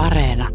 Areena. 0.00 0.48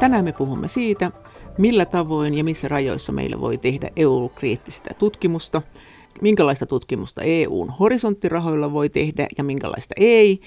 Tänään 0.00 0.24
me 0.24 0.32
puhumme 0.32 0.68
siitä, 0.68 1.10
millä 1.58 1.84
tavoin 1.84 2.34
ja 2.34 2.44
missä 2.44 2.68
rajoissa 2.68 3.12
meillä 3.12 3.40
voi 3.40 3.58
tehdä 3.58 3.90
EU-kriittistä 3.96 4.90
tutkimusta, 4.98 5.62
minkälaista 6.20 6.66
tutkimusta 6.66 7.22
EUn 7.22 7.70
horisonttirahoilla 7.70 8.72
voi 8.72 8.88
tehdä 8.88 9.26
ja 9.38 9.44
minkälaista 9.44 9.94
ei, 9.98 10.40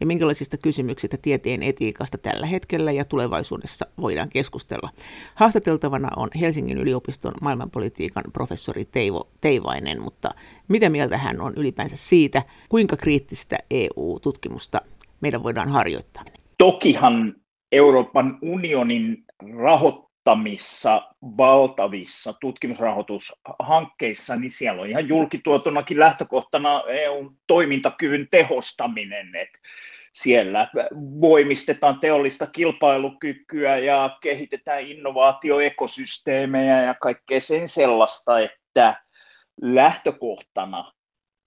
ja 0.00 0.06
minkälaisista 0.06 0.56
kysymyksistä 0.56 1.16
tieteen 1.22 1.62
etiikasta 1.62 2.18
tällä 2.18 2.46
hetkellä 2.46 2.92
ja 2.92 3.04
tulevaisuudessa 3.04 3.86
voidaan 4.00 4.28
keskustella. 4.28 4.90
Haastateltavana 5.34 6.08
on 6.16 6.28
Helsingin 6.40 6.78
yliopiston 6.78 7.34
maailmanpolitiikan 7.40 8.24
professori 8.32 8.84
Teivo 8.84 9.28
Teivainen, 9.40 10.02
mutta 10.02 10.28
mitä 10.68 10.88
mieltä 10.88 11.18
hän 11.18 11.40
on 11.40 11.52
ylipäänsä 11.56 11.96
siitä, 11.96 12.42
kuinka 12.68 12.96
kriittistä 12.96 13.58
EU-tutkimusta 13.70 14.80
meidän 15.20 15.42
voidaan 15.42 15.68
harjoittaa? 15.68 16.24
Tokihan 16.58 17.34
Euroopan 17.72 18.38
unionin 18.42 19.24
rahoittamissa 20.28 21.02
valtavissa 21.22 22.32
tutkimusrahoitushankkeissa, 22.32 24.36
niin 24.36 24.50
siellä 24.50 24.82
on 24.82 24.88
ihan 24.88 25.08
julkituotunakin 25.08 25.98
lähtökohtana 25.98 26.82
EUn 26.88 27.36
toimintakyvyn 27.46 28.28
tehostaminen. 28.30 29.36
että 29.36 29.58
siellä 30.12 30.68
voimistetaan 31.20 32.00
teollista 32.00 32.46
kilpailukykyä 32.46 33.78
ja 33.78 34.18
kehitetään 34.22 34.82
innovaatioekosysteemejä 34.82 36.82
ja 36.82 36.94
kaikkea 36.94 37.40
sen 37.40 37.68
sellaista, 37.68 38.40
että 38.40 39.02
lähtökohtana 39.62 40.92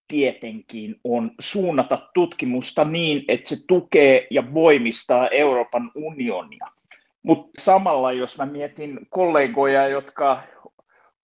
tietenkin 0.08 0.96
on 1.04 1.32
suunnata 1.40 2.10
tutkimusta 2.14 2.86
niin, 2.86 3.26
että 3.28 3.50
se 3.50 3.58
tukee 3.68 4.28
ja 4.32 4.54
voimistaa 4.54 5.28
Euroopan 5.28 5.92
unionia. 5.96 6.81
Mutta 7.24 7.52
samalla, 7.58 8.12
jos 8.12 8.38
mä 8.38 8.46
mietin 8.46 9.00
kollegoja, 9.10 9.88
jotka 9.88 10.44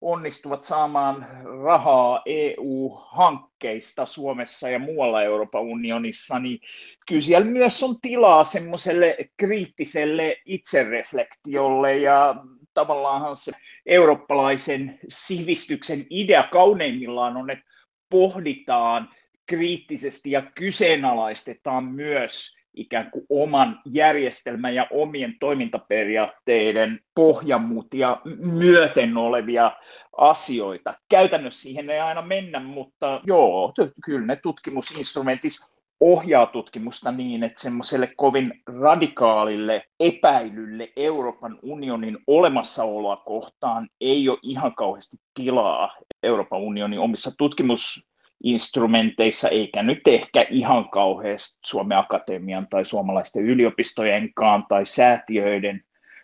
onnistuvat 0.01 0.63
saamaan 0.63 1.27
rahaa 1.63 2.21
EU-hankkeista 2.25 4.05
Suomessa 4.05 4.69
ja 4.69 4.79
muualla 4.79 5.23
Euroopan 5.23 5.61
unionissa, 5.61 6.39
niin 6.39 6.59
kyllä 7.07 7.21
siellä 7.21 7.47
myös 7.47 7.83
on 7.83 8.01
tilaa 8.01 8.43
semmoiselle 8.43 9.17
kriittiselle 9.37 10.37
itsereflektiolle 10.45 11.97
ja 11.97 12.35
tavallaan 12.73 13.35
se 13.35 13.51
eurooppalaisen 13.85 14.99
sivistyksen 15.09 16.05
idea 16.09 16.43
kauneimmillaan 16.43 17.37
on, 17.37 17.49
että 17.49 17.65
pohditaan 18.09 19.09
kriittisesti 19.45 20.31
ja 20.31 20.41
kyseenalaistetaan 20.55 21.83
myös 21.83 22.56
ikään 22.77 23.11
kuin 23.11 23.25
oman 23.29 23.79
järjestelmän 23.85 24.75
ja 24.75 24.87
omien 24.91 25.35
toimintaperiaatteiden 25.39 26.99
pohjamutia 27.15 28.17
myöten 28.39 29.17
olevia 29.17 29.71
asioita. 30.17 30.93
Käytännössä 31.09 31.61
siihen 31.61 31.89
ei 31.89 31.99
aina 31.99 32.21
mennä, 32.21 32.59
mutta 32.59 33.21
joo, 33.25 33.73
kyllä 34.05 34.25
ne 34.25 34.35
tutkimusinstrumentit 34.35 35.51
ohjaa 35.99 36.45
tutkimusta 36.45 37.11
niin, 37.11 37.43
että 37.43 37.61
semmoiselle 37.61 38.13
kovin 38.17 38.61
radikaalille 38.81 39.83
epäilylle 39.99 40.91
Euroopan 40.95 41.59
unionin 41.61 42.17
olemassaoloa 42.27 43.15
kohtaan 43.15 43.89
ei 44.01 44.29
ole 44.29 44.39
ihan 44.41 44.75
kauheasti 44.75 45.17
tilaa 45.33 45.95
Euroopan 46.23 46.59
unionin 46.59 46.99
omissa 46.99 47.31
tutkimus 47.37 48.06
instrumenteissa, 48.43 49.49
eikä 49.49 49.83
nyt 49.83 50.07
ehkä 50.07 50.45
ihan 50.49 50.89
kauheasti 50.89 51.57
Suomen 51.65 51.97
Akatemian 51.97 52.67
tai 52.69 52.85
suomalaisten 52.85 53.43
yliopistojenkaan 53.45 54.65
tai 54.69 54.85
säätiöiden, 54.85 55.83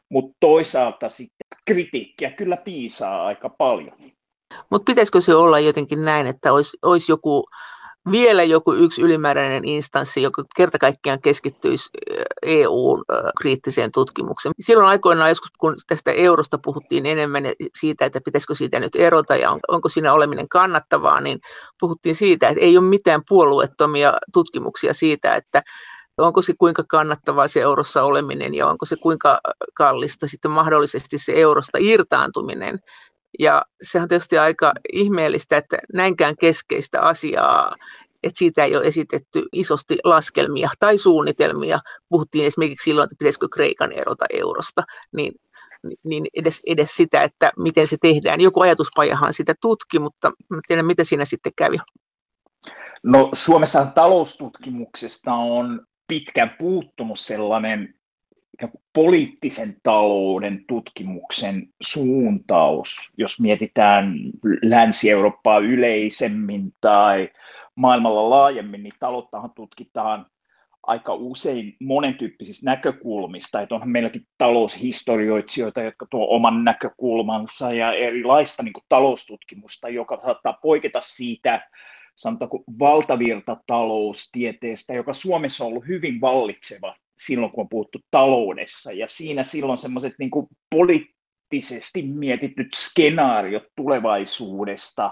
mutta 0.09 0.37
toisaalta 0.39 1.09
sitten 1.09 1.59
kritiikkiä 1.65 2.31
kyllä 2.31 2.57
piisaa 2.57 3.25
aika 3.25 3.49
paljon. 3.49 3.97
Mutta 4.71 4.91
pitäisikö 4.91 5.21
se 5.21 5.35
olla 5.35 5.59
jotenkin 5.59 6.05
näin, 6.05 6.27
että 6.27 6.53
olisi, 6.53 6.77
olisi 6.81 7.11
joku 7.11 7.45
vielä 8.11 8.43
joku 8.43 8.73
yksi 8.73 9.01
ylimääräinen 9.01 9.65
instanssi, 9.65 10.21
joka 10.21 10.43
kerta 10.55 10.77
kaikkiaan 10.77 11.21
keskittyisi 11.21 11.89
EU-kriittiseen 12.41 13.91
tutkimukseen. 13.91 14.53
Silloin 14.59 14.89
aikoinaan 14.89 15.29
joskus, 15.29 15.51
kun 15.59 15.75
tästä 15.87 16.11
eurosta 16.11 16.57
puhuttiin 16.63 17.05
enemmän 17.05 17.43
siitä, 17.79 18.05
että 18.05 18.21
pitäisikö 18.25 18.55
siitä 18.55 18.79
nyt 18.79 18.95
erota 18.95 19.35
ja 19.35 19.57
onko 19.67 19.89
siinä 19.89 20.13
oleminen 20.13 20.49
kannattavaa, 20.49 21.21
niin 21.21 21.39
puhuttiin 21.79 22.15
siitä, 22.15 22.47
että 22.47 22.61
ei 22.61 22.77
ole 22.77 22.85
mitään 22.85 23.21
puolueettomia 23.29 24.13
tutkimuksia 24.33 24.93
siitä, 24.93 25.35
että 25.35 25.61
onko 26.17 26.41
se 26.41 26.53
kuinka 26.57 26.83
kannattavaa 26.87 27.47
se 27.47 27.61
eurossa 27.61 28.03
oleminen 28.03 28.53
ja 28.53 28.67
onko 28.67 28.85
se 28.85 28.95
kuinka 28.95 29.39
kallista 29.73 30.27
sitten 30.27 30.51
mahdollisesti 30.51 31.17
se 31.17 31.33
eurosta 31.35 31.77
irtaantuminen. 31.81 32.79
Ja 33.39 33.61
se 33.81 34.01
on 34.01 34.07
tietysti 34.07 34.37
aika 34.37 34.73
ihmeellistä, 34.93 35.57
että 35.57 35.77
näinkään 35.93 36.35
keskeistä 36.39 37.01
asiaa, 37.01 37.75
että 38.23 38.39
siitä 38.39 38.63
ei 38.65 38.75
ole 38.75 38.85
esitetty 38.85 39.43
isosti 39.53 39.97
laskelmia 40.03 40.69
tai 40.79 40.97
suunnitelmia. 40.97 41.79
Puhuttiin 42.09 42.45
esimerkiksi 42.45 42.83
silloin, 42.83 43.05
että 43.05 43.15
pitäisikö 43.19 43.47
Kreikan 43.53 43.91
erota 43.91 44.25
eurosta, 44.29 44.83
niin, 45.15 45.33
niin 46.03 46.25
edes, 46.33 46.61
edes 46.67 46.95
sitä, 46.95 47.21
että 47.21 47.51
miten 47.57 47.87
se 47.87 47.97
tehdään. 48.01 48.41
Joku 48.41 48.61
ajatuspajahan 48.61 49.33
sitä 49.33 49.53
tutki, 49.61 49.99
mutta 49.99 50.31
en 50.53 50.59
tiedä, 50.67 50.83
mitä 50.83 51.03
siinä 51.03 51.25
sitten 51.25 51.51
kävi. 51.55 51.77
No 53.03 53.29
Suomessa 53.33 53.85
taloustutkimuksesta 53.85 55.33
on 55.33 55.85
pitkään 56.07 56.55
puuttunut 56.59 57.19
sellainen 57.19 57.93
poliittisen 58.93 59.75
talouden 59.83 60.65
tutkimuksen 60.67 61.69
suuntaus, 61.81 63.11
jos 63.17 63.39
mietitään 63.39 64.15
Länsi-Eurooppaa 64.61 65.59
yleisemmin 65.59 66.73
tai 66.81 67.29
maailmalla 67.75 68.29
laajemmin, 68.29 68.83
niin 68.83 68.93
talouttahan 68.99 69.51
tutkitaan 69.55 70.25
aika 70.83 71.13
usein 71.13 71.75
monentyyppisistä 71.79 72.65
näkökulmista, 72.65 73.61
että 73.61 73.75
onhan 73.75 73.89
meilläkin 73.89 74.27
taloushistorioitsijoita, 74.37 75.81
jotka 75.81 76.05
tuo 76.09 76.27
oman 76.29 76.63
näkökulmansa 76.63 77.73
ja 77.73 77.93
erilaista 77.93 78.63
niin 78.63 78.73
kuin 78.73 78.83
taloustutkimusta, 78.89 79.89
joka 79.89 80.21
saattaa 80.25 80.59
poiketa 80.61 81.01
siitä 81.01 81.69
sanotaanko 82.15 82.63
valtavirta 82.79 83.57
taloustieteestä, 83.67 84.93
joka 84.93 85.13
Suomessa 85.13 85.63
on 85.63 85.71
ollut 85.71 85.87
hyvin 85.87 86.21
vallitseva 86.21 86.95
silloin, 87.17 87.51
kun 87.51 87.61
on 87.61 87.69
puhuttu 87.69 87.99
taloudessa. 88.11 88.91
Ja 88.91 89.07
siinä 89.07 89.43
silloin 89.43 89.77
semmoiset 89.77 90.13
niin 90.19 90.31
poliittisesti 90.69 92.01
mietityt 92.01 92.73
skenaariot 92.75 93.63
tulevaisuudesta 93.75 95.11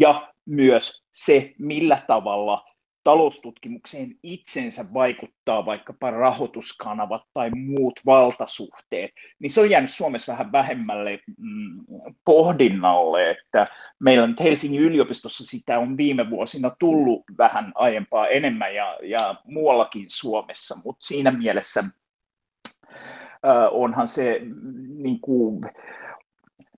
ja 0.00 0.32
myös 0.46 1.04
se, 1.14 1.54
millä 1.58 2.02
tavalla 2.06 2.64
taloustutkimukseen 3.08 4.14
itsensä 4.22 4.84
vaikuttaa 4.94 5.66
vaikkapa 5.66 6.10
rahoituskanavat 6.10 7.22
tai 7.32 7.50
muut 7.50 8.00
valtasuhteet, 8.06 9.10
niin 9.38 9.50
se 9.50 9.60
on 9.60 9.70
jäänyt 9.70 9.90
Suomessa 9.90 10.32
vähän 10.32 10.52
vähemmälle 10.52 11.20
mm, 11.38 11.84
pohdinnalle, 12.24 13.30
että 13.30 13.66
meillä 14.00 14.26
nyt 14.26 14.40
Helsingin 14.40 14.80
yliopistossa 14.80 15.46
sitä 15.46 15.78
on 15.78 15.96
viime 15.96 16.30
vuosina 16.30 16.70
tullut 16.78 17.22
vähän 17.38 17.72
aiempaa 17.74 18.26
enemmän 18.26 18.74
ja, 18.74 18.98
ja 19.02 19.34
muuallakin 19.44 20.04
Suomessa, 20.08 20.78
mutta 20.84 21.06
siinä 21.06 21.30
mielessä 21.30 21.80
äh, 21.80 23.68
onhan 23.70 24.08
se 24.08 24.40
mm, 24.42 25.02
niin 25.02 25.20
kuin, 25.20 25.60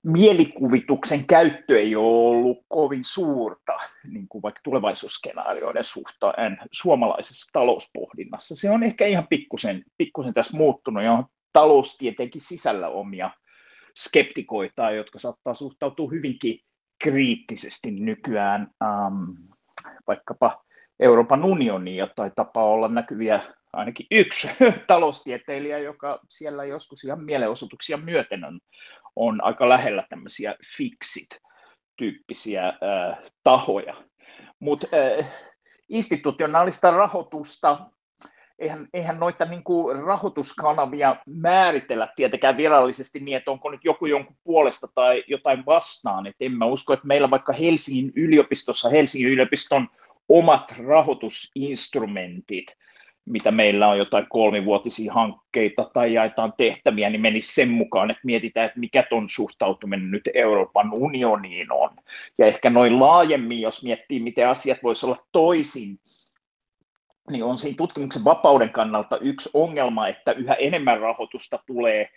mielikuvituksen 0.03 1.27
käyttö 1.27 1.81
ei 1.81 1.97
ole 1.97 2.29
ollut 2.29 2.59
kovin 2.69 3.05
suurta, 3.05 3.77
niin 4.13 4.29
kuin 4.29 4.43
vaikka 4.43 4.61
tulevaisuusskenaarioiden 4.65 5.85
suhteen 5.85 6.59
suomalaisessa 6.73 7.51
talouspohdinnassa. 7.53 8.57
Se 8.57 8.71
on 8.71 8.83
ehkä 8.83 9.07
ihan 9.07 9.27
pikkusen, 9.31 9.85
pikkusen 9.99 10.35
tässä 10.35 10.57
muuttunut 10.57 11.05
ja 11.05 11.13
on 11.13 11.25
taloustieteenkin 11.53 12.41
sisällä 12.41 12.89
omia 12.89 13.31
skeptikoita, 13.97 14.91
jotka 14.91 15.19
saattaa 15.19 15.55
suhtautua 15.55 16.11
hyvinkin 16.11 16.61
kriittisesti 16.99 17.91
nykyään 17.91 18.71
ähm, 18.83 19.31
vaikkapa 20.07 20.65
Euroopan 21.01 21.45
unioniin 21.45 21.97
ja 21.97 22.09
tapa 22.37 22.65
olla 22.65 22.89
näkyviä 22.89 23.43
ainakin 23.73 24.07
yksi 24.11 24.49
taloustieteilijä, 24.87 25.79
joka 25.79 26.21
siellä 26.29 26.65
joskus 26.65 27.05
ihan 27.05 27.25
mielenosoituksia 27.25 27.97
myöten 27.97 28.45
on, 28.45 28.61
on 29.21 29.45
aika 29.45 29.69
lähellä 29.69 30.05
tämmöisiä 30.09 30.55
fixit-tyyppisiä 30.77 32.69
äh, 32.69 33.19
tahoja. 33.45 33.95
Mutta 34.61 34.87
äh, 35.19 35.33
institutionaalista 35.89 36.91
rahoitusta, 36.91 37.91
eihän, 38.59 38.89
eihän 38.95 39.21
noita 39.21 39.45
niin 39.45 39.65
kuin 39.65 40.03
rahoituskanavia 40.03 41.17
määritellä 41.27 42.09
tietenkään 42.17 42.57
virallisesti 42.57 43.21
niin, 43.21 43.37
että 43.37 43.51
onko 43.51 43.71
nyt 43.71 43.85
joku 43.85 44.07
jonkun 44.07 44.37
puolesta 44.45 44.89
tai 44.95 45.25
jotain 45.29 45.67
vastaan. 45.67 46.27
Et 46.27 46.37
en 46.41 46.53
mä 46.53 46.65
usko, 46.65 46.93
että 46.93 47.07
meillä 47.07 47.31
vaikka 47.31 47.53
Helsingin 47.53 48.13
yliopistossa, 48.17 48.89
Helsingin 48.89 49.33
yliopiston 49.33 49.89
omat 50.29 50.75
rahoitusinstrumentit, 50.87 52.67
mitä 53.27 53.51
meillä 53.51 53.89
on 53.89 53.99
jotain 53.99 54.27
kolmivuotisia 54.29 55.13
hankkeita 55.13 55.91
tai 55.95 56.15
jaetaan 56.15 56.53
tehtäviä, 56.57 57.11
niin 57.11 57.21
menisi 57.21 57.55
sen 57.55 57.69
mukaan, 57.71 58.11
että 58.11 58.21
mietitään, 58.25 58.67
että 58.67 58.81
mikä 58.81 59.03
ton 59.11 59.29
suhtautuminen 59.29 60.11
nyt 60.11 60.29
Euroopan 60.35 60.93
unioniin 60.93 61.73
on. 61.73 61.91
Ja 62.39 62.47
ehkä 62.47 62.71
noin 62.71 63.01
laajemmin, 63.01 63.61
jos 63.61 63.85
miettii, 63.85 64.21
miten 64.21 64.49
asiat 64.49 64.79
voisi 64.83 65.07
olla 65.07 65.27
toisin, 65.33 65.99
niin 67.31 67.45
on 67.45 67.59
siinä 67.59 67.77
tutkimuksen 67.77 68.25
vapauden 68.25 68.71
kannalta 68.71 69.19
yksi 69.19 69.51
ongelma, 69.55 70.09
että 70.09 70.33
yhä 70.33 70.55
enemmän 70.55 71.01
rahoitusta 71.01 71.59
tulee 71.67 72.09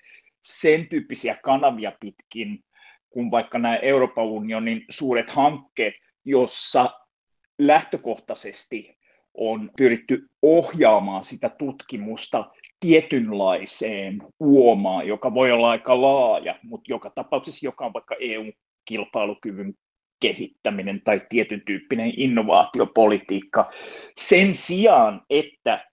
sen 0.41 0.87
tyyppisiä 0.87 1.37
kanavia 1.43 1.91
pitkin, 1.99 2.63
kuin 3.09 3.31
vaikka 3.31 3.59
nämä 3.59 3.75
Euroopan 3.75 4.25
unionin 4.25 4.85
suuret 4.89 5.29
hankkeet, 5.29 5.93
jossa 6.25 6.89
lähtökohtaisesti 7.59 8.97
on 9.33 9.71
pyritty 9.77 10.29
ohjaamaan 10.41 11.23
sitä 11.23 11.49
tutkimusta 11.49 12.51
tietynlaiseen 12.79 14.23
uomaan, 14.39 15.07
joka 15.07 15.33
voi 15.33 15.51
olla 15.51 15.69
aika 15.69 16.01
laaja, 16.01 16.55
mutta 16.63 16.91
joka 16.91 17.09
tapauksessa, 17.09 17.65
joka 17.65 17.85
on 17.85 17.93
vaikka 17.93 18.15
EU-kilpailukyvyn 18.19 19.73
kehittäminen 20.19 21.01
tai 21.01 21.21
tietyn 21.29 21.61
tyyppinen 21.65 22.13
innovaatiopolitiikka, 22.17 23.71
sen 24.17 24.55
sijaan, 24.55 25.21
että 25.29 25.85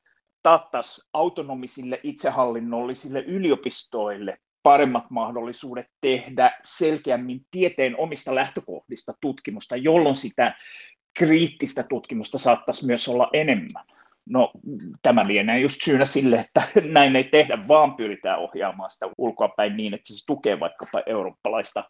taattaisi 0.43 1.09
autonomisille 1.13 2.01
itsehallinnollisille 2.03 3.21
yliopistoille 3.21 4.39
paremmat 4.63 5.11
mahdollisuudet 5.11 5.87
tehdä 6.01 6.59
selkeämmin 6.63 7.41
tieteen 7.51 7.97
omista 7.97 8.35
lähtökohdista 8.35 9.15
tutkimusta, 9.21 9.77
jolloin 9.77 10.17
sitä 10.17 10.55
kriittistä 11.19 11.83
tutkimusta 11.83 12.39
saattaisi 12.39 12.87
myös 12.87 13.09
olla 13.09 13.31
enemmän. 13.33 13.85
No 14.29 14.53
tämä 15.03 15.27
lienee 15.27 15.61
just 15.61 15.83
syynä 15.83 16.05
sille, 16.05 16.41
että 16.41 16.69
näin 16.93 17.17
ei 17.17 17.25
tehdä, 17.25 17.59
vaan 17.69 17.95
pyritään 17.95 18.39
ohjaamaan 18.39 18.91
sitä 18.91 19.07
ulkoapäin 19.19 19.77
niin, 19.77 19.95
että 19.95 20.15
se 20.15 20.27
tukee 20.27 20.61
vaikkapa 20.61 21.03
eurooppalaista 21.07 21.85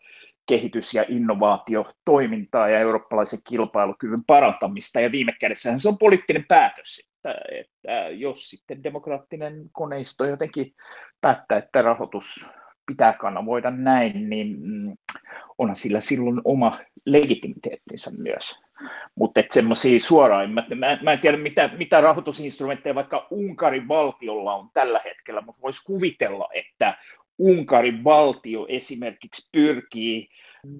kehitys- 0.46 0.94
ja 0.94 1.04
innovaatiotoimintaa 1.08 2.68
ja 2.68 2.78
eurooppalaisen 2.78 3.38
kilpailukyvyn 3.48 4.24
parantamista. 4.26 5.00
Ja 5.00 5.12
viime 5.12 5.32
kädessähän 5.40 5.80
se 5.80 5.88
on 5.88 5.98
poliittinen 5.98 6.44
päätös, 6.48 7.08
että, 7.16 7.40
että 7.52 8.08
jos 8.08 8.50
sitten 8.50 8.82
demokraattinen 8.82 9.64
koneisto 9.72 10.24
jotenkin 10.24 10.74
päättää, 11.20 11.58
että 11.58 11.82
rahoitus 11.82 12.46
pitää 12.86 13.12
kanavoida 13.12 13.70
näin, 13.70 14.30
niin 14.30 14.56
mm, 14.60 14.96
onhan 15.58 15.76
sillä 15.76 16.00
silloin 16.00 16.40
oma 16.44 16.78
legitimiteettinsä 17.04 18.10
myös. 18.18 18.60
Mutta 19.14 19.42
semmoisia 19.50 20.00
suoraan, 20.00 20.50
mä, 20.50 20.66
mä, 21.02 21.12
en 21.12 21.18
tiedä 21.18 21.36
mitä, 21.36 21.70
mitä 21.78 22.00
rahoitusinstrumentteja 22.00 22.94
vaikka 22.94 23.26
Unkarin 23.30 23.88
valtiolla 23.88 24.54
on 24.54 24.68
tällä 24.74 25.00
hetkellä, 25.04 25.40
mutta 25.40 25.62
voisi 25.62 25.84
kuvitella, 25.84 26.48
että 26.54 26.98
Unkarin 27.38 28.04
valtio 28.04 28.66
esimerkiksi 28.68 29.48
pyrkii 29.52 30.28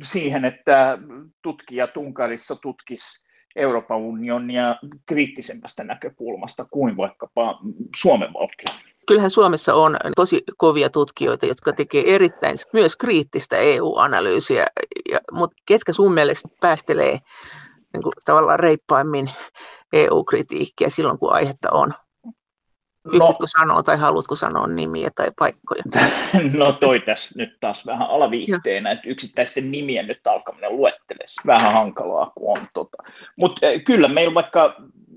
siihen, 0.02 0.44
että 0.44 0.98
tutkijat 1.42 1.96
Unkarissa 1.96 2.56
tutkis 2.56 3.24
Euroopan 3.56 3.98
unionia 3.98 4.76
kriittisemmästä 5.06 5.84
näkökulmasta 5.84 6.66
kuin 6.70 6.96
vaikkapa 6.96 7.60
Suomen 7.96 8.32
valtio. 8.32 8.90
Kyllähän 9.06 9.30
Suomessa 9.30 9.74
on 9.74 9.96
tosi 10.16 10.42
kovia 10.56 10.90
tutkijoita, 10.90 11.46
jotka 11.46 11.72
tekee 11.72 12.14
erittäin 12.14 12.56
myös 12.72 12.96
kriittistä 12.96 13.56
EU-analyysiä, 13.56 14.66
mutta 15.32 15.56
ketkä 15.66 15.92
sun 15.92 16.14
mielestä 16.14 16.48
päästelee 16.60 17.18
niin 17.92 18.02
kuin, 18.02 18.12
tavallaan 18.24 18.60
reippaimmin 18.60 19.30
EU-kritiikkiä 19.92 20.88
silloin, 20.88 21.18
kun 21.18 21.32
aihetta 21.32 21.68
on? 21.72 21.92
Pystytkö 23.02 23.42
no, 23.42 23.46
sanoa 23.58 23.82
tai 23.82 23.96
haluatko 23.96 24.34
sanoa 24.34 24.66
nimiä 24.66 25.10
tai 25.14 25.30
paikkoja? 25.38 25.82
No 26.58 26.72
toi 26.72 27.00
tässä 27.00 27.30
nyt 27.36 27.56
taas 27.60 27.86
vähän 27.86 28.08
alaviitteenä, 28.08 28.90
että 28.90 29.08
yksittäisten 29.08 29.70
nimien 29.70 30.06
nyt 30.06 30.26
alkaminen 30.26 30.76
luettelessa 30.76 31.42
vähän 31.46 31.72
hankalaa 31.72 32.32
kuin 32.34 32.58
on. 32.58 32.68
Tota. 32.74 32.96
Mutta 33.40 33.66
eh, 33.66 33.84
kyllä 33.84 34.08
meillä 34.08 34.34
vaikka 34.34 34.76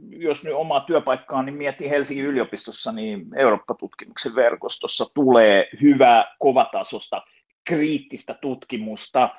jos 0.09 0.43
nyt 0.43 0.53
omaa 0.53 0.79
työpaikkaa, 0.79 1.43
niin 1.43 1.55
mietin 1.55 1.89
Helsingin 1.89 2.25
yliopistossa, 2.25 2.91
niin 2.91 3.25
Eurooppa-tutkimuksen 3.35 4.35
verkostossa 4.35 5.05
tulee 5.13 5.69
hyvää, 5.81 6.35
kovatasosta, 6.39 7.21
kriittistä 7.63 8.33
tutkimusta, 8.33 9.29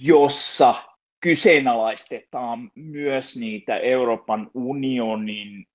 jossa 0.00 0.74
kyseenalaistetaan 1.22 2.70
myös 2.74 3.36
niitä 3.36 3.76
Euroopan 3.76 4.50
unionin 4.54 5.66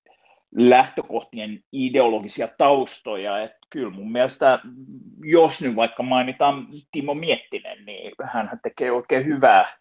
lähtökohtien 0.54 1.60
ideologisia 1.72 2.48
taustoja. 2.58 3.42
Että 3.42 3.58
kyllä 3.70 3.90
mun 3.90 4.12
mielestä, 4.12 4.60
jos 5.22 5.62
nyt 5.62 5.76
vaikka 5.76 6.02
mainitaan 6.02 6.66
Timo 6.92 7.14
Miettinen, 7.14 7.86
niin 7.86 8.12
hän 8.22 8.60
tekee 8.62 8.90
oikein 8.92 9.26
hyvää 9.26 9.78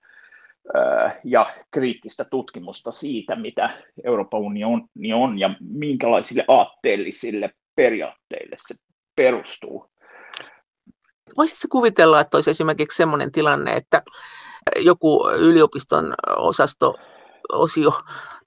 ja 1.24 1.56
kriittistä 1.72 2.26
tutkimusta 2.26 2.92
siitä, 2.92 3.36
mitä 3.36 3.70
Euroopan 4.04 4.40
unioni 4.40 5.14
on 5.14 5.40
ja 5.40 5.50
minkälaisille 5.60 6.46
aatteellisille 6.48 7.50
periaatteille 7.76 8.56
se 8.60 8.76
perustuu. 9.16 9.90
Voisitko 11.38 11.68
kuvitella, 11.72 12.22
että 12.22 12.38
olisi 12.38 12.50
esimerkiksi 12.50 12.98
sellainen 12.98 13.32
tilanne, 13.32 13.74
että 13.74 14.02
joku 14.76 15.30
yliopiston 15.30 16.14
osasto, 16.38 16.96
osio, 17.52 17.92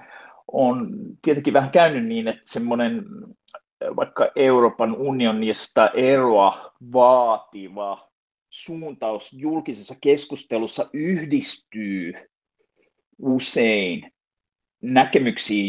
on 0.53 0.91
tietenkin 1.23 1.55
vähän 1.55 1.71
käynyt 1.71 2.07
niin, 2.07 2.29
että 2.29 2.43
semmoinen 2.45 3.05
vaikka 3.97 4.31
Euroopan 4.37 4.97
unionista 4.97 5.91
eroa 5.91 6.73
vaativa 6.93 8.09
suuntaus 8.51 9.33
julkisessa 9.33 9.95
keskustelussa 10.01 10.91
yhdistyy 10.93 12.13
usein 13.19 14.13
näkemyksiin, 14.83 15.69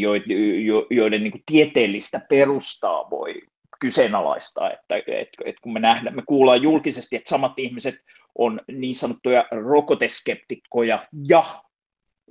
joiden 0.89 1.23
niin 1.23 1.43
tieteellistä 1.45 2.21
perustaa 2.29 3.09
voi 3.09 3.41
kyseenalaistaa, 3.79 4.71
että, 4.71 4.95
että, 4.97 5.43
että 5.45 5.61
kun 5.61 5.73
me 5.73 5.79
nähdään, 5.79 6.15
me 6.15 6.23
kuullaan 6.27 6.61
julkisesti, 6.61 7.15
että 7.15 7.29
samat 7.29 7.59
ihmiset 7.59 7.95
on 8.35 8.61
niin 8.71 8.95
sanottuja 8.95 9.45
rokoteskeptikkoja 9.51 11.07
ja 11.27 11.63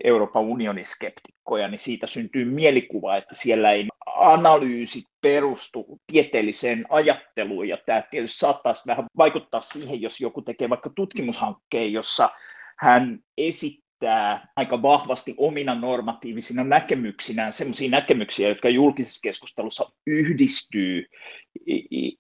Euroopan 0.05 0.43
unionin 0.43 0.85
skeptikkoja, 0.85 1.69
niin 1.69 1.79
siitä 1.79 2.07
syntyy 2.07 2.45
mielikuva, 2.45 3.17
että 3.17 3.35
siellä 3.35 3.73
ei 3.73 3.89
analyysit 4.07 5.05
perustu 5.21 6.01
tieteelliseen 6.07 6.87
ajatteluun, 6.89 7.69
ja 7.69 7.79
tämä 7.87 8.03
tietysti 8.11 8.39
saattaa 8.39 8.75
vähän 8.87 9.07
vaikuttaa 9.17 9.61
siihen, 9.61 10.03
jos 10.03 10.21
joku 10.21 10.43
tekee 10.43 10.69
vaikka 10.69 10.91
tutkimushankkeen, 10.97 11.93
jossa 11.93 12.31
hän 12.79 13.19
esittää 13.37 13.88
esittää 13.99 14.49
aika 14.57 14.83
vahvasti 14.83 15.35
omina 15.37 15.75
normatiivisina 15.75 16.65
näkemyksinään 16.65 17.53
sellaisia 17.53 17.91
näkemyksiä, 17.91 18.49
jotka 18.49 18.69
julkisessa 18.69 19.21
keskustelussa 19.23 19.91
yhdistyy 20.07 21.05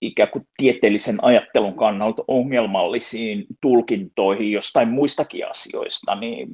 ikään 0.01 0.29
kuin 0.29 0.47
tieteellisen 0.57 1.25
ajattelun 1.25 1.77
kannalta 1.77 2.25
ongelmallisiin 2.29 3.47
tulkintoihin 3.63 4.53
jostain 4.53 4.89
muistakin 4.89 5.51
asioista, 5.51 6.15
niin 6.15 6.49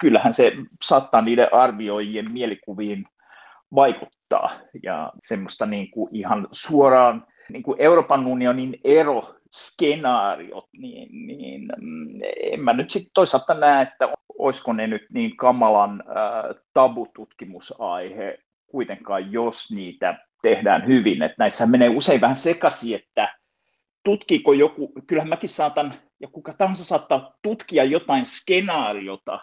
kyllähän 0.00 0.34
se 0.34 0.52
saattaa 0.84 1.22
niiden 1.22 1.54
arvioijien 1.54 2.32
mielikuviin 2.32 3.04
vaikuttaa. 3.74 4.60
Ja 4.82 5.12
semmoista 5.22 5.66
niin 5.66 5.90
kuin 5.90 6.16
ihan 6.16 6.48
suoraan 6.52 7.26
niin 7.52 7.62
kuin 7.62 7.80
Euroopan 7.80 8.26
unionin 8.26 8.80
ero 8.84 9.34
skenaariot, 9.52 10.68
niin, 10.72 11.26
niin 11.26 11.72
mm, 11.80 12.20
en 12.42 12.60
mä 12.60 12.72
nyt 12.72 12.90
sitten 12.90 13.10
toisaalta 13.14 13.54
näe, 13.54 13.82
että 13.82 14.08
olisiko 14.38 14.72
ne 14.72 14.86
nyt 14.86 15.06
niin 15.12 15.36
kamalan 15.36 16.02
äh, 16.08 16.62
tabututkimusaihe 16.72 18.38
kuitenkaan, 18.66 19.32
jos 19.32 19.72
niitä 19.72 20.18
tehdään 20.42 20.86
hyvin. 20.86 21.22
Että 21.22 21.36
näissä 21.38 21.66
menee 21.66 21.88
usein 21.88 22.20
vähän 22.20 22.36
sekaisin, 22.36 22.94
että 22.94 23.38
tutkiiko 24.04 24.52
joku, 24.52 24.92
kyllähän 25.06 25.28
mäkin 25.28 25.48
saatan, 25.48 25.94
ja 26.20 26.28
kuka 26.28 26.52
tahansa 26.52 26.84
saattaa 26.84 27.34
tutkia 27.42 27.84
jotain 27.84 28.24
skenaariota 28.24 29.40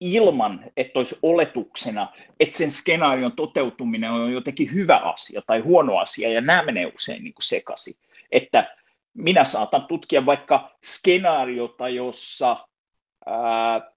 ilman, 0.00 0.64
että 0.76 0.98
olisi 0.98 1.18
oletuksena, 1.22 2.12
että 2.40 2.58
sen 2.58 2.70
skenaarion 2.70 3.32
toteutuminen 3.32 4.10
on 4.10 4.32
jotenkin 4.32 4.72
hyvä 4.72 4.96
asia 4.96 5.42
tai 5.46 5.60
huono 5.60 5.98
asia, 5.98 6.32
ja 6.32 6.40
nämä 6.40 6.62
menee 6.62 6.92
usein 6.94 7.24
niin 7.24 7.34
kuin 7.34 7.44
sekaisin. 7.44 7.94
Että 8.32 8.76
minä 9.14 9.44
saatan 9.44 9.86
tutkia 9.86 10.26
vaikka 10.26 10.76
skenaariota, 10.84 11.88
jossa 11.88 12.66
ää, 13.26 13.90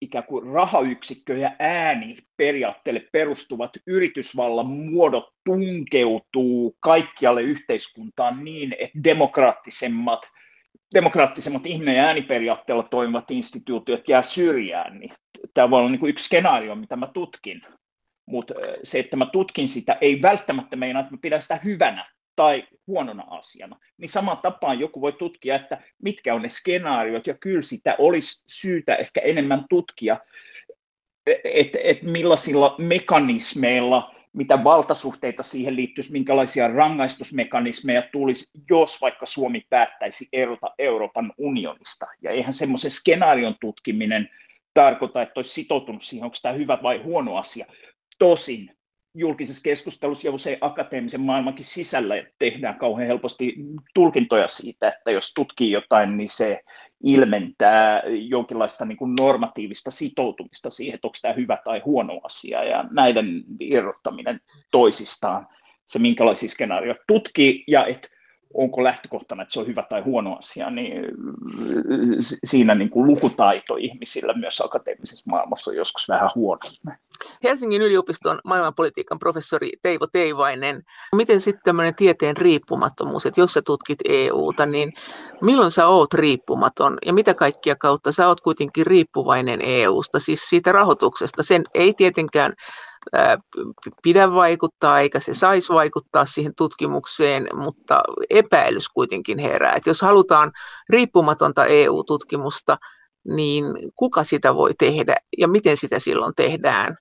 ikään 0.00 0.24
kuin 0.24 0.52
rahayksikkö 0.52 1.36
ja 1.36 1.52
ääni 1.58 2.16
periaatteelle 2.36 3.08
perustuvat 3.12 3.70
yritysvallan 3.86 4.66
muodot 4.66 5.28
tunkeutuu 5.44 6.76
kaikkialle 6.80 7.42
yhteiskuntaan 7.42 8.44
niin, 8.44 8.76
että 8.78 8.98
demokraattisemmat, 9.04 10.20
demokraattisemmat 10.94 11.66
ihminen- 11.66 11.96
ja 11.96 12.04
ääniperiaatteella 12.04 12.82
toimivat 12.82 13.30
instituutiot 13.30 14.08
jää 14.08 14.22
syrjään. 14.22 15.00
Niin 15.00 15.12
tämä 15.54 15.70
voi 15.70 15.80
olla 15.80 15.90
niin 15.90 16.00
kuin 16.00 16.10
yksi 16.10 16.24
skenaario, 16.24 16.74
mitä 16.74 16.96
mä 16.96 17.06
tutkin. 17.06 17.62
Mutta 18.26 18.54
se, 18.84 18.98
että 18.98 19.16
mä 19.16 19.26
tutkin 19.26 19.68
sitä, 19.68 19.98
ei 20.00 20.22
välttämättä 20.22 20.76
meinaa, 20.76 21.00
että 21.00 21.12
mä 21.12 21.18
pidän 21.22 21.42
sitä 21.42 21.60
hyvänä 21.64 22.06
tai 22.40 22.64
huonona 22.86 23.24
asiana, 23.30 23.76
niin 23.98 24.08
saman 24.08 24.38
tapaan 24.38 24.80
joku 24.80 25.00
voi 25.00 25.12
tutkia, 25.12 25.56
että 25.56 25.82
mitkä 26.02 26.34
on 26.34 26.42
ne 26.42 26.48
skenaariot, 26.48 27.26
ja 27.26 27.34
kyllä 27.34 27.62
sitä 27.62 27.94
olisi 27.98 28.42
syytä 28.48 28.94
ehkä 28.94 29.20
enemmän 29.20 29.64
tutkia, 29.68 30.16
että 31.44 31.78
et 31.84 32.02
millaisilla 32.02 32.74
mekanismeilla, 32.78 34.14
mitä 34.32 34.64
valtasuhteita 34.64 35.42
siihen 35.42 35.76
liittyisi, 35.76 36.12
minkälaisia 36.12 36.68
rangaistusmekanismeja 36.68 38.02
tulisi, 38.12 38.50
jos 38.70 39.00
vaikka 39.00 39.26
Suomi 39.26 39.66
päättäisi 39.70 40.28
erota 40.32 40.74
Euroopan 40.78 41.32
unionista. 41.38 42.06
Ja 42.22 42.30
eihän 42.30 42.52
semmoisen 42.52 42.90
skenaarion 42.90 43.54
tutkiminen 43.60 44.30
tarkoita, 44.74 45.22
että 45.22 45.32
olisi 45.36 45.52
sitoutunut 45.52 46.02
siihen, 46.02 46.24
onko 46.24 46.36
tämä 46.42 46.54
hyvä 46.54 46.78
vai 46.82 47.02
huono 47.02 47.36
asia. 47.36 47.66
Tosin 48.18 48.79
julkisessa 49.14 49.62
keskustelussa 49.62 50.28
ja 50.28 50.32
usein 50.32 50.58
akateemisen 50.60 51.20
maailmankin 51.20 51.64
sisällä 51.64 52.14
tehdään 52.38 52.78
kauhean 52.78 53.08
helposti 53.08 53.54
tulkintoja 53.94 54.48
siitä, 54.48 54.88
että 54.88 55.10
jos 55.10 55.34
tutkii 55.34 55.70
jotain, 55.70 56.16
niin 56.16 56.28
se 56.28 56.60
ilmentää 57.04 58.02
jonkinlaista 58.06 58.84
niin 58.84 58.98
kuin 58.98 59.14
normatiivista 59.20 59.90
sitoutumista 59.90 60.70
siihen, 60.70 60.94
että 60.94 61.06
onko 61.06 61.18
tämä 61.22 61.34
hyvä 61.34 61.58
tai 61.64 61.82
huono 61.84 62.20
asia, 62.22 62.64
ja 62.64 62.84
näiden 62.90 63.44
irrottaminen 63.60 64.40
toisistaan, 64.70 65.46
se 65.86 65.98
minkälaisia 65.98 66.48
skenaarioita 66.48 67.04
tutkii, 67.06 67.64
ja 67.66 67.86
että 67.86 68.08
onko 68.54 68.84
lähtökohtana, 68.84 69.42
että 69.42 69.52
se 69.52 69.60
on 69.60 69.66
hyvä 69.66 69.82
tai 69.90 70.00
huono 70.00 70.36
asia, 70.36 70.70
niin 70.70 70.92
siinä 72.44 72.74
niin 72.74 72.90
kuin 72.90 73.06
lukutaito 73.06 73.76
ihmisillä 73.76 74.34
myös 74.34 74.60
akateemisessa 74.60 75.30
maailmassa 75.30 75.70
on 75.70 75.76
joskus 75.76 76.08
vähän 76.08 76.30
huono. 76.34 76.60
Helsingin 77.44 77.82
yliopiston 77.82 78.38
maailmanpolitiikan 78.44 79.18
professori 79.18 79.70
Teivo 79.82 80.06
Teivainen, 80.06 80.82
miten 81.16 81.40
sitten 81.40 81.62
tämmöinen 81.64 81.94
tieteen 81.94 82.36
riippumattomuus, 82.36 83.26
että 83.26 83.40
jos 83.40 83.54
sä 83.54 83.62
tutkit 83.62 83.98
EUta, 84.08 84.66
niin 84.66 84.92
milloin 85.40 85.70
sä 85.70 85.86
oot 85.86 86.14
riippumaton 86.14 86.98
ja 87.06 87.12
mitä 87.12 87.34
kaikkia 87.34 87.76
kautta 87.76 88.12
sä 88.12 88.28
oot 88.28 88.40
kuitenkin 88.40 88.86
riippuvainen 88.86 89.60
EUsta, 89.62 90.18
siis 90.18 90.40
siitä 90.40 90.72
rahoituksesta. 90.72 91.42
Sen 91.42 91.62
ei 91.74 91.94
tietenkään 91.94 92.52
pidä 94.02 94.32
vaikuttaa, 94.32 95.00
eikä 95.00 95.20
se 95.20 95.34
saisi 95.34 95.72
vaikuttaa 95.72 96.24
siihen 96.24 96.52
tutkimukseen, 96.56 97.46
mutta 97.54 98.00
epäilys 98.30 98.88
kuitenkin 98.88 99.38
herää. 99.38 99.72
Että 99.72 99.90
jos 99.90 100.02
halutaan 100.02 100.52
riippumatonta 100.88 101.66
EU-tutkimusta, 101.66 102.76
niin 103.28 103.64
kuka 103.96 104.24
sitä 104.24 104.54
voi 104.54 104.70
tehdä 104.78 105.16
ja 105.38 105.48
miten 105.48 105.76
sitä 105.76 105.98
silloin 105.98 106.34
tehdään? 106.36 106.96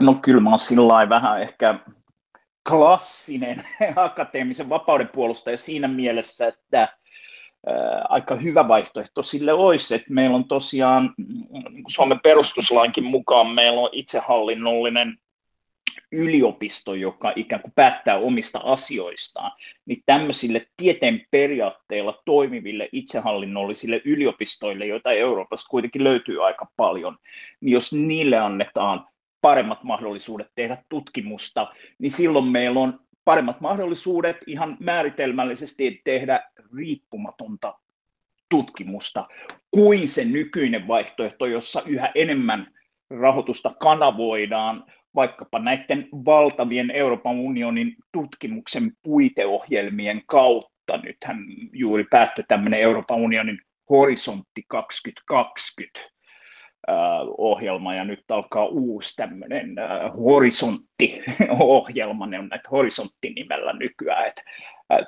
No 0.00 0.14
kyllä 0.14 0.40
mä 0.40 0.50
oon 0.50 0.58
sillä 0.58 1.08
vähän 1.08 1.42
ehkä 1.42 1.78
klassinen 2.68 3.64
akateemisen 3.96 4.68
vapauden 4.68 5.08
puolustaja 5.08 5.58
siinä 5.58 5.88
mielessä, 5.88 6.46
että 6.46 6.88
aika 8.08 8.34
hyvä 8.34 8.68
vaihtoehto 8.68 9.22
sille 9.22 9.52
olisi, 9.52 9.94
että 9.94 10.14
meillä 10.14 10.36
on 10.36 10.48
tosiaan 10.48 11.14
niin 11.70 11.84
Suomen 11.88 12.20
perustuslainkin 12.20 13.04
mukaan 13.04 13.46
meillä 13.46 13.80
on 13.80 13.88
itsehallinnollinen 13.92 15.18
yliopisto, 16.12 16.94
joka 16.94 17.32
ikään 17.36 17.62
kuin 17.62 17.72
päättää 17.74 18.18
omista 18.18 18.60
asioistaan, 18.64 19.52
niin 19.86 20.02
tämmöisille 20.06 20.66
tieteen 20.76 21.26
periaatteilla 21.30 22.22
toimiville 22.24 22.88
itsehallinnollisille 22.92 24.02
yliopistoille, 24.04 24.86
joita 24.86 25.12
Euroopassa 25.12 25.68
kuitenkin 25.68 26.04
löytyy 26.04 26.46
aika 26.46 26.66
paljon, 26.76 27.16
niin 27.60 27.72
jos 27.72 27.92
niille 27.92 28.38
annetaan 28.38 29.06
paremmat 29.40 29.82
mahdollisuudet 29.84 30.48
tehdä 30.54 30.78
tutkimusta, 30.88 31.72
niin 31.98 32.10
silloin 32.10 32.44
meillä 32.44 32.80
on 32.80 33.05
paremmat 33.26 33.60
mahdollisuudet 33.60 34.36
ihan 34.46 34.76
määritelmällisesti 34.80 36.00
tehdä 36.04 36.50
riippumatonta 36.76 37.78
tutkimusta 38.48 39.28
kuin 39.70 40.08
se 40.08 40.24
nykyinen 40.24 40.88
vaihtoehto, 40.88 41.46
jossa 41.46 41.82
yhä 41.86 42.12
enemmän 42.14 42.66
rahoitusta 43.10 43.74
kanavoidaan 43.80 44.84
vaikkapa 45.14 45.58
näiden 45.58 46.08
valtavien 46.12 46.90
Euroopan 46.90 47.36
unionin 47.36 47.96
tutkimuksen 48.12 48.92
puiteohjelmien 49.02 50.22
kautta. 50.26 50.96
Nythän 51.02 51.38
juuri 51.72 52.04
päättyi 52.10 52.44
tämmöinen 52.48 52.80
Euroopan 52.80 53.18
unionin 53.18 53.58
horisontti 53.90 54.64
2020 54.68 56.15
ohjelma 57.38 57.94
ja 57.94 58.04
nyt 58.04 58.30
alkaa 58.30 58.66
uusi 58.66 59.16
tämmöinen 59.16 59.74
horisontti-ohjelma, 60.24 62.26
ne 62.26 62.38
on 62.38 62.48
näitä 62.48 62.68
horisontti-nimellä 62.70 63.72
nykyään, 63.72 64.28
että 64.28 64.42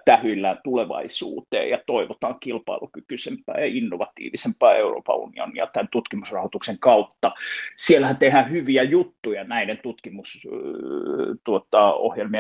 tähyillään 0.05 0.59
tulevaisuuteen 0.65 1.71
ja 1.71 1.79
toivotaan 1.87 2.41
kilpailukykyisempää 2.41 3.55
ja 3.59 3.67
innovatiivisempaa 3.67 4.75
Euroopan 4.75 5.17
unionia 5.17 5.67
tämän 5.67 5.89
tutkimusrahoituksen 5.93 6.79
kautta. 6.79 7.33
Siellähän 7.77 8.17
tehdään 8.17 8.51
hyviä 8.51 8.83
juttuja 8.83 9.45
näiden 9.45 9.79
tutkimusohjelmien 9.83 11.39
tuota, 11.45 11.95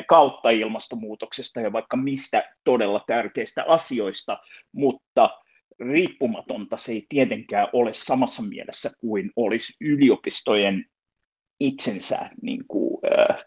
kautta 0.06 0.50
ilmastonmuutoksesta 0.50 1.60
ja 1.60 1.72
vaikka 1.72 1.96
mistä 1.96 2.54
todella 2.64 3.04
tärkeistä 3.06 3.64
asioista, 3.68 4.38
mutta 4.72 5.30
riippumatonta 5.80 6.76
se 6.76 6.92
ei 6.92 7.06
tietenkään 7.08 7.68
ole 7.72 7.94
samassa 7.94 8.42
mielessä 8.42 8.90
kuin 9.00 9.30
olisi 9.36 9.72
yliopistojen 9.80 10.84
itsensä 11.60 12.30
niin 12.42 12.64
kuin, 12.68 13.00
äh, 13.04 13.44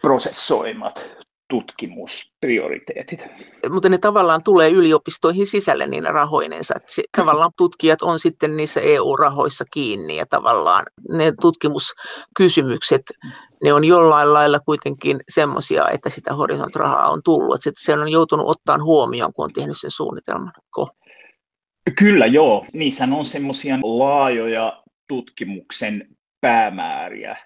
prosessoimat 0.00 1.04
tutkimusprioriteetit. 1.52 3.26
Mutta 3.70 3.88
ne 3.88 3.98
tavallaan 3.98 4.42
tulee 4.42 4.70
yliopistoihin 4.70 5.46
sisälle 5.46 5.86
niin 5.86 6.04
rahoinensa. 6.04 6.74
Että 6.76 6.92
se, 6.92 7.02
tavallaan 7.16 7.50
tutkijat 7.56 8.02
on 8.02 8.18
sitten 8.18 8.56
niissä 8.56 8.80
EU-rahoissa 8.80 9.64
kiinni 9.72 10.16
ja 10.16 10.26
tavallaan 10.26 10.84
ne 11.08 11.32
tutkimuskysymykset, 11.40 13.02
ne 13.64 13.72
on 13.72 13.84
jollain 13.84 14.32
lailla 14.32 14.60
kuitenkin 14.60 15.20
semmoisia, 15.28 15.88
että 15.88 16.10
sitä 16.10 16.34
horisont-rahaa 16.34 17.08
on 17.08 17.20
tullut. 17.24 17.66
Että 17.66 17.80
se 17.84 17.94
on 17.94 18.12
joutunut 18.12 18.46
ottaa 18.48 18.78
huomioon, 18.82 19.32
kun 19.32 19.44
on 19.44 19.52
tehnyt 19.52 19.76
sen 19.80 19.90
suunnitelman. 19.90 20.52
Ko? 20.70 20.88
Kyllä 21.98 22.26
joo. 22.26 22.64
Niissä 22.72 23.08
on 23.12 23.24
semmoisia 23.24 23.78
laajoja 23.82 24.82
tutkimuksen 25.08 26.08
päämääriä, 26.40 27.36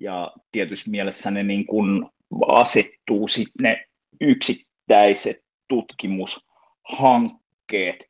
ja 0.00 0.32
tietysti 0.52 0.90
mielessä 0.90 1.30
ne 1.30 1.42
niin 1.42 1.66
kuin 1.66 2.06
asettuu 2.48 3.28
sitten 3.28 3.62
ne 3.62 3.86
yksittäiset 4.20 5.36
tutkimushankkeet 5.68 8.04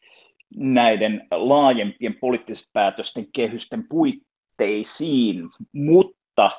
näiden 0.57 1.27
laajempien 1.31 2.15
poliittisten 2.21 2.71
päätösten 2.73 3.27
kehysten 3.33 3.89
puitteisiin, 3.89 5.49
mutta 5.73 6.51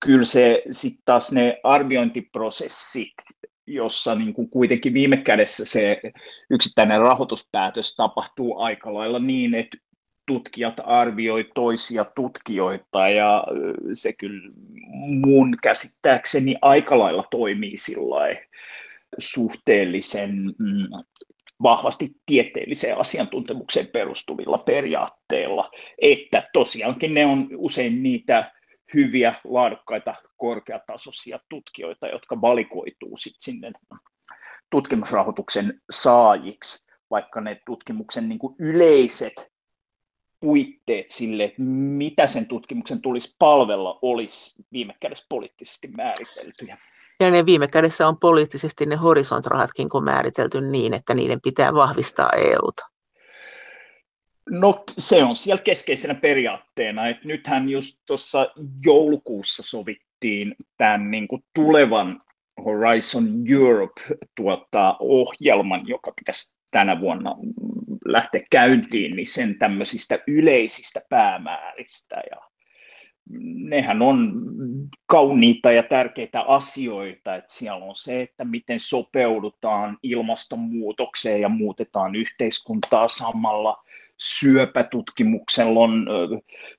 kyllä 0.00 0.24
se 0.24 0.62
sitten 0.70 1.02
taas 1.04 1.32
ne 1.32 1.60
arviointiprosessit, 1.64 3.14
jossa 3.66 4.14
niin 4.14 4.34
kuin 4.34 4.50
kuitenkin 4.50 4.94
viime 4.94 5.16
kädessä 5.16 5.64
se 5.64 6.00
yksittäinen 6.50 7.00
rahoituspäätös 7.00 7.96
tapahtuu 7.96 8.58
aika 8.58 8.94
lailla 8.94 9.18
niin, 9.18 9.54
että 9.54 9.76
tutkijat 10.26 10.80
arvioi 10.84 11.50
toisia 11.54 12.04
tutkijoita 12.04 13.08
ja 13.08 13.44
se 13.92 14.12
kyllä 14.12 14.52
mun 15.08 15.56
käsittääkseni 15.62 16.56
aika 16.62 16.98
lailla 16.98 17.24
toimii 17.30 17.74
suhteellisen 19.18 20.30
mm, 20.58 21.04
vahvasti 21.62 22.10
tieteelliseen 22.26 22.98
asiantuntemukseen 22.98 23.86
perustuvilla 23.86 24.58
periaatteilla, 24.58 25.70
että 26.02 26.42
tosiaankin 26.52 27.14
ne 27.14 27.26
on 27.26 27.48
usein 27.56 28.02
niitä 28.02 28.52
hyviä, 28.94 29.34
laadukkaita, 29.44 30.14
korkeatasoisia 30.36 31.38
tutkijoita, 31.48 32.06
jotka 32.06 32.40
valikoituu 32.40 33.16
sit 33.16 33.34
sinne 33.38 33.72
tutkimusrahoituksen 34.70 35.80
saajiksi, 35.90 36.84
vaikka 37.10 37.40
ne 37.40 37.60
tutkimuksen 37.66 38.28
niin 38.28 38.38
kuin 38.38 38.54
yleiset 38.58 39.55
puitteet 40.40 41.10
sille, 41.10 41.54
mitä 41.58 42.26
sen 42.26 42.46
tutkimuksen 42.46 43.02
tulisi 43.02 43.36
palvella, 43.38 43.98
olisi 44.02 44.64
viime 44.72 44.94
kädessä 45.00 45.26
poliittisesti 45.28 45.88
määriteltyjä. 45.88 46.78
Ja 47.20 47.30
ne 47.30 47.46
viime 47.46 47.68
kädessä 47.68 48.08
on 48.08 48.18
poliittisesti 48.18 48.86
ne 48.86 48.96
horisontrahatkin 48.96 49.88
kun 49.88 50.04
määritelty 50.04 50.60
niin, 50.60 50.94
että 50.94 51.14
niiden 51.14 51.40
pitää 51.40 51.74
vahvistaa 51.74 52.30
EUta. 52.36 52.86
No 54.50 54.84
se 54.98 55.24
on 55.24 55.36
siellä 55.36 55.62
keskeisenä 55.62 56.14
periaatteena, 56.14 57.08
että 57.08 57.28
nythän 57.28 57.68
just 57.68 58.02
tuossa 58.06 58.46
joulukuussa 58.84 59.62
sovittiin 59.62 60.54
tämän 60.76 61.10
niin 61.10 61.28
kuin 61.28 61.44
tulevan 61.54 62.22
Horizon 62.64 63.28
Europe 63.48 64.00
tuota, 64.36 64.96
ohjelman, 65.00 65.88
joka 65.88 66.12
pitäisi 66.18 66.52
tänä 66.70 67.00
vuonna 67.00 67.36
lähteä 68.12 68.42
käyntiin, 68.50 69.16
niin 69.16 69.26
sen 69.26 69.58
tämmöisistä 69.58 70.18
yleisistä 70.26 71.00
päämääristä. 71.08 72.16
Ja 72.30 72.36
nehän 73.68 74.02
on 74.02 74.32
kauniita 75.06 75.72
ja 75.72 75.82
tärkeitä 75.82 76.40
asioita, 76.40 77.36
että 77.36 77.52
siellä 77.52 77.84
on 77.84 77.96
se, 77.96 78.22
että 78.22 78.44
miten 78.44 78.80
sopeudutaan 78.80 79.98
ilmastonmuutokseen 80.02 81.40
ja 81.40 81.48
muutetaan 81.48 82.14
yhteiskuntaa 82.14 83.08
samalla. 83.08 83.82
Syöpätutkimuksella 84.18 85.80
on, 85.80 86.06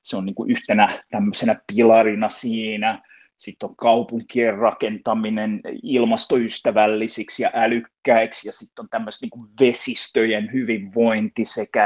se 0.03 0.17
on 0.17 0.25
niin 0.25 0.35
kuin 0.35 0.51
yhtenä 0.51 1.03
tämmöisenä 1.11 1.61
pilarina 1.67 2.29
siinä 2.29 3.01
sitten 3.37 3.69
on 3.69 3.75
kaupunkien 3.75 4.57
rakentaminen 4.57 5.61
ilmastoystävällisiksi 5.83 7.43
ja 7.43 7.51
älykkäiksi, 7.53 8.47
ja 8.47 8.53
sitten 8.53 8.83
on 8.83 8.89
tämmöistä 8.89 9.25
niin 9.25 9.47
vesistöjen 9.59 10.53
hyvinvointi 10.53 11.45
sekä 11.45 11.85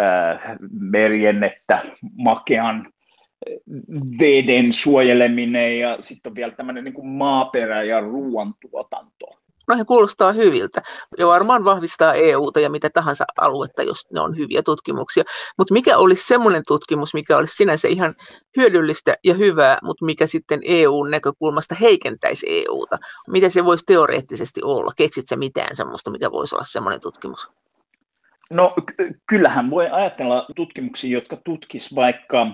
äh, 0.00 0.56
merien 0.70 1.44
että 1.44 1.82
makean 2.16 2.92
veden 4.20 4.72
suojeleminen 4.72 5.78
ja 5.78 5.96
sitten 6.00 6.30
on 6.30 6.36
vielä 6.36 6.52
tämmöinen 6.52 6.84
niin 6.84 7.06
maaperä 7.06 7.82
ja 7.82 8.00
ruoantuotanto 8.00 9.41
no 9.72 9.78
he 9.78 9.84
kuulostaa 9.84 10.32
hyviltä 10.32 10.82
ja 11.18 11.26
varmaan 11.26 11.64
vahvistaa 11.64 12.14
EUta 12.14 12.60
ja 12.60 12.70
mitä 12.70 12.90
tahansa 12.90 13.24
aluetta, 13.40 13.82
jos 13.82 14.10
ne 14.10 14.20
on 14.20 14.36
hyviä 14.36 14.62
tutkimuksia. 14.62 15.24
Mutta 15.58 15.74
mikä 15.74 15.98
olisi 15.98 16.26
semmoinen 16.26 16.62
tutkimus, 16.66 17.14
mikä 17.14 17.36
olisi 17.36 17.56
sinänsä 17.56 17.88
ihan 17.88 18.14
hyödyllistä 18.56 19.14
ja 19.24 19.34
hyvää, 19.34 19.78
mutta 19.82 20.04
mikä 20.04 20.26
sitten 20.26 20.60
EUn 20.64 21.10
näkökulmasta 21.10 21.74
heikentäisi 21.74 22.46
EUta? 22.48 22.98
Mitä 23.28 23.48
se 23.48 23.64
voisi 23.64 23.84
teoreettisesti 23.86 24.60
olla? 24.64 24.92
Keksit 24.96 25.28
sä 25.28 25.36
mitään 25.36 25.76
semmoista, 25.76 26.10
mikä 26.10 26.32
voisi 26.32 26.54
olla 26.54 26.64
semmoinen 26.64 27.00
tutkimus? 27.00 27.48
No 28.50 28.74
kyllähän 29.26 29.70
voi 29.70 29.88
ajatella 29.90 30.46
tutkimuksia, 30.56 31.10
jotka 31.10 31.36
tutkis 31.44 31.94
vaikka 31.94 32.46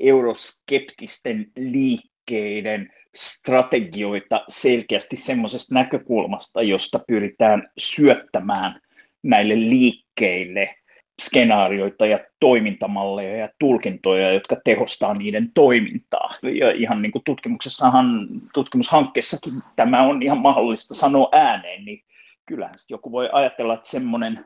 euroskeptisten 0.00 1.52
liikkeiden– 1.56 2.92
strategioita 3.14 4.44
selkeästi 4.48 5.16
semmoisesta 5.16 5.74
näkökulmasta, 5.74 6.62
josta 6.62 6.98
pyritään 7.06 7.68
syöttämään 7.78 8.80
näille 9.22 9.54
liikkeille 9.54 10.74
skenaarioita 11.20 12.06
ja 12.06 12.18
toimintamalleja 12.40 13.36
ja 13.36 13.48
tulkintoja, 13.58 14.32
jotka 14.32 14.56
tehostaa 14.64 15.14
niiden 15.14 15.52
toimintaa. 15.54 16.34
Ja 16.42 16.70
ihan 16.70 17.02
niin 17.02 17.12
kuin 17.12 17.22
tutkimuksessahan, 17.24 18.28
tutkimushankkeessakin 18.54 19.62
tämä 19.76 20.02
on 20.02 20.22
ihan 20.22 20.38
mahdollista 20.38 20.94
sanoa 20.94 21.28
ääneen, 21.32 21.84
niin 21.84 22.02
kyllähän 22.46 22.74
joku 22.88 23.12
voi 23.12 23.28
ajatella, 23.32 23.74
että 23.74 23.88
semmoinen 23.88 24.44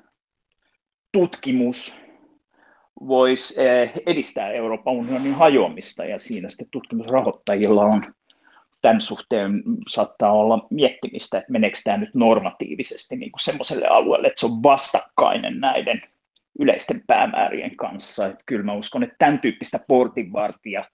tutkimus 1.12 1.98
voisi 3.00 3.62
eh, 3.62 3.92
edistää 4.06 4.50
Euroopan 4.50 4.94
unionin 4.94 5.34
hajoamista 5.34 6.04
ja 6.04 6.18
siinä 6.18 6.48
sitten 6.48 6.68
tutkimusrahoittajilla 6.70 7.84
on 7.84 8.02
tämän 8.86 9.00
suhteen 9.00 9.62
saattaa 9.88 10.32
olla 10.32 10.66
miettimistä, 10.70 11.38
että 11.38 11.52
meneekö 11.52 11.78
tämä 11.84 11.96
nyt 11.96 12.14
normatiivisesti 12.14 13.16
niin 13.16 13.32
kuin 13.32 13.40
semmoiselle 13.40 13.86
alueelle, 13.86 14.26
että 14.28 14.40
se 14.40 14.46
on 14.46 14.62
vastakkainen 14.62 15.60
näiden 15.60 16.00
yleisten 16.58 17.02
päämäärien 17.06 17.76
kanssa. 17.76 18.26
Että 18.26 18.42
kyllä 18.46 18.64
mä 18.64 18.72
uskon, 18.72 19.02
että 19.02 19.16
tämän 19.18 19.38
tyyppistä 19.38 19.80
portinvartija 19.88 20.84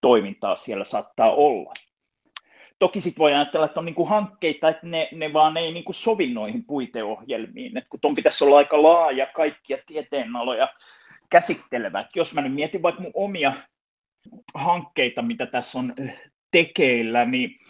toimintaa 0.00 0.56
siellä 0.56 0.84
saattaa 0.84 1.32
olla. 1.32 1.72
Toki 2.78 3.00
sitten 3.00 3.18
voi 3.18 3.34
ajatella, 3.34 3.66
että 3.66 3.80
on 3.80 3.86
niinku 3.86 4.06
hankkeita, 4.06 4.68
että 4.68 4.86
ne, 4.86 5.08
ne 5.12 5.32
vaan 5.32 5.56
ei 5.56 5.72
niinku 5.72 5.92
sovi 5.92 6.34
noihin 6.34 6.64
puiteohjelmiin, 6.64 7.78
että 7.78 7.90
kun 7.90 8.00
tuon 8.00 8.14
pitäisi 8.14 8.44
olla 8.44 8.56
aika 8.56 8.82
laaja 8.82 9.26
kaikkia 9.26 9.78
tieteenaloja 9.86 10.68
käsittelevä. 11.30 12.00
Et 12.00 12.16
jos 12.16 12.34
mä 12.34 12.40
nyt 12.40 12.54
mietin 12.54 12.82
vaikka 12.82 13.02
mun 13.02 13.12
omia 13.14 13.52
hankkeita, 14.54 15.22
mitä 15.22 15.46
tässä 15.46 15.78
on 15.78 15.94
tekeillä, 16.50 17.24
niin 17.24 17.60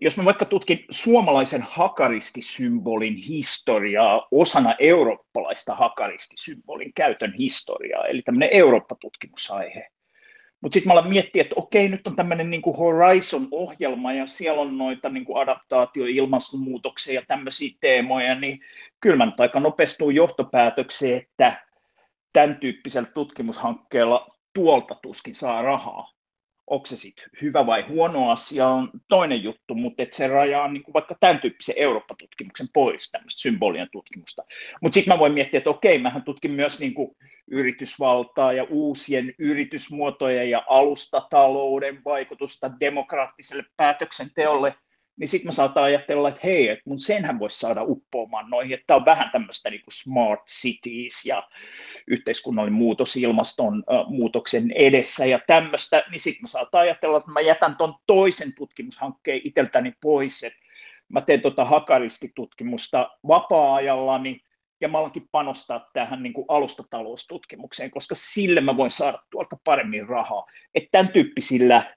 jos 0.00 0.16
mä 0.16 0.24
vaikka 0.24 0.44
tutkin 0.44 0.84
suomalaisen 0.90 1.62
hakaristisymbolin 1.62 3.16
historiaa 3.16 4.28
osana 4.30 4.74
eurooppalaista 4.78 5.74
hakaristisymbolin 5.74 6.92
käytön 6.94 7.34
historiaa, 7.34 8.06
eli 8.06 8.22
tämmöinen 8.22 8.48
Eurooppa-tutkimusaihe, 8.52 9.90
mutta 10.60 10.74
sitten 10.74 10.88
mä 10.88 10.92
alan 10.92 11.08
miettiä, 11.08 11.42
että 11.42 11.54
okei, 11.58 11.88
nyt 11.88 12.06
on 12.06 12.16
tämmöinen 12.16 12.50
niin 12.50 12.62
Horizon-ohjelma 12.78 14.12
ja 14.12 14.26
siellä 14.26 14.60
on 14.60 14.78
noita 14.78 15.08
niin 15.08 15.24
adaptaatio, 15.34 16.06
ilmastonmuutoksia 16.06 17.14
ja 17.14 17.26
tämmöisiä 17.28 17.76
teemoja, 17.80 18.34
niin 18.34 18.60
kyllä 19.00 19.16
mä 19.16 19.26
nyt 19.26 19.40
aika 19.40 19.60
nopeasti 19.60 20.04
johtopäätökseen, 20.14 21.16
että 21.16 21.66
tämän 22.32 22.56
tyyppisellä 22.56 23.08
tutkimushankkeella 23.14 24.36
tuolta 24.54 24.94
tuskin 24.94 25.34
saa 25.34 25.62
rahaa 25.62 26.17
onko 26.70 26.86
se 26.86 26.96
sitten 26.96 27.24
hyvä 27.42 27.66
vai 27.66 27.82
huono 27.88 28.30
asia 28.30 28.68
on 28.68 28.90
toinen 29.08 29.42
juttu, 29.42 29.74
mutta 29.74 30.02
se 30.10 30.28
rajaa 30.28 30.68
niin 30.68 30.82
kuin 30.82 30.92
vaikka 30.92 31.16
tämän 31.20 31.40
tyyppisen 31.40 31.74
Eurooppa-tutkimuksen 31.78 32.68
pois, 32.72 33.10
tämmöistä 33.10 33.40
symbolien 33.40 33.88
tutkimusta. 33.92 34.42
Mutta 34.82 34.94
sitten 34.94 35.14
mä 35.14 35.18
voin 35.18 35.32
miettiä, 35.32 35.58
että 35.58 35.70
okei, 35.70 35.98
mähän 35.98 36.22
tutkin 36.22 36.50
myös 36.50 36.80
niin 36.80 36.94
kuin 36.94 37.16
yritysvaltaa 37.50 38.52
ja 38.52 38.64
uusien 38.64 39.34
yritysmuotojen 39.38 40.50
ja 40.50 40.64
alustatalouden 40.68 42.04
vaikutusta 42.04 42.70
demokraattiselle 42.80 43.64
päätöksenteolle– 43.76 44.74
niin 45.18 45.28
sitten 45.28 45.46
mä 45.46 45.52
saatan 45.52 45.82
ajatella, 45.82 46.28
että 46.28 46.40
hei, 46.44 46.68
että 46.68 46.82
mun 46.86 46.98
senhän 46.98 47.38
voisi 47.38 47.58
saada 47.58 47.82
uppoamaan 47.82 48.50
noihin, 48.50 48.74
että 48.74 48.84
tämä 48.86 48.96
on 48.96 49.04
vähän 49.04 49.30
tämmöistä 49.32 49.70
niin 49.70 49.82
smart 49.90 50.46
cities 50.46 51.26
ja 51.26 51.48
yhteiskunnallinen 52.06 52.78
muutos 52.78 53.16
ilmastonmuutoksen 53.16 54.70
edessä 54.70 55.26
ja 55.26 55.40
tämmöistä, 55.46 56.04
niin 56.10 56.20
sitten 56.20 56.42
mä 56.42 56.46
saatan 56.46 56.80
ajatella, 56.80 57.18
että 57.18 57.30
mä 57.30 57.40
jätän 57.40 57.76
ton 57.76 57.94
toisen 58.06 58.54
tutkimushankkeen 58.54 59.40
itseltäni 59.44 59.92
pois, 60.02 60.42
että 60.42 60.58
mä 61.08 61.20
teen 61.20 61.40
tuota 61.40 61.64
hakaristitutkimusta 61.64 63.10
vapaa-ajallani, 63.28 64.40
ja 64.80 64.88
mä 64.88 64.98
alankin 64.98 65.28
panostaa 65.32 65.90
tähän 65.92 66.22
niin 66.22 66.32
kuin 66.32 66.44
alustataloustutkimukseen, 66.48 67.90
koska 67.90 68.14
sille 68.14 68.60
mä 68.60 68.76
voin 68.76 68.90
saada 68.90 69.18
tuolta 69.30 69.56
paremmin 69.64 70.08
rahaa. 70.08 70.46
Että 70.74 70.88
tämän 70.92 71.12
tyyppisillä 71.12 71.94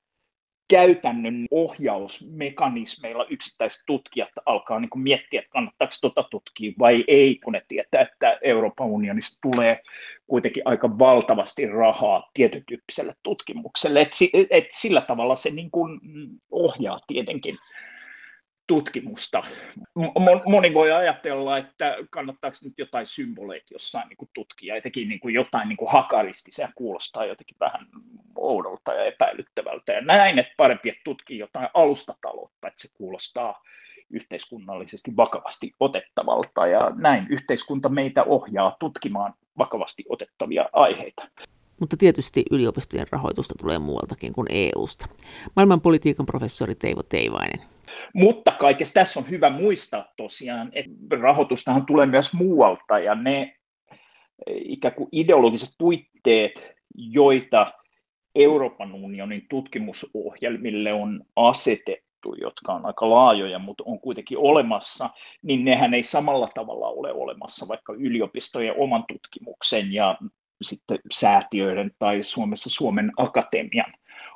käytännön 0.71 1.45
ohjausmekanismeilla 1.51 3.25
yksittäiset 3.29 3.83
tutkijat 3.85 4.29
alkaa 4.45 4.79
niin 4.79 4.89
kuin 4.89 5.03
miettiä, 5.03 5.39
että 5.39 5.51
kannattaako 5.51 5.93
tuota 6.01 6.23
tutkia 6.23 6.71
vai 6.79 7.03
ei, 7.07 7.39
kun 7.43 7.53
ne 7.53 7.61
tietää, 7.67 8.01
että 8.01 8.37
Euroopan 8.41 8.87
unionista 8.87 9.39
tulee 9.41 9.81
kuitenkin 10.27 10.63
aika 10.65 10.99
valtavasti 10.99 11.65
rahaa 11.65 12.29
tietytyyppiselle 12.33 13.15
tutkimukselle. 13.23 14.01
Et, 14.01 14.13
et 14.49 14.65
sillä 14.71 15.01
tavalla 15.01 15.35
se 15.35 15.49
niin 15.49 15.71
kuin 15.71 15.99
ohjaa 16.51 16.99
tietenkin 17.07 17.57
tutkimusta. 18.67 19.43
Moni 20.45 20.73
voi 20.73 20.91
ajatella, 20.91 21.57
että 21.57 21.97
kannattaako 22.09 22.57
nyt 22.63 22.73
jotain 22.77 23.05
symboleita 23.05 23.73
jossain 23.73 24.09
niin 24.09 24.17
kuin 24.17 24.29
tutkia, 24.33 24.75
etenkin 24.75 25.09
niin 25.09 25.19
kuin 25.19 25.33
jotain 25.33 25.69
niin 25.69 25.77
kuin 25.77 25.91
hakaristi, 25.91 26.51
sehän 26.51 26.73
kuulostaa 26.75 27.25
jotenkin 27.25 27.57
vähän 27.59 27.87
oudolta 28.35 28.93
ja 28.93 29.05
epäilyttävältä 29.05 29.91
ja 29.91 30.01
näin, 30.01 30.39
että 30.39 30.53
parempi, 30.57 30.89
että 30.89 31.01
tutkii 31.03 31.39
jotain 31.39 31.69
alustataloutta, 31.73 32.67
että 32.67 32.81
se 32.81 32.87
kuulostaa 32.93 33.61
yhteiskunnallisesti 34.09 35.15
vakavasti 35.17 35.75
otettavalta 35.79 36.67
ja 36.67 36.79
näin 36.95 37.27
yhteiskunta 37.29 37.89
meitä 37.89 38.23
ohjaa 38.23 38.75
tutkimaan 38.79 39.33
vakavasti 39.57 40.03
otettavia 40.09 40.69
aiheita. 40.73 41.27
Mutta 41.79 41.97
tietysti 41.97 42.43
yliopistojen 42.51 43.07
rahoitusta 43.11 43.55
tulee 43.59 43.79
muualtakin 43.79 44.33
kuin 44.33 44.47
EUsta. 44.49 45.05
Maailmanpolitiikan 45.55 46.25
professori 46.25 46.75
Teivo 46.75 47.03
Teivainen. 47.03 47.61
Mutta 48.13 48.51
kaikessa 48.51 48.93
tässä 48.93 49.19
on 49.19 49.29
hyvä 49.29 49.49
muistaa 49.49 50.13
tosiaan, 50.17 50.71
että 50.73 51.15
rahoitustahan 51.21 51.85
tulee 51.85 52.05
myös 52.05 52.33
muualta 52.33 52.99
ja 52.99 53.15
ne 53.15 53.55
ikään 54.47 54.93
kuin 54.93 55.09
ideologiset 55.11 55.69
puitteet, 55.77 56.75
joita 56.95 57.73
Euroopan 58.35 58.93
unionin 58.93 59.45
tutkimusohjelmille 59.49 60.93
on 60.93 61.23
asetettu, 61.35 62.35
jotka 62.41 62.73
on 62.73 62.85
aika 62.85 63.09
laajoja, 63.09 63.59
mutta 63.59 63.83
on 63.87 63.99
kuitenkin 63.99 64.37
olemassa, 64.37 65.09
niin 65.41 65.65
nehän 65.65 65.93
ei 65.93 66.03
samalla 66.03 66.49
tavalla 66.55 66.87
ole 66.87 67.13
olemassa 67.13 67.67
vaikka 67.67 67.93
yliopistojen 67.93 68.75
oman 68.77 69.03
tutkimuksen 69.07 69.93
ja 69.93 70.17
sitten 70.61 70.99
säätiöiden 71.13 71.91
tai 71.99 72.23
Suomessa 72.23 72.69
Suomen 72.69 73.11
Akatemian 73.17 73.93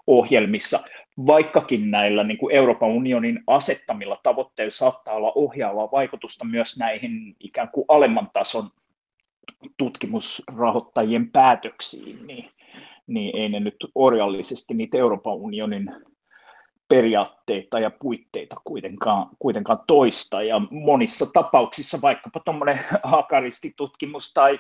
ohjelmissa, 0.08 0.80
vaikkakin 1.18 1.92
näillä 1.92 2.24
niin 2.24 2.38
kuin 2.38 2.56
Euroopan 2.56 2.90
unionin 2.90 3.44
asettamilla 3.48 4.20
tavoitteilla 4.24 4.72
saattaa 4.72 5.16
olla 5.16 5.32
ohjaavaa 5.36 5.92
vaikutusta 5.92 6.46
myös 6.46 6.78
näihin 6.78 7.36
ikään 7.40 7.70
kuin 7.70 7.86
alemman 7.88 8.30
tason 8.34 8.70
tutkimusrahoittajien 9.78 11.32
päätöksiin, 11.32 12.28
niin, 12.28 12.50
niin 13.08 13.36
ei 13.36 13.50
ne 13.50 13.60
nyt 13.60 13.76
orjallisesti 13.96 14.74
niitä 14.74 14.98
Euroopan 14.98 15.34
unionin 15.34 15.92
periaatteita 16.88 17.80
ja 17.80 17.92
puitteita 17.92 18.56
kuitenkaan, 18.64 19.30
kuitenkaan 19.40 19.80
toista. 19.88 20.44
Ja 20.44 20.62
monissa 20.72 21.26
tapauksissa 21.34 22.02
vaikkapa 22.02 22.40
tuommoinen 22.40 22.80
hakaristitutkimus 23.04 24.34
tai 24.34 24.60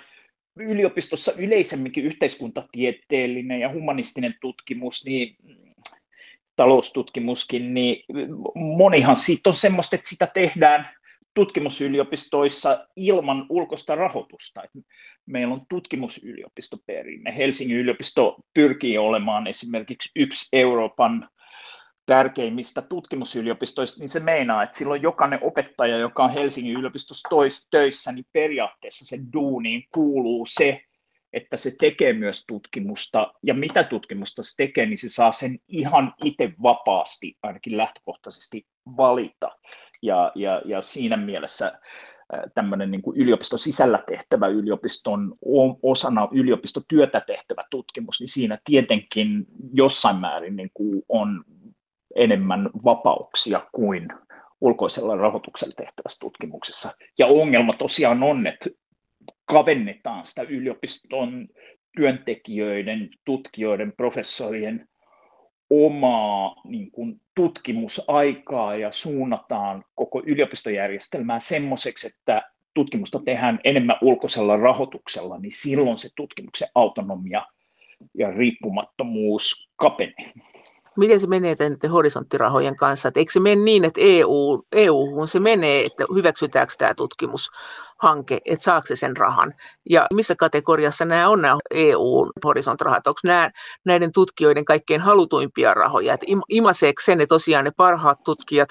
yliopistossa 0.56 1.32
yleisemminkin 1.38 2.06
yhteiskuntatieteellinen 2.06 3.60
ja 3.60 3.74
humanistinen 3.74 4.36
tutkimus, 4.42 5.06
niin 5.06 5.36
taloustutkimuskin, 6.56 7.74
niin 7.74 8.04
monihan 8.56 9.18
siitä 9.18 9.50
on 9.50 9.54
semmoista, 9.54 9.96
että 9.96 10.10
sitä 10.10 10.28
tehdään 10.28 10.90
tutkimusyliopistoissa 11.34 12.88
ilman 12.96 13.46
ulkoista 13.50 13.96
rahoitusta. 13.96 14.62
Meillä 15.26 15.54
on 15.54 15.62
tutkimusyliopistoperinne. 15.70 17.38
Helsingin 17.38 17.78
yliopisto 17.78 18.36
pyrkii 18.54 18.98
olemaan 18.98 19.48
esimerkiksi 19.48 20.12
yksi 20.16 20.48
Euroopan 20.54 21.30
tärkeimmistä 22.06 22.82
tutkimusyliopistoista, 22.82 24.00
niin 24.00 24.10
se 24.10 24.20
meinaa, 24.20 24.64
että 24.64 24.78
silloin 24.78 25.02
jokainen 25.02 25.40
opettaja, 25.42 25.98
joka 25.98 26.24
on 26.24 26.34
Helsingin 26.34 26.78
yliopistossa 26.78 27.30
töissä, 27.72 28.12
niin 28.12 28.26
periaatteessa 28.34 29.06
se 29.06 29.20
duuniin 29.34 29.84
kuuluu 29.92 30.46
se, 30.50 30.82
että 31.36 31.58
se 31.58 31.72
tekee 31.80 32.14
myös 32.14 32.44
tutkimusta, 32.48 33.34
ja 33.44 33.54
mitä 33.54 33.84
tutkimusta 33.84 34.44
se 34.44 34.56
tekee, 34.58 34.86
niin 34.86 34.98
se 34.98 35.10
saa 35.10 35.32
sen 35.32 35.60
ihan 35.68 36.14
itse 36.24 36.54
vapaasti, 36.64 37.38
ainakin 37.44 37.78
lähtökohtaisesti 37.78 38.66
valita. 38.98 39.52
Ja, 40.02 40.32
ja, 40.36 40.62
ja 40.66 40.82
siinä 40.82 41.18
mielessä 41.18 41.80
tämmöinen 42.54 42.92
niin 42.92 43.02
kuin 43.02 43.18
yliopiston 43.18 43.60
sisällä 43.60 44.04
tehtävä 44.08 44.48
yliopiston 44.48 45.36
osana 45.84 46.28
yliopistotyötä 46.32 47.22
tehtävä 47.22 47.64
tutkimus, 47.72 48.20
niin 48.20 48.30
siinä 48.30 48.58
tietenkin 48.66 49.46
jossain 49.74 50.16
määrin 50.16 50.56
niin 50.56 50.72
kuin 50.74 51.04
on 51.10 51.44
enemmän 52.16 52.70
vapauksia 52.84 53.68
kuin 53.72 54.08
ulkoisella 54.62 55.16
rahoituksella 55.16 55.74
tehtävässä 55.78 56.20
tutkimuksessa. 56.20 56.92
Ja 57.20 57.28
ongelma 57.28 57.74
tosiaan 57.74 58.24
on, 58.24 58.48
että 58.48 58.70
kavennetaan 59.46 60.26
sitä 60.26 60.42
yliopiston 60.42 61.48
työntekijöiden, 61.98 63.10
tutkijoiden, 63.26 63.94
professorien 63.98 64.88
omaa 65.70 66.56
niin 66.64 66.92
kuin, 66.92 67.22
tutkimusaikaa 67.36 68.76
ja 68.76 68.92
suunnataan 68.92 69.84
koko 69.96 70.24
yliopistojärjestelmää 70.26 71.40
semmoiseksi, 71.40 72.08
että 72.08 72.42
tutkimusta 72.74 73.20
tehdään 73.26 73.60
enemmän 73.64 73.98
ulkoisella 74.02 74.58
rahoituksella, 74.58 75.40
niin 75.40 75.52
silloin 75.52 75.98
se 75.98 76.10
tutkimuksen 76.16 76.68
autonomia 76.76 77.46
ja 78.14 78.32
riippumattomuus 78.32 79.70
kapenee 79.76 80.32
miten 80.98 81.20
se 81.20 81.28
menee 81.28 81.56
näiden 81.60 81.92
horisonttirahojen 81.92 82.76
kanssa? 82.76 83.08
Että 83.08 83.20
eikö 83.20 83.32
se 83.32 83.40
mene 83.40 83.62
niin, 83.62 83.86
että 83.86 84.02
EU, 84.04 84.64
EU 84.72 85.28
se 85.28 85.40
menee, 85.40 85.84
että 85.84 86.06
hyväksytäänkö 86.16 86.74
tämä 86.78 86.94
tutkimushanke, 86.94 88.40
että 88.46 88.64
saako 88.64 88.88
se 88.88 88.96
sen 88.96 89.18
rahan? 89.18 89.54
Ja 89.90 90.06
missä 90.14 90.36
kategoriassa 90.36 91.06
nämä 91.06 91.30
on 91.30 91.42
nämä 91.42 91.58
EU-horisonttirahat? 91.72 93.08
Onko 93.08 93.20
nämä 93.24 93.52
näiden 93.86 94.12
tutkijoiden 94.12 94.66
kaikkein 94.66 95.02
halutuimpia 95.02 95.74
rahoja? 95.74 96.14
Että 96.14 96.26
imaseeko 96.50 97.02
sen 97.06 97.18
ne 97.18 97.26
tosiaan 97.26 97.66
ne 97.66 97.72
parhaat 97.78 98.24
tutkijat 98.24 98.70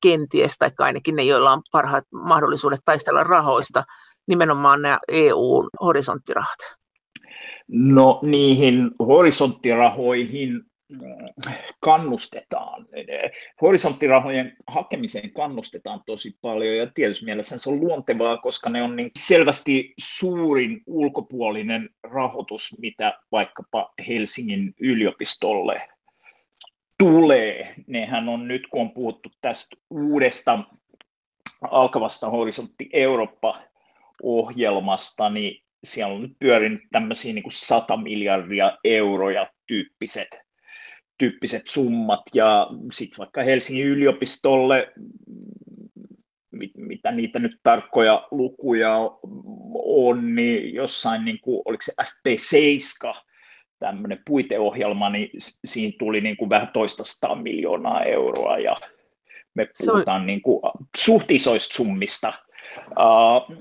kenties, 0.00 0.58
tai 0.58 0.70
ainakin 0.78 1.16
ne, 1.16 1.22
joilla 1.22 1.52
on 1.52 1.62
parhaat 1.72 2.04
mahdollisuudet 2.12 2.80
taistella 2.84 3.24
rahoista, 3.24 3.84
nimenomaan 4.26 4.82
nämä 4.82 4.98
EU-horisonttirahat? 5.08 6.76
No 7.68 8.18
niihin 8.22 8.90
horisonttirahoihin 8.98 10.62
kannustetaan. 11.80 12.86
Horisonttirahojen 13.62 14.56
hakemiseen 14.66 15.32
kannustetaan 15.32 16.02
tosi 16.06 16.38
paljon 16.40 16.76
ja 16.76 16.86
tietysti 16.94 17.24
mielessä 17.24 17.58
se 17.58 17.70
on 17.70 17.80
luontevaa, 17.80 18.36
koska 18.36 18.70
ne 18.70 18.82
on 18.82 18.96
niin 18.96 19.10
selvästi 19.18 19.94
suurin 20.00 20.82
ulkopuolinen 20.86 21.90
rahoitus, 22.02 22.76
mitä 22.80 23.18
vaikkapa 23.32 23.92
Helsingin 24.08 24.74
yliopistolle 24.80 25.88
tulee. 26.98 27.74
Nehän 27.86 28.28
on 28.28 28.48
nyt, 28.48 28.66
kun 28.66 28.80
on 28.80 28.90
puhuttu 28.90 29.28
tästä 29.40 29.76
uudesta 29.90 30.58
alkavasta 31.70 32.30
Horisontti 32.30 32.88
Eurooppa-ohjelmasta, 32.92 35.30
niin 35.30 35.62
siellä 35.84 36.14
on 36.14 36.22
nyt 36.22 36.36
pyörinyt 36.38 36.82
tämmöisiä 36.92 37.32
niin 37.32 37.42
kuin 37.42 37.52
100 37.52 37.96
miljardia 37.96 38.78
euroja 38.84 39.50
tyyppiset 39.66 40.45
tyyppiset 41.18 41.66
summat 41.66 42.22
ja 42.34 42.66
sitten 42.92 43.18
vaikka 43.18 43.42
Helsingin 43.42 43.86
yliopistolle, 43.86 44.92
mit, 46.50 46.70
mitä 46.76 47.10
niitä 47.12 47.38
nyt 47.38 47.60
tarkkoja 47.62 48.28
lukuja 48.30 49.10
on, 49.84 50.34
niin 50.34 50.74
jossain, 50.74 51.24
niin 51.24 51.40
kuin, 51.40 51.62
oliko 51.64 51.82
se 51.82 51.92
FP7, 52.02 53.14
tämmöinen 53.78 54.22
puiteohjelma, 54.26 55.10
niin 55.10 55.30
siinä 55.64 55.92
tuli 55.98 56.20
niin 56.20 56.36
kuin 56.36 56.50
vähän 56.50 56.70
toista 56.72 57.04
sata 57.04 57.34
miljoonaa 57.34 58.02
euroa 58.02 58.58
ja 58.58 58.76
me 59.54 59.68
puhutaan 59.78 60.20
on... 60.20 60.26
niin 60.26 60.42
kuin 60.42 60.60
suht 60.96 61.30
isoista 61.30 61.74
summista. 61.74 62.32
Uh, 62.90 63.56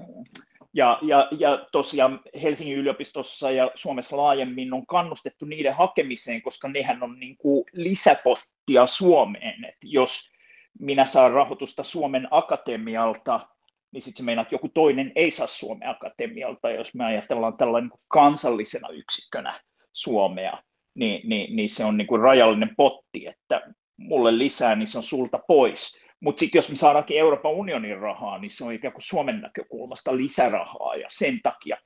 ja, 0.75 0.99
ja, 1.01 1.27
ja 1.39 1.67
tosiaan 1.71 2.19
Helsingin 2.41 2.77
yliopistossa 2.77 3.51
ja 3.51 3.71
Suomessa 3.75 4.17
laajemmin 4.17 4.73
on 4.73 4.85
kannustettu 4.85 5.45
niiden 5.45 5.75
hakemiseen, 5.75 6.41
koska 6.41 6.67
nehän 6.67 7.03
on 7.03 7.19
niin 7.19 7.37
kuin 7.37 7.63
lisäpottia 7.73 8.87
Suomeen. 8.87 9.65
Et 9.65 9.77
jos 9.83 10.31
minä 10.79 11.05
saan 11.05 11.31
rahoitusta 11.31 11.83
Suomen 11.83 12.27
Akatemialta, 12.31 13.47
niin 13.91 14.01
sitten 14.01 14.17
se 14.17 14.23
meinaa, 14.23 14.41
että 14.41 14.55
joku 14.55 14.69
toinen 14.69 15.11
ei 15.15 15.31
saa 15.31 15.47
Suomen 15.47 15.89
Akatemialta. 15.89 16.71
Jos 16.71 16.95
me 16.95 17.05
ajatellaan 17.05 17.57
tällainen 17.57 17.89
niin 17.89 18.05
kansallisena 18.07 18.89
yksikkönä 18.89 19.61
Suomea, 19.93 20.63
niin, 20.95 21.29
niin, 21.29 21.55
niin 21.55 21.69
se 21.69 21.85
on 21.85 21.97
niin 21.97 22.07
kuin 22.07 22.21
rajallinen 22.21 22.75
potti, 22.75 23.27
että 23.27 23.61
mulle 23.97 24.37
lisää, 24.37 24.75
niin 24.75 24.87
se 24.87 24.97
on 24.97 25.03
sulta 25.03 25.39
pois. 25.47 26.04
Mutta 26.19 26.39
sitten 26.39 26.57
jos 26.57 26.69
me 26.69 26.75
saadaankin 26.75 27.17
Euroopan 27.17 27.51
unionin 27.51 27.99
rahaa, 27.99 28.37
niin 28.37 28.51
se 28.51 28.63
on 28.63 28.73
ikään 28.73 28.93
kuin 28.93 29.01
Suomen 29.01 29.41
näkökulmasta 29.41 30.17
lisärahaa 30.17 30.95
ja 30.95 31.07
sen 31.09 31.39
takia 31.43 31.77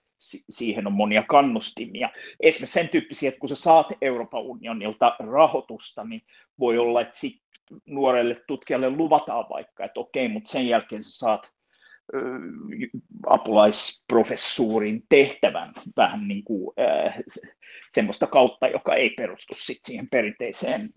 siihen 0.50 0.88
on 0.88 0.94
monia 0.94 1.24
kannustimia. 1.24 2.10
Esimerkiksi 2.40 2.74
sen 2.74 2.90
tyyppisiä, 2.90 3.30
että 3.30 3.40
kun 3.40 3.50
sä 3.50 3.56
saat 3.56 3.88
Euroopan 4.02 4.42
unionilta 4.42 5.16
rahoitusta, 5.20 6.04
niin 6.04 6.22
voi 6.60 6.78
olla, 6.78 7.02
että 7.02 7.18
sit 7.18 7.42
nuorelle 7.86 8.44
tutkijalle 8.48 8.90
luvataan 8.90 9.46
vaikka, 9.50 9.86
että 9.86 10.00
okei, 10.00 10.28
mutta 10.28 10.52
sen 10.52 10.68
jälkeen 10.68 11.04
sä 11.04 11.12
saat 11.12 11.52
apulaisprofessuurin 13.28 15.04
tehtävän 15.10 15.74
vähän 15.98 16.28
niin 16.28 16.44
kuin 16.44 16.74
äh, 16.80 17.16
semmoista 17.90 18.28
kautta, 18.28 18.68
joka 18.68 18.96
ei 18.96 19.10
perustu 19.10 19.54
sit 19.58 19.80
siihen 19.86 20.08
perinteiseen 20.10 20.90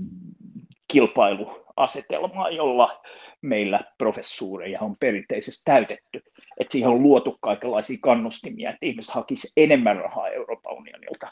kilpailuasetelmaan, 0.93 2.57
jolla 2.57 3.03
meillä 3.43 3.81
professuureja 3.99 4.81
on 4.81 4.97
perinteisesti 4.97 5.63
täytetty. 5.65 6.23
Että 6.61 6.73
siihen 6.73 6.91
on 6.91 7.03
luotu 7.03 7.39
kaikenlaisia 7.41 7.99
kannustimia, 8.03 8.71
että 8.71 8.87
ihmiset 8.87 9.15
hakisivat 9.15 9.53
enemmän 9.57 9.97
rahaa 9.97 10.29
Euroopan 10.29 10.77
unionilta. 10.77 11.31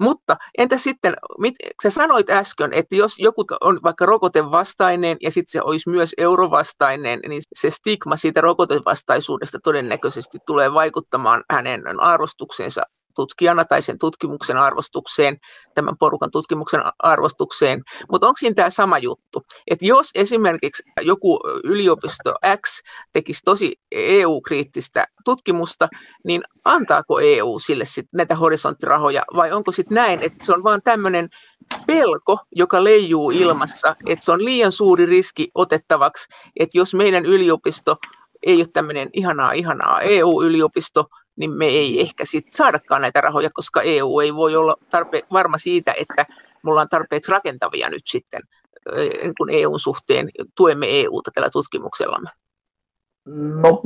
Mutta 0.00 0.36
entä 0.58 0.78
sitten, 0.78 1.14
mit, 1.38 1.54
sä 1.82 1.90
sanoit 1.90 2.30
äsken, 2.30 2.72
että 2.72 2.96
jos 2.96 3.18
joku 3.18 3.44
on 3.60 3.78
vaikka 3.82 4.06
rokotevastainen 4.06 5.16
ja 5.22 5.30
sitten 5.30 5.52
se 5.52 5.60
olisi 5.62 5.90
myös 5.90 6.14
eurovastainen, 6.18 7.20
niin 7.28 7.42
se 7.52 7.70
stigma 7.70 8.16
siitä 8.16 8.40
rokotevastaisuudesta 8.40 9.58
todennäköisesti 9.64 10.38
tulee 10.46 10.74
vaikuttamaan 10.74 11.44
hänen 11.50 12.00
arvostuksensa 12.00 12.82
tutkijana 13.18 13.64
tai 13.64 13.82
sen 13.82 13.98
tutkimuksen 13.98 14.56
arvostukseen, 14.56 15.36
tämän 15.74 15.98
porukan 15.98 16.30
tutkimuksen 16.30 16.80
arvostukseen. 16.98 17.82
Mutta 18.10 18.26
onko 18.26 18.36
siinä 18.38 18.54
tämä 18.54 18.70
sama 18.70 18.98
juttu, 18.98 19.42
että 19.70 19.86
jos 19.86 20.10
esimerkiksi 20.14 20.82
joku 21.00 21.40
yliopisto 21.64 22.34
X 22.66 22.80
tekisi 23.12 23.40
tosi 23.44 23.72
EU-kriittistä 23.92 25.04
tutkimusta, 25.24 25.88
niin 26.24 26.42
antaako 26.64 27.20
EU 27.20 27.58
sille 27.58 27.84
sitten 27.84 28.16
näitä 28.16 28.34
horisonttirahoja 28.34 29.22
vai 29.36 29.52
onko 29.52 29.72
sitten 29.72 29.94
näin, 29.94 30.22
että 30.22 30.46
se 30.46 30.52
on 30.52 30.62
vaan 30.64 30.82
tämmöinen 30.84 31.28
pelko, 31.86 32.38
joka 32.52 32.84
leijuu 32.84 33.30
ilmassa, 33.30 33.96
että 34.06 34.24
se 34.24 34.32
on 34.32 34.44
liian 34.44 34.72
suuri 34.72 35.06
riski 35.06 35.48
otettavaksi, 35.54 36.28
että 36.60 36.78
jos 36.78 36.94
meidän 36.94 37.26
yliopisto 37.26 37.96
ei 38.46 38.56
ole 38.56 38.66
tämmöinen 38.72 39.10
ihanaa, 39.12 39.52
ihanaa 39.52 40.00
EU-yliopisto, 40.00 41.04
niin 41.38 41.50
me 41.50 41.66
ei 41.66 42.00
ehkä 42.00 42.24
sitten 42.24 42.52
saadakaan 42.52 43.02
näitä 43.02 43.20
rahoja, 43.20 43.50
koska 43.54 43.82
EU 43.82 44.20
ei 44.20 44.34
voi 44.34 44.56
olla 44.56 44.76
tarpe- 44.84 45.26
varma 45.32 45.58
siitä, 45.58 45.94
että 45.98 46.26
me 46.62 46.70
ollaan 46.70 46.88
tarpeeksi 46.88 47.32
rakentavia 47.32 47.90
nyt 47.90 48.06
sitten, 48.06 48.42
kun 49.38 49.50
EUn 49.50 49.80
suhteen 49.80 50.28
tuemme 50.56 50.86
EUta 50.90 51.30
tällä 51.34 51.50
tutkimuksellamme. 51.50 52.30
No 53.62 53.82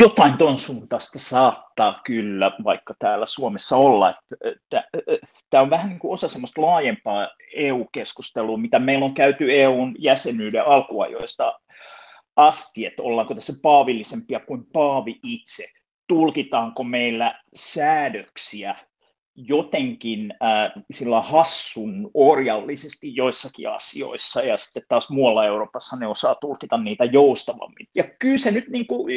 jotain 0.00 0.38
tuon 0.38 0.58
suuntaista 0.58 1.18
saattaa 1.18 2.00
kyllä 2.04 2.52
vaikka 2.64 2.94
täällä 2.98 3.26
Suomessa 3.26 3.76
olla. 3.76 4.14
Tämä 5.50 5.62
on 5.62 5.70
vähän 5.70 5.88
niin 5.88 5.98
kuin 5.98 6.12
osa 6.12 6.28
semmoista 6.28 6.62
laajempaa 6.62 7.28
EU-keskustelua, 7.54 8.56
mitä 8.56 8.78
meillä 8.78 9.04
on 9.04 9.14
käyty 9.14 9.60
EUn 9.60 9.94
jäsenyyden 9.98 10.66
alkuajoista 10.66 11.58
asti, 12.36 12.86
että 12.86 13.02
ollaanko 13.02 13.34
tässä 13.34 13.52
paavillisempia 13.62 14.40
kuin 14.40 14.66
paavi 14.72 15.20
itse. 15.22 15.68
Tulkitaanko 16.12 16.84
meillä 16.84 17.40
säädöksiä 17.54 18.76
jotenkin 19.34 20.34
äh, 20.42 20.72
sillä 20.90 21.22
hassun 21.22 22.10
orjallisesti 22.14 23.16
joissakin 23.16 23.68
asioissa 23.68 24.42
ja 24.42 24.56
sitten 24.56 24.82
taas 24.88 25.10
muualla 25.10 25.46
Euroopassa 25.46 25.96
ne 25.96 26.06
osaa 26.06 26.34
tulkita 26.34 26.78
niitä 26.78 27.04
joustavammin. 27.04 27.88
Ja 27.94 28.04
kyllä 28.18 28.36
se 28.36 28.50
nyt 28.50 28.68
niin 28.68 28.86
kuin 28.86 29.14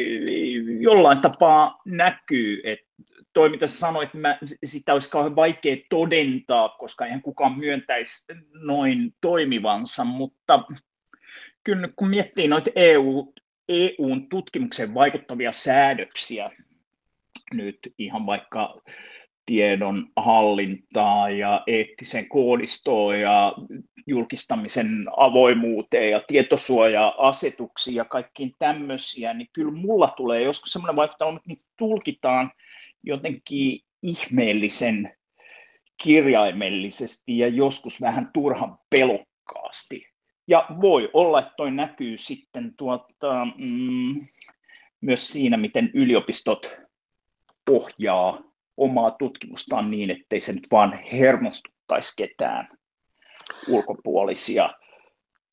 jollain 0.82 1.20
tapaa 1.20 1.80
näkyy, 1.86 2.60
että 2.64 2.86
toi 3.32 3.48
mitä 3.48 3.66
sanoit, 3.66 4.14
mä, 4.14 4.38
sitä 4.64 4.92
olisi 4.92 5.10
kauhean 5.10 5.36
vaikea 5.36 5.76
todentaa, 5.90 6.68
koska 6.68 7.04
eihän 7.04 7.22
kukaan 7.22 7.58
myöntäisi 7.58 8.24
noin 8.52 9.14
toimivansa, 9.20 10.04
mutta 10.04 10.64
kyllä 11.64 11.88
kun 11.96 12.08
miettii 12.08 12.48
noita 12.48 12.70
EU, 12.74 13.32
EUn 13.68 14.28
tutkimukseen 14.28 14.94
vaikuttavia 14.94 15.52
säädöksiä, 15.52 16.50
nyt 17.54 17.78
ihan 17.98 18.26
vaikka 18.26 18.80
tiedon 19.46 20.06
hallintaa 20.16 21.30
ja 21.30 21.62
eettisen 21.66 22.28
koodistoon 22.28 23.20
ja 23.20 23.54
julkistamisen 24.06 25.06
avoimuuteen 25.16 26.10
ja 26.10 26.22
tietosuoja-asetuksiin 26.26 27.94
ja 27.94 28.04
kaikkiin 28.04 28.52
tämmöisiä, 28.58 29.34
niin 29.34 29.48
kyllä 29.52 29.72
mulla 29.72 30.14
tulee 30.16 30.42
joskus 30.42 30.72
semmoinen 30.72 30.96
vaikutelma, 30.96 31.36
että 31.36 31.48
niitä 31.48 31.64
tulkitaan 31.78 32.50
jotenkin 33.02 33.80
ihmeellisen 34.02 35.16
kirjaimellisesti 36.02 37.38
ja 37.38 37.48
joskus 37.48 38.00
vähän 38.00 38.30
turhan 38.34 38.78
pelokkaasti. 38.90 40.06
Ja 40.48 40.66
voi 40.80 41.10
olla, 41.12 41.38
että 41.38 41.52
toi 41.56 41.70
näkyy 41.70 42.16
sitten 42.16 42.74
tuota, 42.76 43.46
mm, 43.56 44.20
myös 45.00 45.28
siinä, 45.28 45.56
miten 45.56 45.90
yliopistot 45.94 46.70
ohjaa 47.70 48.42
omaa 48.76 49.10
tutkimustaan 49.10 49.90
niin, 49.90 50.10
ettei 50.10 50.40
se 50.40 50.52
nyt 50.52 50.66
vaan 50.70 50.98
hermostuttaisi 51.12 52.12
ketään 52.16 52.68
ulkopuolisia 53.68 54.70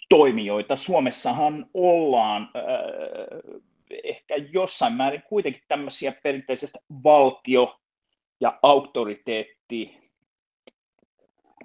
toimijoita. 0.10 0.76
Suomessahan 0.76 1.66
ollaan 1.74 2.42
äh, 2.42 3.64
ehkä 4.04 4.36
jossain 4.52 4.94
määrin 4.94 5.24
kuitenkin 5.30 5.62
tämmöisiä 5.68 6.14
perinteisesti 6.24 6.80
valtio- 7.04 7.80
ja 8.40 8.60
auktoriteetti 8.62 10.00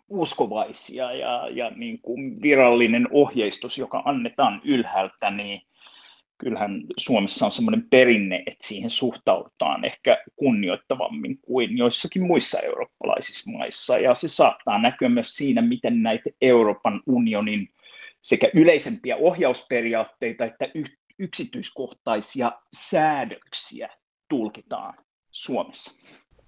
uskovaisia 0.09 1.13
ja, 1.13 1.49
ja 1.49 1.71
niin 1.71 2.01
kuin 2.03 2.43
virallinen 2.43 3.09
ohjeistus, 3.11 3.79
joka 3.79 4.03
annetaan 4.05 4.61
ylhäältä, 4.65 5.31
niin 5.31 5.63
kyllähän 6.39 6.85
Suomessa 6.97 7.47
on 7.47 7.53
semmoinen 7.53 7.87
perinne, 7.91 8.43
että 8.47 8.67
siihen 8.67 8.91
suhtaudutaan 8.91 9.85
ehkä 9.85 10.25
kunnioittavammin 10.37 11.39
kuin 11.43 11.79
joissakin 11.79 12.23
muissa 12.23 12.61
eurooppalaisissa 12.61 13.51
maissa. 13.51 13.99
Ja 13.99 14.15
se 14.15 14.29
saattaa 14.29 14.83
näkyä 14.83 15.09
myös 15.09 15.37
siinä, 15.37 15.63
miten 15.63 16.03
näitä 16.03 16.31
Euroopan 16.41 17.03
unionin 17.07 17.69
sekä 18.23 18.51
yleisempiä 18.55 19.17
ohjausperiaatteita 19.17 20.45
että 20.45 20.69
yksityiskohtaisia 21.19 22.53
säädöksiä 22.77 23.89
tulkitaan 24.29 24.95
Suomessa. 25.31 25.95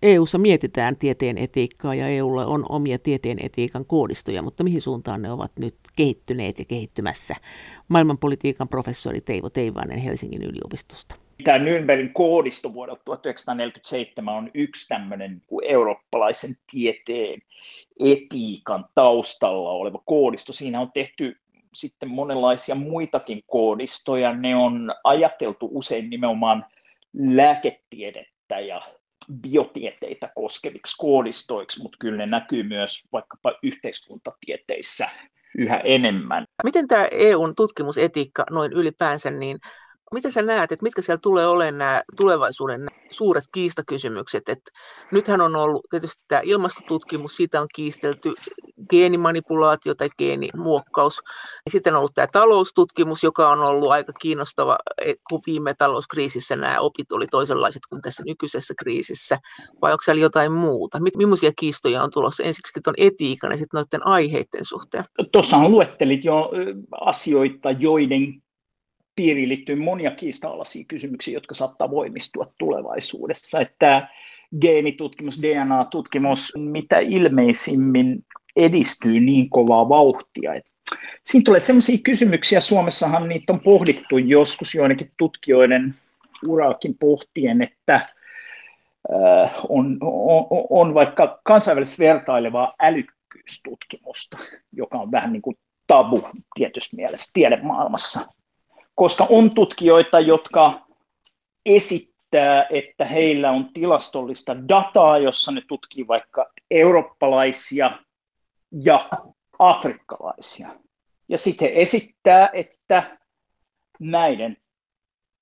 EU:ssa 0.02 0.38
mietitään 0.38 0.96
tieteen 0.96 1.38
etiikkaa 1.38 1.94
ja 1.94 2.08
EUlla 2.08 2.46
on 2.46 2.66
omia 2.68 2.98
tieteen 2.98 3.38
etiikan 3.42 3.84
koodistoja, 3.84 4.42
mutta 4.42 4.64
mihin 4.64 4.80
suuntaan 4.80 5.22
ne 5.22 5.32
ovat 5.32 5.52
nyt 5.58 5.76
kehittyneet 5.96 6.58
ja 6.58 6.64
kehittymässä? 6.64 7.34
Maailmanpolitiikan 7.88 8.68
professori 8.68 9.20
Teivo 9.20 9.50
Teivainen 9.50 9.98
Helsingin 9.98 10.42
yliopistosta. 10.42 11.14
Tämä 11.44 11.58
Nürnbergin 11.58 12.10
koodisto 12.12 12.74
vuodelta 12.74 13.02
1947 13.04 14.34
on 14.34 14.50
yksi 14.54 14.88
tämmöinen 14.88 15.42
eurooppalaisen 15.62 16.56
tieteen 16.70 17.42
etiikan 18.00 18.84
taustalla 18.94 19.70
oleva 19.70 20.02
koodisto. 20.04 20.52
Siinä 20.52 20.80
on 20.80 20.92
tehty 20.94 21.36
sitten 21.74 22.08
monenlaisia 22.08 22.74
muitakin 22.74 23.42
koodistoja. 23.46 24.32
Ne 24.32 24.56
on 24.56 24.94
ajateltu 25.04 25.68
usein 25.72 26.10
nimenomaan 26.10 26.66
lääketiedettä 27.12 28.60
ja 28.60 28.82
biotieteitä 29.33 30.33
koskeviksi 30.35 30.97
koodistoiksi, 30.99 31.83
mutta 31.83 31.97
kyllä 32.01 32.16
ne 32.16 32.27
näkyy 32.27 32.62
myös 32.62 33.05
vaikkapa 33.12 33.53
yhteiskuntatieteissä 33.62 35.09
yhä 35.59 35.77
enemmän. 35.77 36.45
Miten 36.64 36.88
tämä 36.88 37.05
EUn 37.11 37.55
tutkimusetiikka 37.55 38.45
noin 38.51 38.73
ylipäänsä, 38.73 39.31
niin 39.31 39.59
miten 40.14 40.33
sä 40.33 40.42
näet, 40.42 40.73
että 40.73 40.83
mitkä 40.83 41.03
siellä 41.03 41.20
tulee 41.23 41.46
olemaan 41.46 41.79
nämä 41.79 42.03
tulevaisuuden 42.16 42.88
suuret 43.11 43.44
kiistakysymykset? 43.53 44.49
Että 44.49 44.70
nythän 45.12 45.40
on 45.40 45.57
ollut 45.57 45.87
tietysti 45.90 46.25
tämä 46.29 46.40
ilmastotutkimus, 46.44 47.37
siitä 47.37 47.61
on 47.61 47.66
kiistelty 47.75 48.35
geenimanipulaatio 48.90 49.94
tai 49.94 50.09
geenimuokkaus. 50.18 51.20
Sitten 51.70 51.94
on 51.94 51.99
ollut 51.99 52.14
tämä 52.14 52.27
taloustutkimus, 52.33 53.23
joka 53.23 53.51
on 53.51 53.61
ollut 53.62 53.90
aika 53.90 54.12
kiinnostava, 54.12 54.79
e, 55.05 55.14
kun 55.31 55.40
viime 55.46 55.75
talouskriisissä 55.79 56.57
nämä 56.57 56.81
opit 56.81 57.12
oli 57.12 57.27
toisenlaiset 57.27 57.83
kuin 57.90 58.03
tässä 58.03 58.23
nykyisessä 58.27 58.75
kriisissä. 58.79 59.38
Vai 59.83 59.92
onko 59.92 60.03
siellä 60.03 60.23
jotain 60.23 60.53
muuta? 60.53 60.99
Millaisia 61.16 61.53
kiistoja 61.59 62.03
on 62.03 62.11
tulossa 62.11 62.42
ensiksi 62.42 62.81
tuon 62.85 62.94
etiikan 62.99 63.51
ja 63.51 63.59
sitten 63.59 63.79
noiden 63.79 64.07
aiheiden 64.07 64.64
suhteen? 64.64 65.05
Tuossa 65.33 65.68
luettelit 65.68 66.25
jo 66.25 66.51
asioita, 67.01 67.70
joiden 67.70 68.42
piiriin 69.20 69.48
liittyy 69.48 69.76
monia 69.76 70.11
kiista-alaisia 70.11 70.85
kysymyksiä, 70.88 71.35
jotka 71.35 71.54
saattaa 71.54 71.90
voimistua 71.90 72.52
tulevaisuudessa. 72.59 73.61
Että 73.61 74.09
geenitutkimus, 74.61 75.42
DNA-tutkimus, 75.42 76.52
mitä 76.56 76.98
ilmeisimmin 76.98 78.24
edistyy 78.56 79.20
niin 79.20 79.50
kovaa 79.50 79.88
vauhtia. 79.88 80.54
Että 80.54 80.70
siinä 81.22 81.44
tulee 81.44 81.61
sellaisia 81.61 81.98
kysymyksiä, 82.04 82.61
Suomessahan 82.61 83.28
niitä 83.28 83.52
on 83.52 83.61
pohdittu 83.61 84.18
joskus 84.18 84.74
joidenkin 84.74 85.11
tutkijoiden 85.18 85.94
uraakin 86.48 86.94
pohtien, 87.00 87.62
että 87.62 88.06
on, 89.68 89.98
on, 90.00 90.46
on 90.70 90.94
vaikka 90.94 91.40
kansainvälisesti 91.44 92.02
vertailevaa 92.02 92.74
älykkyystutkimusta, 92.78 94.38
joka 94.72 94.98
on 94.98 95.11
vähän 95.11 95.33
niin 95.33 95.42
kuin 95.42 95.56
tabu 95.87 96.22
tietysti 96.54 96.96
mielessä 96.96 97.30
tiedemaailmassa 97.35 98.39
koska 99.00 99.26
on 99.30 99.54
tutkijoita, 99.54 100.20
jotka 100.20 100.86
esittää, 101.66 102.66
että 102.70 103.04
heillä 103.04 103.50
on 103.50 103.72
tilastollista 103.72 104.68
dataa, 104.68 105.18
jossa 105.18 105.52
ne 105.52 105.62
tutkii 105.68 106.08
vaikka 106.08 106.50
eurooppalaisia 106.70 107.98
ja 108.82 109.08
afrikkalaisia. 109.58 110.74
Ja 111.28 111.38
sitten 111.38 111.68
he 111.68 111.80
esittää, 111.80 112.50
että 112.52 113.18
näiden 114.00 114.56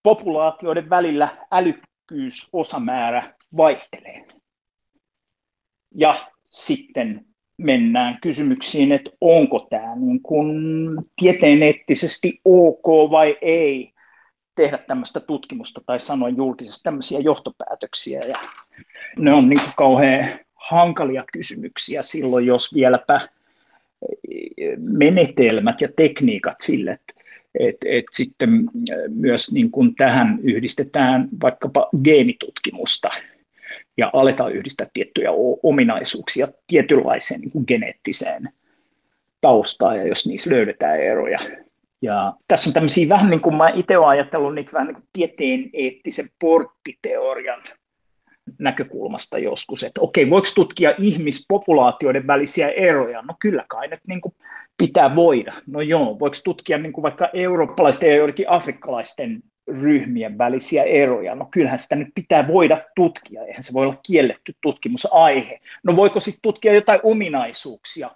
populaatioiden 0.02 0.90
välillä 0.90 1.46
älykkyysosamäärä 1.50 3.34
vaihtelee. 3.56 4.26
Ja 5.94 6.30
sitten 6.50 7.26
mennään 7.58 8.18
kysymyksiin, 8.22 8.92
että 8.92 9.10
onko 9.20 9.66
tämä 9.70 9.96
niin 9.96 10.22
kuin 10.22 10.56
tieteeneettisesti 11.16 12.40
ok 12.44 13.10
vai 13.10 13.38
ei 13.40 13.92
tehdä 14.54 14.78
tämmöistä 14.78 15.20
tutkimusta 15.20 15.80
tai 15.86 16.00
sanoa 16.00 16.28
julkisesti 16.28 16.82
tämmöisiä 16.82 17.18
johtopäätöksiä. 17.18 18.20
Ja 18.20 18.34
ne 19.18 19.32
on 19.32 19.48
niin 19.48 19.60
kauhean 19.76 20.38
hankalia 20.54 21.24
kysymyksiä 21.32 22.02
silloin, 22.02 22.46
jos 22.46 22.74
vieläpä 22.74 23.28
menetelmät 24.78 25.80
ja 25.80 25.88
tekniikat 25.96 26.56
sille, 26.60 26.90
että 26.92 27.12
et, 27.58 27.76
et 27.86 28.04
sitten 28.12 28.50
myös 29.08 29.52
niin 29.52 29.70
kuin 29.70 29.94
tähän 29.94 30.38
yhdistetään 30.42 31.28
vaikkapa 31.42 31.88
geenitutkimusta 32.04 33.08
ja 33.98 34.10
aletaan 34.12 34.52
yhdistää 34.52 34.86
tiettyjä 34.92 35.30
ominaisuuksia 35.62 36.48
tietynlaiseen 36.66 37.40
niin 37.40 37.50
kuin 37.50 37.64
geneettiseen 37.68 38.48
taustaan, 39.40 39.96
ja 39.96 40.06
jos 40.06 40.26
niissä 40.26 40.50
löydetään 40.50 41.00
eroja. 41.00 41.38
Ja 42.02 42.32
tässä 42.48 42.70
on 42.70 42.74
tämmöisiä 42.74 43.08
vähän 43.08 43.30
niin 43.30 43.40
kuin 43.40 43.54
mä 43.54 43.68
itse 43.68 43.98
olen 43.98 44.08
ajatellut 44.08 44.54
niitä 44.54 44.72
vähän 44.72 44.86
niin 44.86 44.94
kuin 44.94 45.08
tieteen 45.12 45.70
eettisen 45.72 46.28
porttiteorian 46.40 47.62
näkökulmasta 48.58 49.38
joskus, 49.38 49.84
että 49.84 50.00
okei, 50.00 50.30
voiko 50.30 50.48
tutkia 50.54 50.94
ihmispopulaatioiden 50.98 52.26
välisiä 52.26 52.68
eroja? 52.68 53.22
No 53.22 53.34
kyllä 53.40 53.64
kai 53.68 53.88
nyt 53.88 54.00
niin 54.06 54.20
kuin 54.20 54.34
pitää 54.78 55.16
voida. 55.16 55.52
No 55.66 55.80
joo, 55.80 56.18
voiko 56.18 56.36
tutkia 56.44 56.78
niin 56.78 56.92
kuin 56.92 57.02
vaikka 57.02 57.30
eurooppalaisten 57.32 58.10
ja 58.10 58.16
joidenkin 58.16 58.50
afrikkalaisten 58.50 59.42
ryhmien 59.68 60.38
välisiä 60.38 60.82
eroja? 60.82 61.34
No 61.34 61.48
kyllähän 61.50 61.78
sitä 61.78 61.96
nyt 61.96 62.08
pitää 62.14 62.48
voida 62.48 62.82
tutkia, 62.96 63.44
eihän 63.44 63.62
se 63.62 63.72
voi 63.72 63.86
olla 63.86 64.00
kielletty 64.02 64.54
tutkimusaihe. 64.60 65.60
No 65.82 65.96
voiko 65.96 66.20
sitten 66.20 66.42
tutkia 66.42 66.74
jotain 66.74 67.00
ominaisuuksia, 67.02 68.10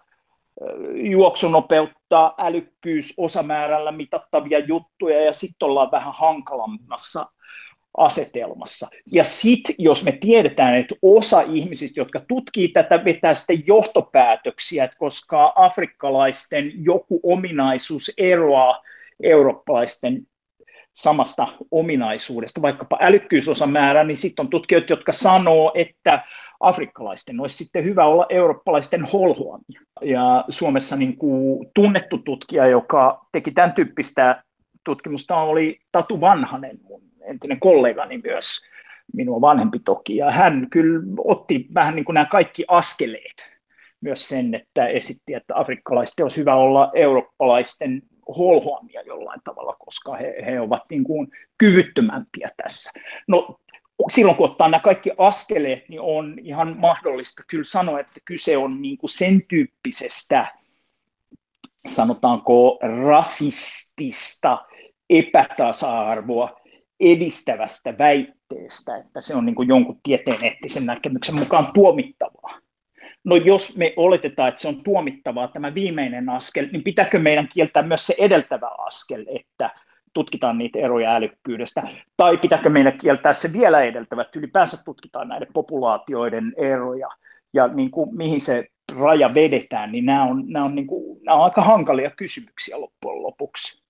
juoksunopeutta, 0.94 2.34
älykkyys, 2.38 3.14
osamäärällä 3.16 3.92
mitattavia 3.92 4.58
juttuja 4.58 5.24
ja 5.24 5.32
sitten 5.32 5.66
ollaan 5.66 5.90
vähän 5.90 6.14
hankalammassa 6.16 7.26
asetelmassa. 7.96 8.88
Ja 9.12 9.24
sitten, 9.24 9.74
jos 9.78 10.04
me 10.04 10.12
tiedetään, 10.12 10.76
että 10.76 10.94
osa 11.02 11.40
ihmisistä, 11.40 12.00
jotka 12.00 12.20
tutkii 12.28 12.68
tätä, 12.68 13.04
vetää 13.04 13.34
sitten 13.34 13.62
johtopäätöksiä, 13.66 14.84
että 14.84 14.96
koska 14.98 15.52
afrikkalaisten 15.56 16.72
joku 16.84 17.20
ominaisuus 17.22 18.12
eroaa 18.18 18.82
eurooppalaisten 19.22 20.26
samasta 20.94 21.48
ominaisuudesta, 21.70 22.62
vaikkapa 22.62 22.98
älykkyysosamäärä, 23.00 24.04
niin 24.04 24.16
sitten 24.16 24.44
on 24.44 24.50
tutkijoita, 24.50 24.92
jotka 24.92 25.12
sanoo, 25.12 25.72
että 25.74 26.24
afrikkalaisten 26.60 27.40
olisi 27.40 27.56
sitten 27.56 27.84
hyvä 27.84 28.04
olla 28.04 28.26
eurooppalaisten 28.28 29.04
holhoamia. 29.04 29.80
Ja 30.02 30.44
Suomessa 30.48 30.96
niin 30.96 31.16
kuin 31.16 31.70
tunnettu 31.74 32.18
tutkija, 32.18 32.66
joka 32.66 33.26
teki 33.32 33.50
tämän 33.50 33.74
tyyppistä 33.74 34.42
tutkimusta, 34.84 35.36
oli 35.36 35.80
Tatu 35.92 36.20
Vanhanen, 36.20 36.78
mun 36.82 37.02
entinen 37.24 37.60
kollegani 37.60 38.20
myös, 38.24 38.60
minua 39.14 39.40
vanhempi 39.40 39.78
toki, 39.78 40.16
ja 40.16 40.30
hän 40.30 40.66
kyllä 40.70 41.00
otti 41.18 41.66
vähän 41.74 41.94
niin 41.94 42.04
kuin 42.04 42.14
nämä 42.14 42.26
kaikki 42.26 42.64
askeleet, 42.68 43.46
myös 44.00 44.28
sen, 44.28 44.54
että 44.54 44.86
esitti, 44.86 45.34
että 45.34 45.56
afrikkalaisten 45.56 46.24
olisi 46.24 46.40
hyvä 46.40 46.54
olla 46.54 46.90
eurooppalaisten 46.94 48.02
holhoamia 48.28 49.02
jollain 49.02 49.40
tavalla, 49.44 49.76
koska 49.78 50.16
he, 50.16 50.34
he 50.46 50.60
ovat 50.60 50.82
niin 50.90 51.04
kuin 51.04 51.28
kyvyttömämpiä 51.58 52.50
tässä. 52.62 52.90
No 53.28 53.58
silloin 54.10 54.36
kun 54.36 54.50
ottaa 54.50 54.68
nämä 54.68 54.80
kaikki 54.80 55.10
askeleet, 55.18 55.88
niin 55.88 56.00
on 56.00 56.38
ihan 56.38 56.76
mahdollista 56.76 57.42
kyllä 57.46 57.64
sanoa, 57.64 58.00
että 58.00 58.20
kyse 58.24 58.56
on 58.56 58.82
niin 58.82 58.98
kuin 58.98 59.10
sen 59.10 59.42
tyyppisestä, 59.48 60.54
sanotaanko 61.86 62.78
rasistista 63.06 64.58
epätasa-arvoa 65.10 66.60
edistävästä 67.00 67.98
väitteestä, 67.98 68.96
että 68.96 69.20
se 69.20 69.34
on 69.34 69.46
niin 69.46 69.54
kuin 69.54 69.68
jonkun 69.68 70.00
tieteen 70.02 70.44
eettisen 70.44 70.86
näkemyksen 70.86 71.38
mukaan 71.38 71.72
tuomittavaa. 71.74 72.61
No 73.24 73.36
jos 73.36 73.76
me 73.76 73.92
oletetaan, 73.96 74.48
että 74.48 74.60
se 74.60 74.68
on 74.68 74.82
tuomittavaa 74.82 75.48
tämä 75.48 75.74
viimeinen 75.74 76.28
askel, 76.28 76.68
niin 76.72 76.84
pitääkö 76.84 77.18
meidän 77.18 77.48
kieltää 77.48 77.82
myös 77.82 78.06
se 78.06 78.14
edeltävä 78.18 78.70
askel, 78.78 79.24
että 79.28 79.70
tutkitaan 80.12 80.58
niitä 80.58 80.78
eroja 80.78 81.14
älykkyydestä, 81.14 81.82
tai 82.16 82.36
pitääkö 82.36 82.70
meidän 82.70 82.98
kieltää 82.98 83.34
se 83.34 83.52
vielä 83.52 83.82
edeltävä, 83.82 84.22
että 84.22 84.38
ylipäänsä 84.38 84.84
tutkitaan 84.84 85.28
näiden 85.28 85.48
populaatioiden 85.52 86.52
eroja, 86.56 87.08
ja 87.52 87.68
niin 87.68 87.90
kuin, 87.90 88.16
mihin 88.16 88.40
se 88.40 88.66
raja 88.98 89.34
vedetään, 89.34 89.92
niin 89.92 90.06
nämä 90.06 90.24
on, 90.24 90.44
nämä 90.46 90.64
on, 90.64 90.74
niin 90.74 90.86
kuin, 90.86 91.18
nämä 91.24 91.36
on 91.36 91.44
aika 91.44 91.62
hankalia 91.62 92.10
kysymyksiä 92.10 92.80
loppujen 92.80 93.22
lopuksi 93.22 93.81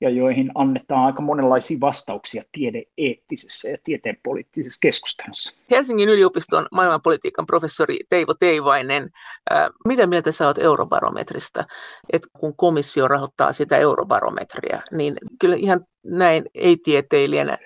ja 0.00 0.10
joihin 0.10 0.50
annetaan 0.54 1.06
aika 1.06 1.22
monenlaisia 1.22 1.80
vastauksia 1.80 2.42
tiedeeettisessä 2.52 3.68
ja 3.68 3.78
tieteen 3.84 4.16
poliittisessa 4.22 4.78
keskustelussa. 4.82 5.52
Helsingin 5.70 6.08
yliopiston 6.08 6.66
maailmanpolitiikan 6.72 7.46
professori 7.46 7.98
Teivo 8.08 8.34
Teivainen, 8.34 9.10
ää, 9.50 9.70
mitä 9.84 10.06
mieltä 10.06 10.32
sä 10.32 10.46
oot 10.46 10.58
eurobarometrista? 10.58 11.64
Että 12.12 12.28
kun 12.32 12.56
komissio 12.56 13.08
rahoittaa 13.08 13.52
sitä 13.52 13.76
eurobarometria, 13.76 14.80
niin 14.92 15.16
kyllä 15.40 15.56
ihan 15.56 15.86
näin 16.04 16.44
ei-tieteilijänä 16.54 17.58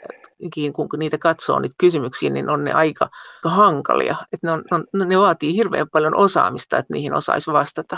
kun 0.75 0.89
niitä 0.99 1.19
katsoo 1.19 1.59
niitä 1.59 1.75
kysymyksiä, 1.79 2.31
niin 2.31 2.51
on 2.51 2.65
ne 2.65 2.73
aika 2.73 3.09
hankalia. 3.45 4.17
Että 4.33 4.47
ne, 4.47 4.53
on, 4.53 5.09
ne 5.09 5.19
vaatii 5.19 5.55
hirveän 5.55 5.87
paljon 5.93 6.17
osaamista, 6.17 6.79
että 6.79 6.93
niihin 6.93 7.15
osaisi 7.15 7.53
vastata. 7.53 7.97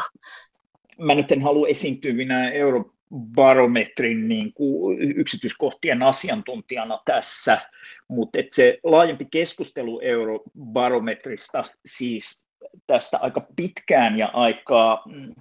Mä 0.98 1.14
nyt 1.14 1.32
en 1.32 1.42
halua 1.42 1.68
esiintyä 1.68 2.12
minä 2.12 2.50
euro, 2.50 2.84
barometrin 3.14 4.28
niin 4.28 4.52
kuin 4.52 4.98
yksityiskohtien 5.16 6.02
asiantuntijana 6.02 7.00
tässä, 7.04 7.60
mutta 8.08 8.38
se 8.50 8.78
laajempi 8.84 9.26
keskustelu 9.30 10.00
eurobarometrista 10.00 11.64
siis 11.86 12.46
tästä 12.86 13.18
aika 13.18 13.46
pitkään 13.56 14.18
ja 14.18 14.30
aika 14.32 15.02
mm, 15.06 15.34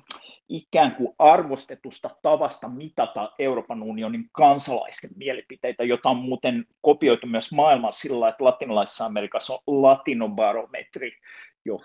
ikään 0.50 0.96
kuin 0.96 1.16
arvostetusta 1.20 2.10
tavasta 2.22 2.70
mitata 2.70 3.32
Euroopan 3.40 3.84
unionin 3.84 4.30
kansalaisten 4.32 5.10
mielipiteitä, 5.16 5.84
jota 5.84 6.10
on 6.10 6.18
muuten 6.18 6.66
kopioitu 6.82 7.28
myös 7.28 7.52
maailman 7.52 7.94
sillä 7.94 8.30
että 8.30 8.44
latinalaisessa 8.44 9.06
Amerikassa 9.06 9.60
on 9.68 9.82
latinobarometri, 9.82 11.12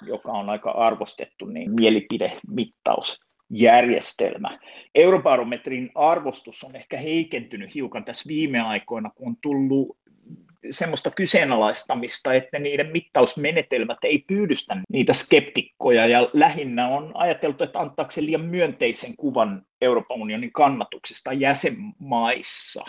joka 0.06 0.32
on 0.32 0.50
aika 0.50 0.70
arvostettu 0.70 1.44
niin 1.46 1.74
mielipidemittaus 1.74 3.20
järjestelmä. 3.50 4.58
Eurobarometrin 4.94 5.90
arvostus 5.94 6.64
on 6.64 6.76
ehkä 6.76 6.96
heikentynyt 6.96 7.74
hiukan 7.74 8.04
tässä 8.04 8.28
viime 8.28 8.60
aikoina, 8.60 9.10
kun 9.14 9.28
on 9.28 9.36
tullut 9.42 9.98
semmoista 10.70 11.10
kyseenalaistamista, 11.10 12.34
että 12.34 12.58
niiden 12.58 12.92
mittausmenetelmät 12.92 13.98
ei 14.02 14.18
pyydystä 14.18 14.76
niitä 14.92 15.12
skeptikkoja 15.12 16.06
ja 16.06 16.30
lähinnä 16.32 16.88
on 16.88 17.12
ajateltu, 17.14 17.64
että 17.64 17.78
antaako 17.78 18.10
se 18.10 18.22
liian 18.22 18.44
myönteisen 18.44 19.16
kuvan 19.16 19.62
Euroopan 19.80 20.20
unionin 20.20 20.52
kannatuksesta 20.52 21.32
jäsenmaissa. 21.32 22.84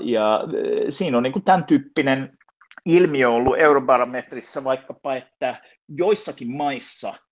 Ja 0.00 0.40
e, 0.86 0.90
siinä 0.90 1.16
on 1.16 1.22
niin 1.22 1.32
kuin 1.32 1.44
tämän 1.44 1.64
tyyppinen 1.64 2.38
ilmiö 2.84 3.30
ollut 3.30 3.58
eurobarometrissa 3.58 4.64
vaikkapa, 4.64 5.16
että 5.16 5.62
joissakin 5.88 6.50
maissa– 6.50 7.14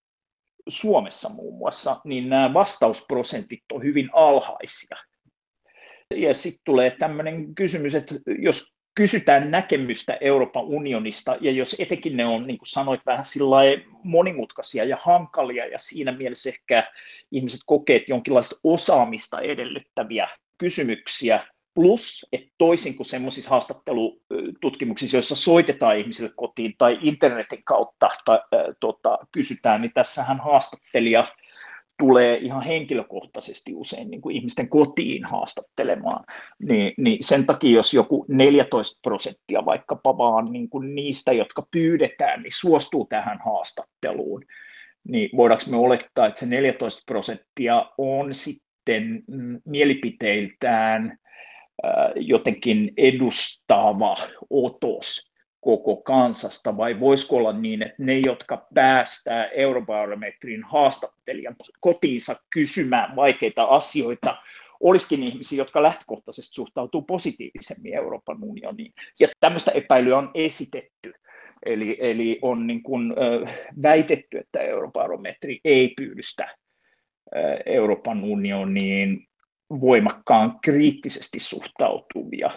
Suomessa 0.68 1.28
muun 1.28 1.58
muassa, 1.58 2.00
niin 2.04 2.28
nämä 2.28 2.54
vastausprosentit 2.54 3.62
on 3.72 3.82
hyvin 3.82 4.10
alhaisia. 4.12 4.96
Ja 6.10 6.34
sitten 6.34 6.64
tulee 6.64 6.90
tämmöinen 6.90 7.54
kysymys, 7.54 7.94
että 7.94 8.14
jos 8.38 8.74
kysytään 8.94 9.50
näkemystä 9.50 10.18
Euroopan 10.20 10.64
unionista, 10.64 11.36
ja 11.40 11.50
jos 11.50 11.76
etenkin 11.78 12.16
ne 12.16 12.26
on, 12.26 12.46
niin 12.46 12.58
kuin 12.58 12.68
sanoit, 12.68 13.00
vähän 13.06 13.24
monimutkaisia 14.04 14.84
ja 14.84 14.96
hankalia, 15.00 15.66
ja 15.66 15.78
siinä 15.78 16.12
mielessä 16.12 16.48
ehkä 16.48 16.92
ihmiset 17.30 17.60
kokevat 17.66 18.08
jonkinlaista 18.08 18.56
osaamista 18.64 19.40
edellyttäviä 19.40 20.28
kysymyksiä, 20.58 21.46
Plus, 21.74 22.26
että 22.32 22.48
toisin 22.58 22.96
kuin 22.96 23.06
semmoisissa 23.06 23.50
haastattelututkimuksissa, 23.50 25.16
joissa 25.16 25.36
soitetaan 25.36 25.98
ihmisille 25.98 26.30
kotiin 26.36 26.74
tai 26.78 26.98
internetin 27.02 27.64
kautta 27.64 28.10
tai, 28.24 28.38
äh, 28.54 28.74
tota, 28.80 29.18
kysytään, 29.32 29.82
niin 29.82 29.92
tässähän 29.94 30.40
haastattelija 30.40 31.26
tulee 31.98 32.36
ihan 32.36 32.62
henkilökohtaisesti 32.62 33.74
usein 33.74 34.10
niin 34.10 34.20
kuin 34.20 34.36
ihmisten 34.36 34.68
kotiin 34.68 35.24
haastattelemaan, 35.24 36.24
niin, 36.58 36.94
niin 36.98 37.18
sen 37.20 37.46
takia 37.46 37.76
jos 37.76 37.94
joku 37.94 38.24
14 38.28 39.00
prosenttia 39.02 39.64
vaikkapa 39.64 40.18
vaan 40.18 40.52
niin 40.52 40.68
kuin 40.68 40.94
niistä, 40.94 41.32
jotka 41.32 41.66
pyydetään, 41.70 42.42
niin 42.42 42.52
suostuu 42.54 43.06
tähän 43.06 43.38
haastatteluun, 43.44 44.44
niin 45.08 45.30
voidaanko 45.36 45.64
me 45.70 45.76
olettaa, 45.76 46.26
että 46.26 46.40
se 46.40 46.46
14 46.46 47.02
prosenttia 47.06 47.90
on 47.98 48.34
sitten 48.34 49.22
mm, 49.28 49.60
mielipiteiltään 49.64 51.18
jotenkin 52.16 52.92
edustava 52.96 54.16
otos 54.50 55.32
koko 55.60 55.96
kansasta, 55.96 56.76
vai 56.76 57.00
voisiko 57.00 57.36
olla 57.36 57.52
niin, 57.52 57.82
että 57.82 58.04
ne, 58.04 58.18
jotka 58.18 58.66
päästää 58.74 59.46
eurobarometrin 59.46 60.64
haastattelijan 60.64 61.54
kotiinsa 61.80 62.36
kysymään 62.50 63.16
vaikeita 63.16 63.64
asioita, 63.64 64.36
olisikin 64.80 65.22
ihmisiä, 65.22 65.58
jotka 65.58 65.82
lähtökohtaisesti 65.82 66.54
suhtautuu 66.54 67.02
positiivisemmin 67.02 67.94
Euroopan 67.94 68.36
unioniin. 68.42 68.92
Ja 69.20 69.28
tämmöistä 69.40 69.70
epäilyä 69.70 70.18
on 70.18 70.30
esitetty. 70.34 71.12
Eli, 71.66 71.96
eli 72.00 72.38
on 72.42 72.66
niin 72.66 72.82
kuin, 72.82 73.14
väitetty, 73.82 74.38
että 74.38 74.60
eurobarometri 74.60 75.60
ei 75.64 75.92
pyydystä 75.96 76.56
Euroopan 77.66 78.24
unioniin 78.24 79.26
voimakkaan 79.80 80.58
kriittisesti 80.62 81.38
suhtautuvia 81.38 82.50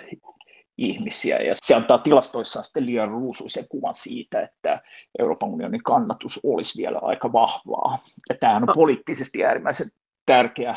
ihmisiä. 0.77 1.37
Ja 1.37 1.53
se 1.55 1.75
antaa 1.75 1.97
tilastoissaan 1.97 2.65
sitten 2.65 2.85
liian 2.85 3.09
ruusuisen 3.09 3.65
kuvan 3.69 3.93
siitä, 3.93 4.41
että 4.41 4.81
Euroopan 5.19 5.49
unionin 5.49 5.83
kannatus 5.83 6.39
olisi 6.43 6.77
vielä 6.77 6.99
aika 7.01 7.33
vahvaa. 7.33 7.97
Ja 8.29 8.35
tämähän 8.39 8.63
on 8.63 8.75
poliittisesti 8.75 9.45
äärimmäisen 9.45 9.91
tärkeä 10.25 10.75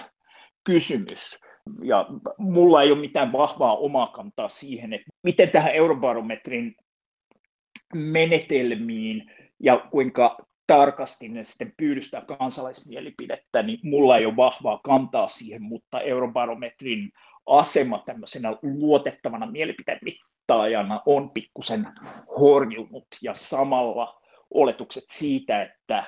kysymys. 0.65 1.41
Ja 1.83 2.07
mulla 2.39 2.83
ei 2.83 2.93
ole 2.93 3.01
mitään 3.01 3.33
vahvaa 3.33 3.77
omaa 3.77 4.07
kantaa 4.07 4.49
siihen, 4.49 4.93
että 4.93 5.11
miten 5.23 5.51
tähän 5.51 5.73
eurobarometrin 5.73 6.77
menetelmiin 7.95 9.31
ja 9.61 9.79
kuinka 9.91 10.37
tarkasti 10.71 11.29
ne 11.29 11.45
sitten 11.45 11.73
pyydystää 11.77 12.21
kansalaismielipidettä, 12.21 13.63
niin 13.63 13.79
mulla 13.83 14.17
ei 14.17 14.27
ole 14.27 14.37
vahvaa 14.37 14.81
kantaa 14.85 15.29
siihen, 15.29 15.63
mutta 15.63 16.01
eurobarometrin 16.01 17.13
asema 17.47 18.03
tämmöisenä 18.07 18.57
luotettavana 18.63 19.47
mielipidemittaajana 19.47 21.03
on 21.07 21.31
pikkusen 21.31 21.87
horjunut 22.41 23.07
ja 23.23 23.35
samalla 23.35 24.21
oletukset 24.55 25.05
siitä, 25.11 25.63
että 25.63 26.05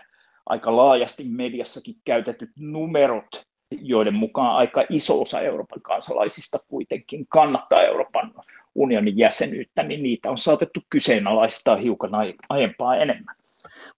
aika 0.46 0.76
laajasti 0.76 1.24
mediassakin 1.24 1.96
käytetyt 2.04 2.50
numerot, 2.56 3.46
joiden 3.70 4.14
mukaan 4.14 4.56
aika 4.56 4.84
iso 4.90 5.20
osa 5.20 5.40
Euroopan 5.40 5.82
kansalaisista 5.82 6.58
kuitenkin 6.68 7.26
kannattaa 7.28 7.82
Euroopan 7.82 8.34
unionin 8.74 9.18
jäsenyyttä, 9.18 9.82
niin 9.82 10.02
niitä 10.02 10.30
on 10.30 10.38
saatettu 10.38 10.80
kyseenalaistaa 10.90 11.76
hiukan 11.76 12.10
aiempaa 12.48 12.96
enemmän. 12.96 13.41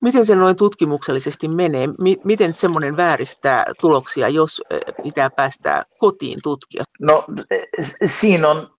Miten 0.05 0.27
se 0.27 0.35
noin 0.35 0.57
tutkimuksellisesti 0.57 1.49
menee? 1.49 1.89
Miten 2.25 2.55
semmoinen 2.55 2.97
vääristää 2.97 3.65
tuloksia, 3.81 4.29
jos 4.29 4.63
pitää 5.03 5.31
päästää 5.31 5.83
kotiin 5.99 6.39
tutkia? 6.43 6.85
No 7.01 7.25
siinä 8.05 8.49
on 8.49 8.71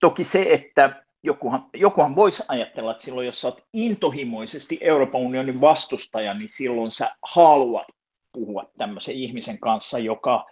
toki 0.00 0.24
se, 0.24 0.46
että 0.50 1.02
jokuhan, 1.22 1.66
jokuhan 1.74 2.16
voisi 2.16 2.42
ajatella, 2.48 2.90
että 2.90 3.04
silloin 3.04 3.26
jos 3.26 3.44
olet 3.44 3.64
intohimoisesti 3.72 4.78
Euroopan 4.80 5.20
unionin 5.20 5.60
vastustaja, 5.60 6.34
niin 6.34 6.48
silloin 6.48 6.90
sä 6.90 7.16
haluat 7.22 7.86
puhua 8.32 8.64
tämmöisen 8.78 9.14
ihmisen 9.14 9.58
kanssa, 9.58 9.98
joka 9.98 10.46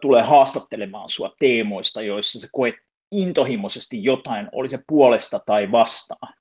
tulee 0.00 0.22
haastattelemaan 0.22 1.08
sua 1.08 1.30
teemoista, 1.38 2.02
joissa 2.02 2.40
sä 2.40 2.48
koet 2.52 2.74
intohimoisesti 3.12 4.04
jotain, 4.04 4.48
oli 4.52 4.68
se 4.68 4.78
puolesta 4.88 5.40
tai 5.46 5.72
vastaan. 5.72 6.34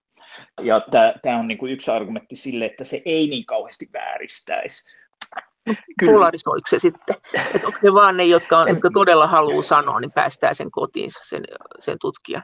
Ja 0.61 0.81
tämä 1.21 1.39
on 1.39 1.47
niinku 1.47 1.67
yksi 1.67 1.91
argumentti 1.91 2.35
sille, 2.35 2.65
että 2.65 2.83
se 2.83 3.01
ei 3.05 3.27
niin 3.27 3.45
kauheasti 3.45 3.89
vääristäisi. 3.93 4.83
Kyllä. 5.99 6.13
Polarisoiko 6.13 6.67
se 6.69 6.79
sitten? 6.79 7.15
Että 7.53 7.67
onko 7.67 7.79
ne 7.81 7.93
vaan 7.93 8.17
ne, 8.17 8.25
jotka, 8.25 8.57
on, 8.57 8.69
jotka 8.69 8.89
todella 8.93 9.27
haluaa 9.27 9.63
sanoa, 9.63 9.99
niin 9.99 10.11
päästää 10.11 10.53
sen 10.53 10.71
kotiinsa, 10.71 11.19
sen, 11.23 11.43
sen 11.79 11.97
tutkijan? 12.01 12.43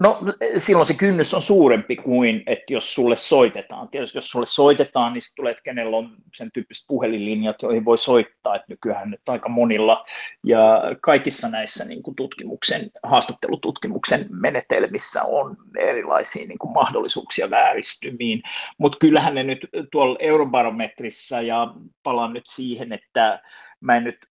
No 0.00 0.20
silloin 0.56 0.86
se 0.86 0.94
kynnys 0.94 1.34
on 1.34 1.42
suurempi 1.42 1.96
kuin, 1.96 2.42
että 2.46 2.72
jos 2.72 2.94
sulle 2.94 3.16
soitetaan. 3.16 3.88
Tietysti 3.88 4.18
jos 4.18 4.30
sulle 4.30 4.46
soitetaan, 4.46 5.12
niin 5.12 5.22
tulee, 5.36 5.50
että 5.50 5.62
kenellä 5.62 5.96
on 5.96 6.10
sen 6.34 6.50
tyyppiset 6.52 6.84
puhelinlinjat, 6.88 7.62
joihin 7.62 7.84
voi 7.84 7.98
soittaa, 7.98 8.56
että 8.56 8.66
nykyään 8.68 9.10
nyt 9.10 9.28
aika 9.28 9.48
monilla. 9.48 10.04
Ja 10.44 10.82
kaikissa 11.00 11.48
näissä 11.48 11.84
niin 11.84 12.02
kuin 12.02 12.16
tutkimuksen, 12.16 12.90
haastattelututkimuksen 13.02 14.26
menetelmissä 14.30 15.22
on 15.22 15.56
erilaisia 15.78 16.46
niin 16.46 16.58
kuin 16.58 16.72
mahdollisuuksia 16.72 17.50
vääristymiin. 17.50 18.42
Mutta 18.78 18.98
kyllähän 19.00 19.34
ne 19.34 19.42
nyt 19.42 19.68
tuolla 19.92 20.16
eurobarometrissa, 20.20 21.40
ja 21.40 21.74
palaan 22.02 22.32
nyt 22.32 22.44
siihen, 22.46 22.92
että 22.92 23.40
mä 23.80 23.96
en 23.96 24.04
nyt 24.04 24.26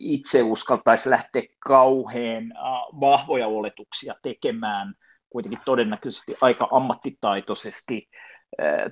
itse 0.00 0.42
uskaltaisi 0.42 1.10
lähteä 1.10 1.42
kauhean 1.58 2.52
vahvoja 3.00 3.46
oletuksia 3.46 4.14
tekemään, 4.22 4.94
kuitenkin 5.30 5.60
todennäköisesti 5.64 6.34
aika 6.40 6.68
ammattitaitoisesti 6.70 8.08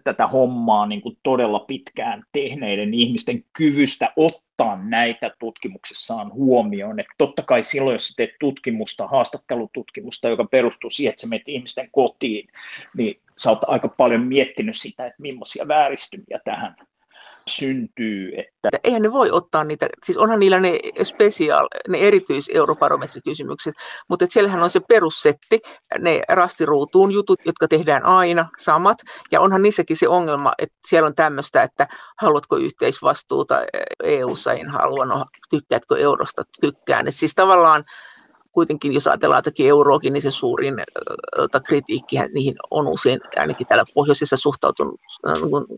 tätä 0.04 0.26
hommaa 0.26 0.86
niin 0.86 1.00
kuin 1.00 1.18
todella 1.22 1.60
pitkään 1.60 2.22
tehneiden 2.32 2.94
ihmisten 2.94 3.44
kyvystä 3.52 4.12
ottaa 4.16 4.76
näitä 4.84 5.30
tutkimuksessaan 5.38 6.32
huomioon. 6.32 7.00
Että 7.00 7.14
totta 7.18 7.42
kai 7.42 7.62
silloin, 7.62 7.94
jos 7.94 8.14
teet 8.16 8.30
tutkimusta, 8.40 9.06
haastattelututkimusta, 9.06 10.28
joka 10.28 10.44
perustuu 10.44 10.90
siihen, 10.90 11.10
että 11.10 11.20
sä 11.20 11.26
menet 11.26 11.48
ihmisten 11.48 11.88
kotiin, 11.92 12.48
niin 12.96 13.20
sä 13.38 13.50
oot 13.50 13.64
aika 13.66 13.88
paljon 13.88 14.22
miettinyt 14.22 14.76
sitä, 14.76 15.06
että 15.06 15.22
millaisia 15.22 15.68
vääristymiä 15.68 16.40
tähän 16.44 16.76
syntyy. 17.48 18.32
Että... 18.36 18.78
Eihän 18.84 19.02
ne 19.02 19.12
voi 19.12 19.30
ottaa 19.30 19.64
niitä, 19.64 19.88
siis 20.04 20.18
onhan 20.18 20.40
niillä 20.40 20.60
ne 20.60 20.78
special, 21.02 21.68
ne 21.88 21.98
erityis-eurobarometrikysymykset, 21.98 23.74
mutta 24.08 24.24
että 24.24 24.32
siellähän 24.32 24.62
on 24.62 24.70
se 24.70 24.80
perussetti, 24.80 25.60
ne 25.98 26.22
rastiruutuun 26.28 27.12
jutut, 27.12 27.40
jotka 27.46 27.68
tehdään 27.68 28.04
aina 28.06 28.48
samat, 28.58 28.98
ja 29.32 29.40
onhan 29.40 29.62
niissäkin 29.62 29.96
se 29.96 30.08
ongelma, 30.08 30.52
että 30.58 30.78
siellä 30.86 31.06
on 31.06 31.14
tämmöistä, 31.14 31.62
että 31.62 31.88
haluatko 32.20 32.56
yhteisvastuuta 32.56 33.60
EU-ssa, 34.04 34.52
en 34.52 34.68
halua, 34.68 35.04
no 35.04 35.24
tykkäätkö 35.50 35.98
eurosta, 35.98 36.42
tykkään. 36.60 37.08
että 37.08 37.18
siis 37.18 37.34
tavallaan 37.34 37.84
kuitenkin, 38.58 38.92
jos 38.92 39.06
ajatellaan 39.06 39.38
jotakin 39.38 39.68
euroakin, 39.68 40.12
niin 40.12 40.22
se 40.22 40.30
suurin 40.30 40.74
kritiikki 41.64 42.16
niihin 42.34 42.56
on 42.70 42.86
usein 42.86 43.20
ainakin 43.36 43.66
täällä 43.66 43.84
pohjoisessa 43.94 44.36
suhtautunut, 44.36 45.00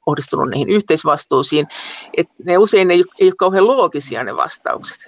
kohdistunut 0.04 0.50
niihin 0.50 0.68
yhteisvastuusiin. 0.68 1.66
Et 2.16 2.28
ne 2.44 2.58
usein 2.58 2.90
ei, 2.90 3.04
ei 3.20 3.26
ole 3.26 3.34
kauhean 3.38 3.66
loogisia 3.66 4.24
ne 4.24 4.36
vastaukset. 4.36 4.98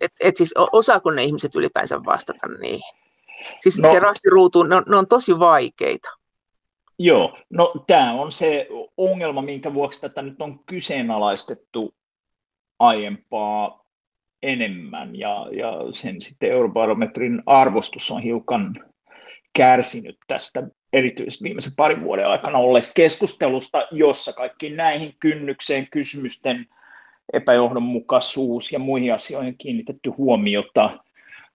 Et, 0.00 0.12
et 0.20 0.36
siis 0.36 0.54
osaako 0.72 1.10
ne 1.10 1.24
ihmiset 1.24 1.54
ylipäänsä 1.54 2.04
vastata 2.04 2.46
niihin? 2.60 2.94
Siis 3.60 3.78
no, 3.78 3.90
se 3.90 3.98
rastiruutu, 3.98 4.62
ne 4.62 4.76
on, 4.76 4.82
ne 4.88 4.96
on 4.96 5.06
tosi 5.06 5.38
vaikeita. 5.38 6.08
Joo, 6.98 7.38
no 7.50 7.74
tämä 7.86 8.12
on 8.12 8.32
se 8.32 8.68
ongelma, 8.96 9.42
minkä 9.42 9.74
vuoksi 9.74 10.00
tätä 10.00 10.22
nyt 10.22 10.42
on 10.42 10.58
kyseenalaistettu 10.58 11.94
aiempaa 12.78 13.85
enemmän 14.42 15.16
ja, 15.16 15.46
ja 15.52 15.72
sen 15.92 16.22
sitten 16.22 16.50
eurobarometrin 16.50 17.42
arvostus 17.46 18.10
on 18.10 18.22
hiukan 18.22 18.84
kärsinyt 19.52 20.16
tästä 20.26 20.62
erityisesti 20.92 21.44
viimeisen 21.44 21.72
parin 21.76 22.02
vuoden 22.04 22.28
aikana 22.28 22.58
olleesta 22.58 22.92
keskustelusta, 22.94 23.82
jossa 23.90 24.32
kaikki 24.32 24.70
näihin 24.70 25.16
kynnykseen 25.20 25.88
kysymysten 25.90 26.66
epäjohdonmukaisuus 27.32 28.72
ja 28.72 28.78
muihin 28.78 29.14
asioihin 29.14 29.58
kiinnitetty 29.58 30.10
huomiota. 30.10 30.98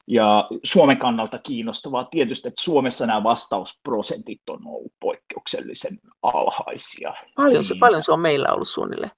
Ja 0.08 0.50
Suomen 0.64 0.98
kannalta 0.98 1.40
kiinnostavaa 1.40 2.04
tietysti, 2.04 2.48
että 2.48 2.62
Suomessa 2.62 3.06
nämä 3.06 3.24
vastausprosentit 3.24 4.42
on 4.50 4.60
ollut 4.68 4.94
poikkeuksellisen 5.00 6.00
alhaisia. 6.22 7.14
Paljon 7.36 7.64
se, 7.64 7.76
paljon 7.80 8.04
se 8.04 8.12
on 8.12 8.20
meillä 8.20 8.48
ollut 8.52 8.68
suunnilleen? 8.68 9.12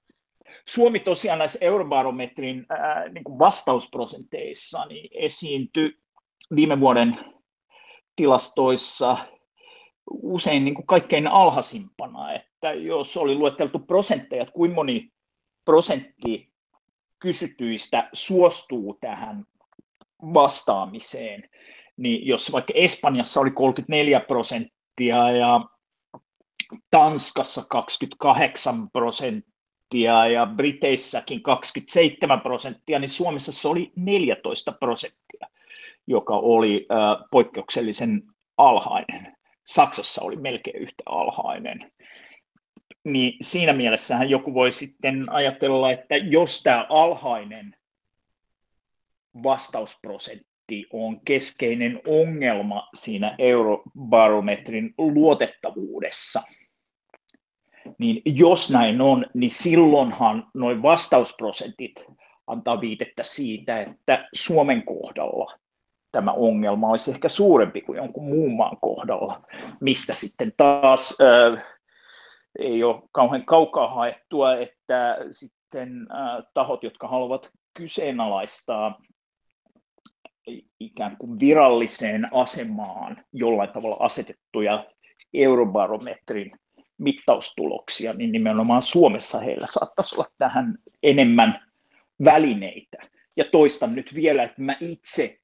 Suomi 0.68 1.00
tosiaan 1.00 1.38
näissä 1.38 1.58
eurobarometrin 1.62 2.66
ää, 2.68 3.08
niin 3.08 3.24
kuin 3.24 3.38
vastausprosenteissa 3.38 4.84
niin 4.84 5.10
esiintyi 5.12 5.98
viime 6.56 6.80
vuoden 6.80 7.18
tilastoissa 8.16 9.16
usein 10.10 10.64
niin 10.64 10.74
kuin 10.74 10.86
kaikkein 10.86 11.26
alhaisimpana, 11.26 12.32
että 12.32 12.72
jos 12.72 13.16
oli 13.16 13.34
luetteltu 13.34 13.78
prosentteja, 13.78 14.42
että 14.42 14.54
kuinka 14.54 14.74
moni 14.74 15.12
prosentti 15.64 16.52
kysytyistä 17.18 18.08
suostuu 18.12 18.98
tähän 19.00 19.44
vastaamiseen, 20.34 21.50
niin 21.96 22.26
jos 22.26 22.52
vaikka 22.52 22.72
Espanjassa 22.76 23.40
oli 23.40 23.50
34 23.50 24.20
prosenttia 24.20 25.30
ja 25.30 25.60
Tanskassa 26.90 27.64
28 27.70 28.90
prosenttia, 28.90 29.53
prosenttia 29.90 30.26
ja 30.26 30.46
Briteissäkin 30.46 31.42
27 31.42 32.40
prosenttia, 32.40 32.98
niin 32.98 33.08
Suomessa 33.08 33.52
se 33.52 33.68
oli 33.68 33.92
14 33.96 34.72
prosenttia, 34.72 35.46
joka 36.06 36.36
oli 36.36 36.86
poikkeuksellisen 37.30 38.22
alhainen. 38.58 39.36
Saksassa 39.64 40.22
oli 40.22 40.36
melkein 40.36 40.76
yhtä 40.76 41.02
alhainen. 41.06 41.92
Niin 43.04 43.36
siinä 43.40 43.72
mielessähän 43.72 44.30
joku 44.30 44.54
voi 44.54 44.72
sitten 44.72 45.30
ajatella, 45.30 45.92
että 45.92 46.16
jos 46.16 46.62
tämä 46.62 46.86
alhainen 46.88 47.76
vastausprosentti 49.42 50.86
on 50.92 51.20
keskeinen 51.24 52.00
ongelma 52.06 52.88
siinä 52.94 53.34
eurobarometrin 53.38 54.94
luotettavuudessa– 54.98 56.42
niin 57.98 58.22
jos 58.24 58.70
näin 58.70 59.00
on, 59.00 59.26
niin 59.34 59.50
silloinhan 59.50 60.46
noin 60.54 60.82
vastausprosentit 60.82 62.04
antaa 62.46 62.80
viitettä 62.80 63.22
siitä, 63.24 63.80
että 63.82 64.28
Suomen 64.34 64.84
kohdalla 64.84 65.58
tämä 66.12 66.32
ongelma 66.32 66.90
olisi 66.90 67.10
ehkä 67.10 67.28
suurempi 67.28 67.80
kuin 67.80 67.96
jonkun 67.96 68.24
muun 68.24 68.56
maan 68.56 68.76
kohdalla, 68.82 69.42
mistä 69.80 70.14
sitten 70.14 70.52
taas 70.56 71.18
äh, 71.20 71.64
ei 72.58 72.84
ole 72.84 73.02
kauhean 73.12 73.44
kaukaa 73.44 73.88
haettua, 73.88 74.56
että 74.56 75.16
sitten 75.30 76.06
äh, 76.12 76.44
tahot, 76.54 76.82
jotka 76.82 77.08
haluavat 77.08 77.50
kyseenalaistaa 77.74 79.00
ikään 80.80 81.16
kuin 81.16 81.40
viralliseen 81.40 82.28
asemaan 82.34 83.24
jollain 83.32 83.70
tavalla 83.70 83.96
asetettuja 84.00 84.84
eurobarometrin 85.34 86.52
mittaustuloksia, 86.98 88.12
niin 88.12 88.32
nimenomaan 88.32 88.82
Suomessa 88.82 89.40
heillä 89.40 89.66
saattaisi 89.66 90.16
olla 90.16 90.30
tähän 90.38 90.78
enemmän 91.02 91.54
välineitä. 92.24 92.96
Ja 93.36 93.44
toistan 93.44 93.94
nyt 93.94 94.14
vielä, 94.14 94.42
että 94.42 94.62
mä 94.62 94.76
itse 94.80 95.38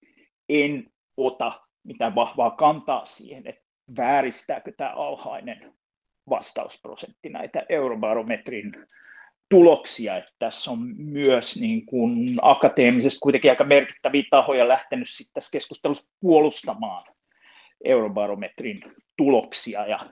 en 0.48 0.90
ota 1.16 1.60
mitään 1.84 2.14
vahvaa 2.14 2.50
kantaa 2.50 3.04
siihen, 3.04 3.46
että 3.46 3.62
vääristääkö 3.96 4.72
tämä 4.76 4.90
alhainen 4.90 5.74
vastausprosentti 6.30 7.28
näitä 7.28 7.66
eurobarometrin 7.68 8.72
tuloksia, 9.48 10.16
että 10.16 10.32
tässä 10.38 10.70
on 10.70 10.78
myös 10.96 11.60
niin 11.60 11.86
kuin 11.86 12.38
akateemisesti 12.42 13.18
kuitenkin 13.22 13.50
aika 13.50 13.64
merkittäviä 13.64 14.22
tahoja 14.30 14.68
lähtenyt 14.68 15.08
sitten 15.08 15.34
tässä 15.34 15.50
keskustelussa 15.52 16.10
puolustamaan 16.20 17.04
eurobarometrin 17.84 18.80
tuloksia 19.16 19.86
ja 19.86 20.10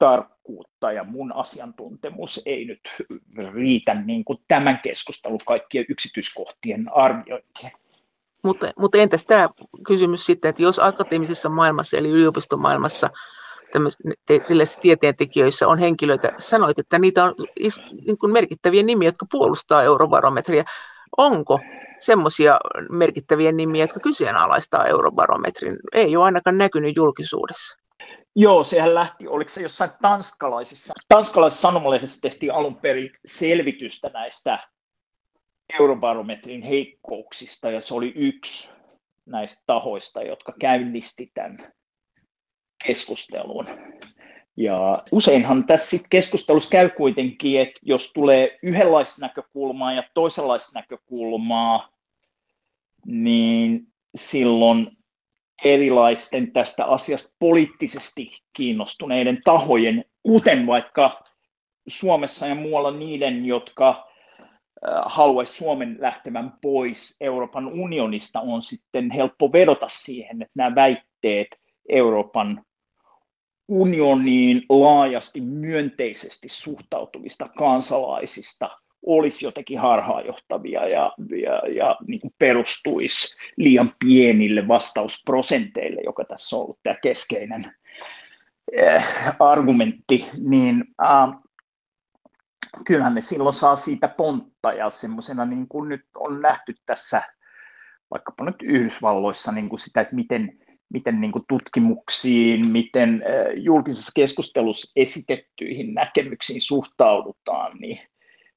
tarkkuutta 0.00 0.92
ja 0.92 1.04
mun 1.04 1.32
asiantuntemus 1.36 2.42
ei 2.46 2.64
nyt 2.64 2.80
riitä 3.54 3.94
niin 3.94 4.24
kuin 4.24 4.38
tämän 4.48 4.80
keskustelun 4.82 5.40
kaikkien 5.46 5.84
yksityiskohtien 5.88 6.86
arviointiin. 6.94 7.70
Mutta, 8.42 8.72
mutta 8.78 8.98
entäs 8.98 9.24
tämä 9.24 9.48
kysymys 9.86 10.26
sitten, 10.26 10.48
että 10.48 10.62
jos 10.62 10.78
akateemisessa 10.78 11.48
maailmassa 11.48 11.96
eli 11.96 12.08
yliopistomaailmassa 12.08 13.08
tällaisissa 14.46 14.80
tieteentekijöissä 14.80 15.68
on 15.68 15.78
henkilöitä, 15.78 16.32
sanoit, 16.38 16.78
että 16.78 16.98
niitä 16.98 17.24
on 17.24 17.34
niin 18.06 18.18
kuin 18.18 18.32
merkittäviä 18.32 18.82
nimiä, 18.82 19.08
jotka 19.08 19.26
puolustaa 19.30 19.82
eurobarometria. 19.82 20.64
Onko 21.16 21.58
semmoisia 21.98 22.58
merkittäviä 22.90 23.52
nimiä, 23.52 23.84
jotka 23.84 24.00
kyseenalaistaa 24.00 24.86
eurobarometrin? 24.86 25.76
Ei 25.92 26.16
ole 26.16 26.24
ainakaan 26.24 26.58
näkynyt 26.58 26.96
julkisuudessa. 26.96 27.78
Joo, 28.36 28.64
sehän 28.64 28.94
lähti, 28.94 29.28
oliko 29.28 29.48
se 29.48 29.62
jossain 29.62 29.90
tanskalaisissa, 30.02 30.94
tanskalaisessa 31.08 31.68
sanomalehdessä 31.68 32.20
tehtiin 32.20 32.54
alun 32.54 32.76
perin 32.76 33.10
selvitystä 33.24 34.10
näistä 34.14 34.58
eurobarometrin 35.78 36.62
heikkouksista, 36.62 37.70
ja 37.70 37.80
se 37.80 37.94
oli 37.94 38.12
yksi 38.16 38.68
näistä 39.26 39.62
tahoista, 39.66 40.22
jotka 40.22 40.54
käynnisti 40.60 41.30
tämän 41.34 41.56
keskustelun. 42.86 43.66
Ja 44.56 45.02
useinhan 45.12 45.66
tässä 45.66 45.96
keskustelussa 46.10 46.70
käy 46.70 46.90
kuitenkin, 46.90 47.60
että 47.60 47.80
jos 47.82 48.12
tulee 48.12 48.58
yhdenlaista 48.62 49.20
näkökulmaa 49.20 49.92
ja 49.92 50.02
toisenlaista 50.14 50.70
näkökulmaa, 50.74 51.88
niin 53.06 53.86
silloin 54.14 54.99
erilaisten 55.64 56.52
tästä 56.52 56.84
asiasta 56.84 57.34
poliittisesti 57.38 58.30
kiinnostuneiden 58.52 59.40
tahojen, 59.44 60.04
kuten 60.22 60.66
vaikka 60.66 61.24
Suomessa 61.88 62.46
ja 62.46 62.54
muualla 62.54 62.90
niiden, 62.90 63.46
jotka 63.46 64.10
haluaisi 65.06 65.56
Suomen 65.56 65.96
lähtevän 66.00 66.52
pois 66.62 67.16
Euroopan 67.20 67.66
unionista, 67.66 68.40
on 68.40 68.62
sitten 68.62 69.10
helppo 69.10 69.52
vedota 69.52 69.86
siihen, 69.88 70.42
että 70.42 70.52
nämä 70.54 70.74
väitteet 70.74 71.48
Euroopan 71.88 72.64
unioniin 73.68 74.62
laajasti 74.68 75.40
myönteisesti 75.40 76.48
suhtautuvista 76.48 77.48
kansalaisista 77.48 78.70
olisi 79.06 79.46
jotenkin 79.46 79.78
harhaanjohtavia 79.78 80.88
ja, 80.88 81.12
ja, 81.42 81.62
ja 81.74 81.96
niin 82.06 82.20
kuin 82.20 82.34
perustuisi 82.38 83.36
liian 83.56 83.94
pienille 84.04 84.68
vastausprosenteille, 84.68 86.00
joka 86.04 86.24
tässä 86.24 86.56
on 86.56 86.62
ollut 86.62 86.78
tämä 86.82 86.96
keskeinen 87.02 87.64
äh, 88.82 89.36
argumentti, 89.38 90.26
niin 90.38 90.84
äh, 91.02 91.40
kyllähän 92.86 93.14
ne 93.14 93.20
silloin 93.20 93.52
saa 93.52 93.76
siitä 93.76 94.08
pontta 94.08 94.72
ja 94.72 94.90
semmoisena 94.90 95.44
niin 95.44 95.68
kuin 95.68 95.88
nyt 95.88 96.04
on 96.16 96.40
nähty 96.40 96.74
tässä 96.86 97.22
vaikkapa 98.10 98.44
nyt 98.44 98.56
Yhdysvalloissa 98.62 99.52
niin 99.52 99.68
kuin 99.68 99.78
sitä, 99.78 100.00
että 100.00 100.14
miten, 100.14 100.58
miten 100.92 101.20
niin 101.20 101.32
kuin 101.32 101.44
tutkimuksiin, 101.48 102.72
miten 102.72 103.22
äh, 103.26 103.62
julkisessa 103.62 104.12
keskustelussa 104.14 104.92
esitettyihin 104.96 105.94
näkemyksiin 105.94 106.60
suhtaudutaan, 106.60 107.76
niin 107.78 108.09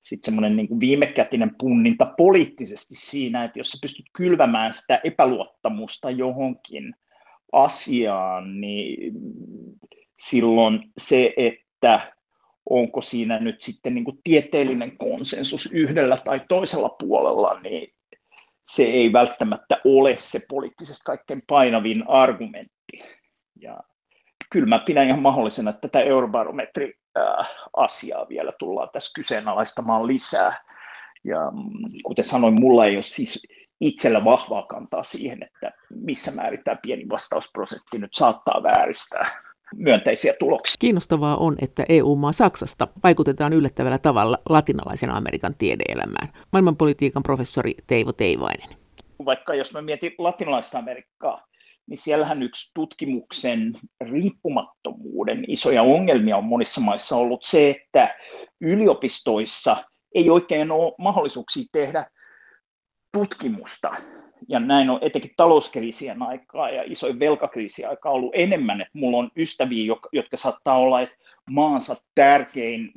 sitten 0.04 0.26
semmoinen 0.26 0.56
niin 0.56 0.80
viimekätinen 0.80 1.56
punninta 1.60 2.06
poliittisesti 2.18 2.96
siinä, 2.96 3.44
että 3.44 3.60
jos 3.60 3.70
sä 3.72 3.78
pystyt 3.82 4.06
kylvämään 4.14 4.74
sitä 4.74 5.02
epäluottamusta 5.04 6.10
johonkin 6.10 6.94
asiaan, 7.52 8.62
niin 8.62 9.14
silloin 10.20 10.92
se, 10.98 11.34
että 11.38 12.14
onko 12.70 13.02
siinä 13.02 13.40
nyt 13.40 13.62
sitten 13.62 13.96
niin 13.96 14.06
kuin 14.06 14.20
tieteellinen 14.24 14.98
konsensus 14.98 15.70
yhdellä 15.74 16.18
tai 16.26 16.42
toisella 16.50 16.90
puolella, 16.90 17.60
niin 17.60 17.94
se 18.70 18.84
ei 18.84 19.14
välttämättä 19.14 19.82
ole 19.86 20.18
se 20.18 20.40
poliittisesti 20.50 21.02
kaikkein 21.06 21.44
painavin 21.48 22.04
argumentti. 22.08 23.04
Ja 23.60 23.80
kyllä 24.50 24.68
mä 24.68 24.80
pidän 24.80 25.08
ihan 25.08 25.22
mahdollisena, 25.22 25.70
että 25.70 25.88
tätä 25.88 26.00
eurobarometri 26.00 26.94
asiaa 27.78 28.30
vielä 28.30 28.52
tullaan 28.60 28.90
tässä 28.94 29.12
kyseenalaistamaan 29.16 30.08
lisää. 30.08 30.64
Ja 31.24 31.52
mm, 31.52 32.02
kuten 32.04 32.26
sanoin, 32.26 32.62
mulla 32.62 32.86
ei 32.86 32.96
ole 32.96 33.02
siis 33.02 33.48
itsellä 33.82 34.26
vahvaa 34.26 34.64
kantaa 34.64 35.04
siihen, 35.04 35.44
että 35.44 35.72
missä 35.90 36.32
määrin 36.36 36.64
tämä 36.64 36.78
pieni 36.82 37.10
vastausprosentti 37.10 37.98
nyt 37.98 38.14
saattaa 38.14 38.64
vääristää 38.64 39.44
myönteisiä 39.76 40.34
tuloksia. 40.40 40.76
Kiinnostavaa 40.80 41.38
on, 41.38 41.56
että 41.62 41.84
EU-maa 41.90 42.32
Saksasta 42.32 42.88
vaikutetaan 43.04 43.54
yllättävällä 43.54 43.98
tavalla 43.98 44.38
latinalaisen 44.50 45.10
Amerikan 45.10 45.56
tiedeelämään. 45.58 46.28
Maailmanpolitiikan 46.52 47.24
professori 47.24 47.76
Teivo 47.88 48.12
Teivainen. 48.12 48.70
Vaikka 49.26 49.54
jos 49.54 49.74
mä 49.74 49.82
mietin 49.82 50.16
latinalaista 50.18 50.80
Amerikkaa, 50.80 51.48
niin 51.88 51.98
siellähän 51.98 52.44
yksi 52.44 52.72
tutkimuksen 52.76 53.72
riippumattomuuden 54.02 55.46
isoja 55.48 55.84
ongelmia 55.84 56.38
on 56.38 56.44
monissa 56.44 56.82
maissa 56.82 57.16
ollut 57.16 57.44
se, 57.44 57.70
että 57.70 58.16
yliopistoissa 58.62 59.84
ei 60.16 60.30
oikein 60.30 60.72
ole 60.72 60.94
mahdollisuuksia 60.98 61.64
tehdä 61.72 62.06
tutkimusta. 63.12 63.92
Ja 64.48 64.60
näin 64.60 64.90
on 64.90 65.00
etenkin 65.02 65.32
talouskriisien 65.38 66.22
aikaa 66.22 66.70
ja 66.70 66.84
isojen 66.86 67.20
velkakriisien 67.20 67.90
aikaa 67.90 68.12
ollut 68.12 68.36
enemmän, 68.36 68.82
että 68.82 68.98
mulla 68.98 69.18
on 69.18 69.32
ystäviä, 69.38 69.96
jotka 70.12 70.38
saattaa 70.38 70.78
olla, 70.78 71.02
että 71.02 71.16
maansa 71.50 71.96
tärkein 72.16 72.92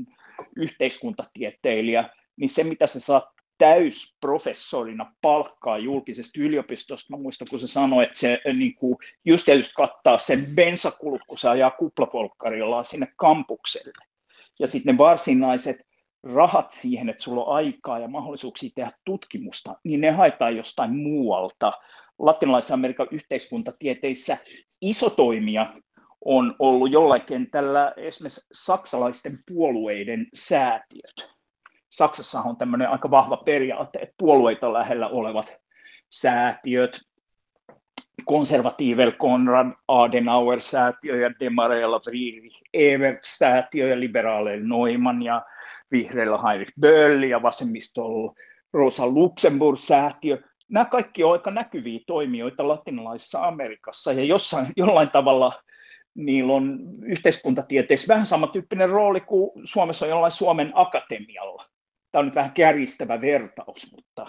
yhteiskuntatieteilijä, 0.56 2.08
niin 2.36 2.48
se 2.48 2.64
mitä 2.64 2.86
se 2.86 3.00
saa 3.00 3.32
täysprofessorina 3.58 5.12
palkkaa 5.22 5.78
julkisesta 5.78 6.40
yliopistosta. 6.40 7.16
Mä 7.16 7.22
muistan, 7.22 7.48
kun 7.50 7.60
se 7.60 7.68
sanoi, 7.68 8.04
että 8.04 8.18
se 8.18 8.32
äh, 8.32 8.56
niin 8.56 8.74
kuin, 8.74 8.96
just 9.24 9.44
tietysti 9.44 9.74
kattaa 9.76 10.18
sen 10.18 10.46
bensakulut, 10.54 11.20
kun 11.26 11.38
se 11.38 11.48
ajaa 11.48 11.70
kuplafolkkarilla 11.70 12.84
sinne 12.84 13.08
kampukselle. 13.16 14.04
Ja 14.58 14.66
sitten 14.66 14.94
ne 14.94 14.98
varsinaiset 14.98 15.76
rahat 16.22 16.70
siihen, 16.70 17.08
että 17.08 17.22
sulla 17.22 17.44
on 17.44 17.56
aikaa 17.56 17.98
ja 17.98 18.08
mahdollisuuksia 18.08 18.70
tehdä 18.74 18.92
tutkimusta, 19.04 19.74
niin 19.84 20.00
ne 20.00 20.10
haetaan 20.10 20.56
jostain 20.56 20.96
muualta. 20.96 21.72
Latinalaisen 22.18 22.74
Amerikan 22.74 23.08
yhteiskuntatieteissä 23.10 24.38
iso 24.80 25.10
toimija 25.10 25.74
on 26.24 26.54
ollut 26.58 26.92
jollain 26.92 27.22
kentällä 27.22 27.92
esimerkiksi 27.96 28.46
saksalaisten 28.52 29.38
puolueiden 29.48 30.26
säätiöt 30.34 31.35
Saksassa 31.96 32.40
on 32.40 32.56
tämmöinen 32.56 32.90
aika 32.90 33.10
vahva 33.10 33.36
periaate, 33.36 33.98
että 33.98 34.14
puolueita 34.18 34.72
lähellä 34.72 35.08
olevat 35.08 35.54
säätiöt, 36.10 37.00
konservatiivel 38.24 39.12
Konrad 39.12 39.72
Adenauer-säätiö 39.88 41.16
ja 41.16 41.30
demareilla 41.40 42.00
Friedrich 42.00 42.60
Ebert-säätiö 42.72 43.88
ja 43.88 44.00
liberaaleilla 44.00 44.68
Neumann 44.68 45.22
ja 45.22 45.42
vihreillä 45.90 46.38
Heinrich 46.42 46.72
Böll 46.80 47.22
ja 47.22 47.42
vasemmistolla 47.42 48.34
Rosa 48.72 49.06
Luxemburg-säätiö. 49.06 50.38
Nämä 50.70 50.84
kaikki 50.84 51.24
ovat 51.24 51.32
aika 51.32 51.50
näkyviä 51.50 52.00
toimijoita 52.06 52.68
latinalaisessa 52.68 53.46
Amerikassa 53.46 54.12
ja 54.12 54.24
jossain, 54.24 54.66
jollain 54.76 55.10
tavalla 55.10 55.62
niillä 56.14 56.52
on 56.52 56.78
yhteiskuntatieteessä 57.02 58.08
vähän 58.14 58.26
samantyyppinen 58.26 58.88
rooli 58.88 59.20
kuin 59.20 59.50
Suomessa 59.64 60.06
on 60.06 60.10
jollain 60.10 60.32
Suomen 60.32 60.72
akatemialla 60.74 61.64
tämä 62.16 62.20
on 62.20 62.26
nyt 62.26 62.34
vähän 62.34 62.52
kärjistävä 62.52 63.20
vertaus, 63.20 63.92
mutta 63.92 64.26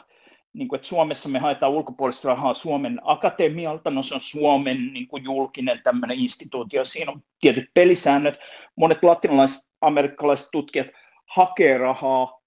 niin 0.53 0.67
kuin, 0.67 0.77
että 0.77 0.87
Suomessa 0.87 1.29
me 1.29 1.39
haetaan 1.39 1.71
ulkopuolista 1.71 2.27
rahaa 2.27 2.53
Suomen 2.53 2.99
akatemialta, 3.03 3.89
no 3.89 4.03
se 4.03 4.15
on 4.15 4.21
Suomen 4.21 4.93
niin 4.93 5.07
kuin 5.07 5.23
julkinen 5.23 5.81
tämmöinen 5.83 6.19
instituutio, 6.19 6.85
siinä 6.85 7.11
on 7.11 7.23
tietyt 7.39 7.69
pelisäännöt. 7.73 8.39
Monet 8.75 9.03
latinalaiset, 9.03 9.67
amerikkalaiset 9.81 10.49
tutkijat 10.51 10.87
hakee 11.25 11.77
rahaa 11.77 12.41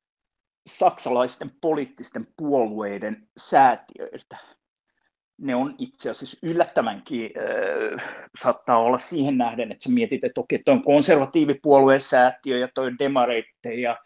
saksalaisten 0.67 1.51
poliittisten 1.61 2.27
puolueiden 2.37 3.29
säätiöiltä. 3.37 4.37
Ne 5.39 5.55
on 5.55 5.75
itse 5.79 6.11
asiassa 6.11 6.47
yllättävänkin, 6.47 7.31
äh, 7.37 8.29
saattaa 8.39 8.79
olla 8.79 8.99
siihen 8.99 9.39
nähden, 9.39 9.73
että 9.73 9.85
sä 9.85 9.91
mietit, 9.91 10.25
että 10.25 10.41
okei, 10.41 10.59
toi 10.59 10.75
on 10.75 10.85
konservatiivipuolueen 10.85 12.01
säätiö 12.01 12.59
ja 12.59 12.69
toi 12.75 12.87
on 12.87 12.99
demareitten 12.99 13.83
ja 13.83 13.97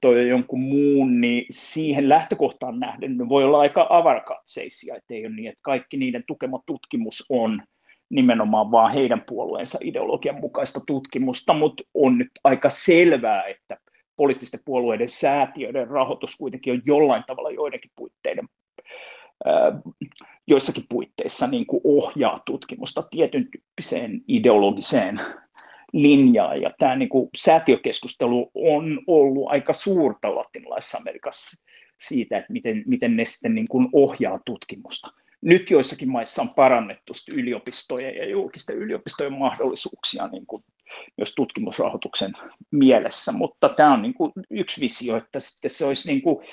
toi 0.00 0.28
jonkun 0.28 0.60
muun, 0.60 1.20
niin 1.20 1.44
siihen 1.50 2.08
lähtökohtaan 2.08 2.80
nähden 2.80 3.16
ne 3.16 3.28
voi 3.28 3.44
olla 3.44 3.60
aika 3.60 3.86
avarakatseisia, 3.90 4.96
ettei 4.96 5.26
ole 5.26 5.34
niin, 5.34 5.48
että 5.48 5.60
kaikki 5.62 5.96
niiden 5.96 6.22
tukema 6.26 6.60
tutkimus 6.66 7.26
on 7.30 7.62
nimenomaan 8.10 8.70
vaan 8.70 8.92
heidän 8.92 9.22
puolueensa 9.26 9.78
ideologian 9.80 10.40
mukaista 10.40 10.80
tutkimusta, 10.86 11.54
mutta 11.54 11.82
on 11.94 12.18
nyt 12.18 12.30
aika 12.44 12.70
selvää, 12.70 13.44
että 13.44 13.76
poliittisten 14.16 14.60
puolueiden 14.64 15.08
säätiöiden 15.08 15.88
rahoitus 15.88 16.36
kuitenkin 16.36 16.72
on 16.72 16.82
jollain 16.86 17.24
tavalla 17.26 17.50
joidenkin 17.50 17.90
puitteiden 17.96 18.48
joissakin 20.46 20.84
puitteissa 20.88 21.46
niin 21.46 21.66
kuin 21.66 21.80
ohjaa 21.84 22.42
tutkimusta 22.46 23.02
tietyn 23.10 23.48
tyyppiseen 23.50 24.20
ideologiseen 24.28 25.20
linjaa. 25.92 26.56
Ja 26.56 26.70
tämä 26.78 26.96
niin 26.96 27.08
kuin, 27.08 27.30
säätiökeskustelu 27.36 28.50
on 28.54 29.00
ollut 29.06 29.50
aika 29.50 29.72
suurta 29.72 30.34
latinalaisessa 30.34 30.98
Amerikassa 30.98 31.62
siitä, 32.00 32.38
että 32.38 32.52
miten, 32.52 32.82
miten 32.86 33.16
ne 33.16 33.24
sitten 33.24 33.54
niin 33.54 33.68
kuin, 33.68 33.88
ohjaa 33.92 34.40
tutkimusta. 34.46 35.10
Nyt 35.40 35.70
joissakin 35.70 36.10
maissa 36.10 36.42
on 36.42 36.54
parannettu 36.54 37.12
yliopistojen 37.32 38.16
ja 38.16 38.28
julkisten 38.28 38.76
yliopistojen 38.76 39.32
mahdollisuuksia 39.32 40.28
niin 40.28 40.46
kuin, 40.46 40.64
myös 41.16 41.34
tutkimusrahoituksen 41.34 42.32
mielessä, 42.70 43.32
mutta 43.32 43.68
tämä 43.68 43.92
on 43.92 44.02
niin 44.02 44.14
kuin, 44.14 44.32
yksi 44.50 44.80
visio, 44.80 45.16
että 45.16 45.40
sitten 45.40 45.70
se 45.70 45.86
olisi 45.86 46.08
niin 46.08 46.22
kuin, 46.22 46.46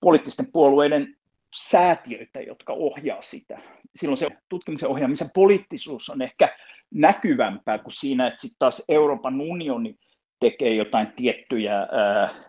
poliittisten 0.00 0.52
puolueiden 0.52 1.16
säätiöitä, 1.54 2.40
jotka 2.40 2.72
ohjaa 2.72 3.22
sitä. 3.22 3.58
Silloin 3.94 4.18
se 4.18 4.28
tutkimuksen 4.48 4.88
ohjaamisen 4.88 5.30
poliittisuus 5.34 6.10
on 6.10 6.22
ehkä 6.22 6.56
näkyvämpää 6.94 7.78
kuin 7.78 7.92
siinä, 7.92 8.26
että 8.26 8.40
sitten 8.40 8.58
taas 8.58 8.84
Euroopan 8.88 9.40
unioni 9.40 9.94
tekee 10.40 10.74
jotain 10.74 11.12
tiettyjä 11.16 11.78
ää, 11.78 12.46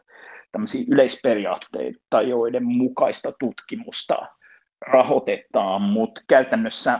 yleisperiaatteita, 0.87 2.21
joiden 2.21 2.65
mukaista 2.65 3.31
tutkimusta 3.39 4.15
rahoitetaan, 4.87 5.81
mutta 5.81 6.21
käytännössä 6.27 6.99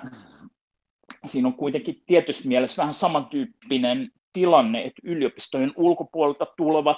siinä 1.26 1.48
on 1.48 1.54
kuitenkin 1.54 2.04
tietyssä 2.06 2.48
mielessä 2.48 2.82
vähän 2.82 2.94
samantyyppinen 2.94 4.12
tilanne, 4.34 4.82
että 4.82 5.02
yliopistojen 5.04 5.74
ulkopuolelta 5.76 6.46
tulevat 6.58 6.98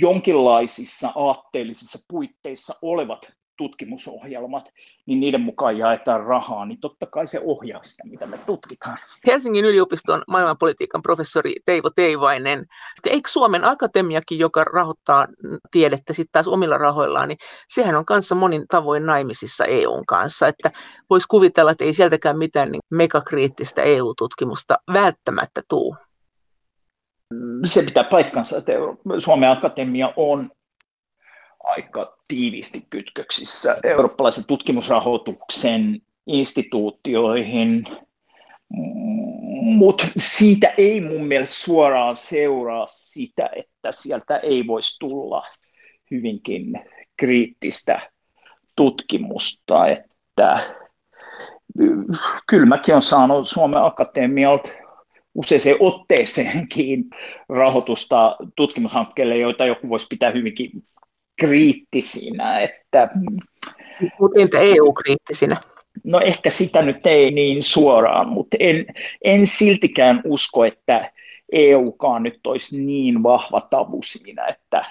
jonkinlaisissa 0.00 1.12
aatteellisissa 1.14 1.98
puitteissa 2.08 2.74
olevat 2.82 3.32
tutkimusohjelmat, 3.56 4.72
niin 5.06 5.20
niiden 5.20 5.40
mukaan 5.40 5.78
jaetaan 5.78 6.24
rahaa, 6.24 6.66
niin 6.66 6.80
totta 6.80 7.06
kai 7.06 7.26
se 7.26 7.40
ohjaa 7.44 7.82
sitä, 7.82 8.02
mitä 8.06 8.26
me 8.26 8.38
tutkitaan. 8.38 8.98
Helsingin 9.26 9.64
yliopiston 9.64 10.22
maailmanpolitiikan 10.28 11.02
professori 11.02 11.54
Teivo 11.64 11.90
Teivainen, 11.90 12.66
eikö 13.04 13.28
Suomen 13.28 13.64
Akatemiakin, 13.64 14.38
joka 14.38 14.64
rahoittaa 14.64 15.26
tiedettä 15.70 16.12
sitten 16.12 16.32
taas 16.32 16.48
omilla 16.48 16.78
rahoillaan, 16.78 17.28
niin 17.28 17.38
sehän 17.68 17.96
on 17.96 18.04
kanssa 18.04 18.34
monin 18.34 18.68
tavoin 18.68 19.06
naimisissa 19.06 19.64
EUn 19.64 20.06
kanssa, 20.06 20.48
että 20.48 20.70
voisi 21.10 21.28
kuvitella, 21.28 21.70
että 21.70 21.84
ei 21.84 21.92
sieltäkään 21.92 22.38
mitään 22.38 22.72
niin 22.72 22.82
megakriittistä 22.90 23.82
EU-tutkimusta 23.82 24.74
välttämättä 24.92 25.60
tuu. 25.68 25.96
Se 27.66 27.82
pitää 27.82 28.04
paikkansa, 28.04 28.58
että 28.58 28.72
Suomen 29.18 29.50
Akatemia 29.50 30.12
on 30.16 30.50
aika 31.64 32.15
tiiviisti 32.28 32.86
kytköksissä 32.90 33.76
eurooppalaisen 33.84 34.44
tutkimusrahoituksen 34.46 36.00
instituutioihin, 36.26 37.86
mutta 39.62 40.08
siitä 40.16 40.74
ei 40.78 41.00
mun 41.00 41.26
mielestä 41.26 41.56
suoraan 41.56 42.16
seuraa 42.16 42.86
sitä, 42.86 43.50
että 43.56 43.92
sieltä 43.92 44.36
ei 44.36 44.66
voisi 44.66 44.98
tulla 45.00 45.46
hyvinkin 46.10 46.80
kriittistä 47.16 48.10
tutkimusta, 48.76 49.86
että 49.86 50.74
kyllä 52.46 52.66
mäkin 52.66 52.94
olen 52.94 53.02
saanut 53.02 53.48
Suomen 53.48 53.82
Akatemialta 53.82 54.68
useaseen 55.34 55.76
otteeseenkin 55.80 57.04
rahoitusta 57.48 58.36
tutkimushankkeelle, 58.56 59.36
joita 59.36 59.66
joku 59.66 59.88
voisi 59.88 60.06
pitää 60.10 60.30
hyvinkin 60.30 60.70
kriittisinä. 61.40 62.60
Että, 62.60 63.08
entä 64.40 64.58
EU-kriittisinä? 64.58 65.56
No 66.04 66.20
ehkä 66.20 66.50
sitä 66.50 66.82
nyt 66.82 67.06
ei 67.06 67.30
niin 67.30 67.62
suoraan, 67.62 68.28
mutta 68.28 68.56
en, 68.60 68.86
en 69.24 69.46
siltikään 69.46 70.20
usko, 70.24 70.64
että 70.64 71.12
EUkaan 71.52 72.22
nyt 72.22 72.46
olisi 72.46 72.80
niin 72.80 73.22
vahva 73.22 73.60
tabu 73.60 74.02
siinä, 74.02 74.46
että 74.46 74.84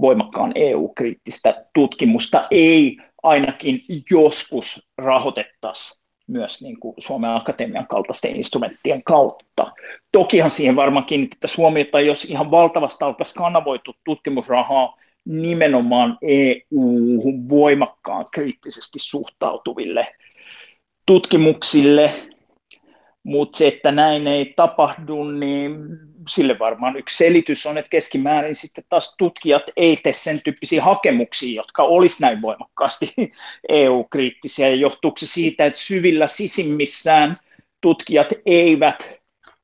voimakkaan 0.00 0.52
EU-kriittistä 0.54 1.64
tutkimusta 1.74 2.46
ei 2.50 2.98
ainakin 3.22 3.84
joskus 4.10 4.88
rahoitettaisi 4.98 6.00
myös 6.26 6.62
niin 6.62 6.80
kuin 6.80 6.94
Suomen 6.98 7.30
Akatemian 7.30 7.86
kaltaisten 7.86 8.36
instrumenttien 8.36 9.02
kautta. 9.02 9.72
Tokihan 10.12 10.50
siihen 10.50 10.76
varmaan 10.76 11.04
kiinnitettäisiin 11.04 11.56
huomiota, 11.56 12.00
jos 12.00 12.24
ihan 12.24 12.50
valtavasti 12.50 13.04
alkaisi 13.04 13.34
kanavoitu 13.34 13.94
tutkimusrahaa 14.04 14.96
nimenomaan 15.26 16.18
EU 16.22 17.22
voimakkaan 17.48 18.26
kriittisesti 18.30 18.98
suhtautuville 18.98 20.14
tutkimuksille, 21.06 22.14
mutta 23.22 23.58
se, 23.58 23.68
että 23.68 23.92
näin 23.92 24.26
ei 24.26 24.52
tapahdu, 24.56 25.24
niin 25.24 25.76
sille 26.28 26.58
varmaan 26.58 26.96
yksi 26.96 27.16
selitys 27.16 27.66
on, 27.66 27.78
että 27.78 27.88
keskimäärin 27.88 28.54
sitten 28.54 28.84
taas 28.88 29.14
tutkijat 29.18 29.62
ei 29.76 29.96
tee 29.96 30.12
sen 30.12 30.40
tyyppisiä 30.42 30.82
hakemuksia, 30.82 31.56
jotka 31.56 31.82
olisi 31.82 32.22
näin 32.22 32.42
voimakkaasti 32.42 33.14
EU-kriittisiä, 33.68 34.68
ja 34.68 34.74
johtuuko 34.74 35.16
siitä, 35.18 35.66
että 35.66 35.80
syvillä 35.80 36.26
sisimmissään 36.26 37.36
tutkijat 37.80 38.28
eivät 38.46 39.10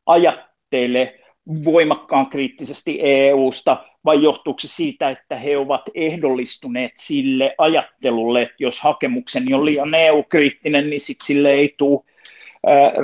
ajattele 0.06 1.21
voimakkaan 1.64 2.26
kriittisesti 2.26 2.98
EUsta, 3.02 3.84
vai 4.04 4.22
johtuuko 4.22 4.60
se 4.60 4.68
siitä, 4.68 5.10
että 5.10 5.36
he 5.36 5.58
ovat 5.58 5.82
ehdollistuneet 5.94 6.92
sille 6.94 7.54
ajattelulle, 7.58 8.42
että 8.42 8.54
jos 8.58 8.80
hakemukseni 8.80 9.54
on 9.54 9.64
liian 9.64 9.94
EU-kriittinen, 9.94 10.90
niin 10.90 11.00
sit 11.00 11.18
sille 11.22 11.50
ei 11.52 11.74
tule 11.78 12.00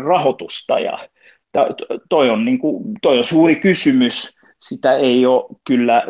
rahoitusta. 0.05 0.79
Ja 0.79 0.99
toi 2.09 2.31
on, 2.31 2.45
niin 2.45 2.59
kuin, 2.59 2.85
toi 3.03 3.19
on 3.19 3.25
suuri 3.25 3.57
kysymys, 3.57 4.39
sitä 4.59 4.97
ei 4.97 5.27
ole 5.27 5.45
kyllä 5.65 6.03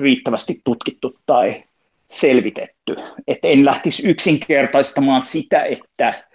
riittävästi 0.00 0.60
tutkittu 0.64 1.18
tai 1.26 1.64
selvitetty. 2.10 2.96
Et 3.26 3.38
en 3.42 3.64
lähtisi 3.64 4.08
yksinkertaistamaan 4.08 5.22
sitä, 5.22 5.64
että 5.64 6.25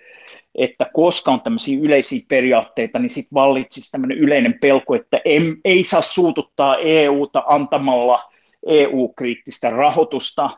että 0.56 0.86
koska 0.94 1.32
on 1.32 1.42
tämmöisiä 1.42 1.80
yleisiä 1.82 2.22
periaatteita, 2.28 3.00
niin 3.00 3.10
sitten 3.10 3.36
vallitsisi 3.36 3.92
tämmöinen 3.92 4.18
yleinen 4.18 4.60
pelko, 4.62 4.96
että 4.96 5.22
em, 5.26 5.58
ei 5.66 5.84
saa 5.84 6.02
suututtaa 6.02 6.78
EUta 6.78 7.44
antamalla 7.48 8.32
EU-kriittistä 8.68 9.70
rahoitusta, 9.70 10.50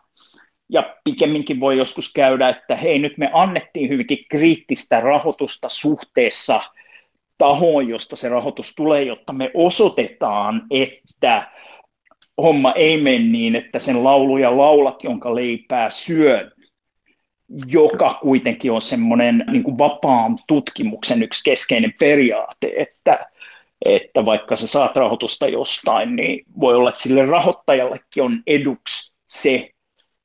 ja 0.69 0.95
pikemminkin 1.03 1.59
voi 1.59 1.77
joskus 1.77 2.13
käydä, 2.13 2.49
että 2.49 2.75
hei 2.75 2.99
nyt 2.99 3.17
me 3.17 3.29
annettiin 3.33 3.89
hyvinkin 3.89 4.25
kriittistä 4.29 4.99
rahoitusta 4.99 5.69
suhteessa 5.69 6.61
tahoon, 7.37 7.89
josta 7.89 8.15
se 8.15 8.29
rahoitus 8.29 8.75
tulee, 8.75 9.03
jotta 9.03 9.33
me 9.33 9.51
osoitetaan, 9.53 10.63
että 10.71 11.51
homma 12.37 12.71
ei 12.71 13.01
mene 13.01 13.19
niin, 13.19 13.55
että 13.55 13.79
sen 13.79 14.03
laulu 14.03 14.37
ja 14.37 14.57
laulat, 14.57 15.03
jonka 15.03 15.35
leipää 15.35 15.89
syön, 15.89 16.51
joka 17.67 18.19
kuitenkin 18.21 18.71
on 18.71 18.81
semmoinen 18.81 19.45
niin 19.51 19.63
kuin 19.63 19.77
vapaan 19.77 20.37
tutkimuksen 20.47 21.23
yksi 21.23 21.43
keskeinen 21.43 21.93
periaate, 21.99 22.73
että, 22.77 23.25
että 23.85 24.25
vaikka 24.25 24.55
sä 24.55 24.67
saat 24.67 24.97
rahoitusta 24.97 25.47
jostain, 25.47 26.15
niin 26.15 26.45
voi 26.59 26.75
olla, 26.75 26.89
että 26.89 27.01
sille 27.01 27.25
rahoittajallekin 27.25 28.23
on 28.23 28.43
eduksi 28.47 29.13
se, 29.27 29.69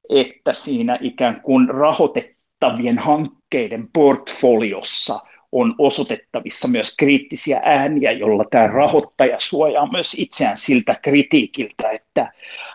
että 0.09 0.53
siinä 0.53 0.99
ikään 1.01 1.41
kuin 1.41 1.69
rahoitettavien 1.69 2.99
hankkeiden 2.99 3.89
portfoliossa 3.93 5.21
on 5.53 5.75
osoitettavissa 5.79 6.69
myös 6.69 6.97
kriittisiä 6.97 7.61
ääniä, 7.65 8.13
jolla 8.13 8.45
tämä 8.51 8.67
rahoittaja 8.67 9.41
suojaa 9.41 9.91
myös 9.93 10.15
itseään 10.15 10.57
siltä 10.57 10.95
kritiikiltä, 11.03 11.91
että 11.91 12.33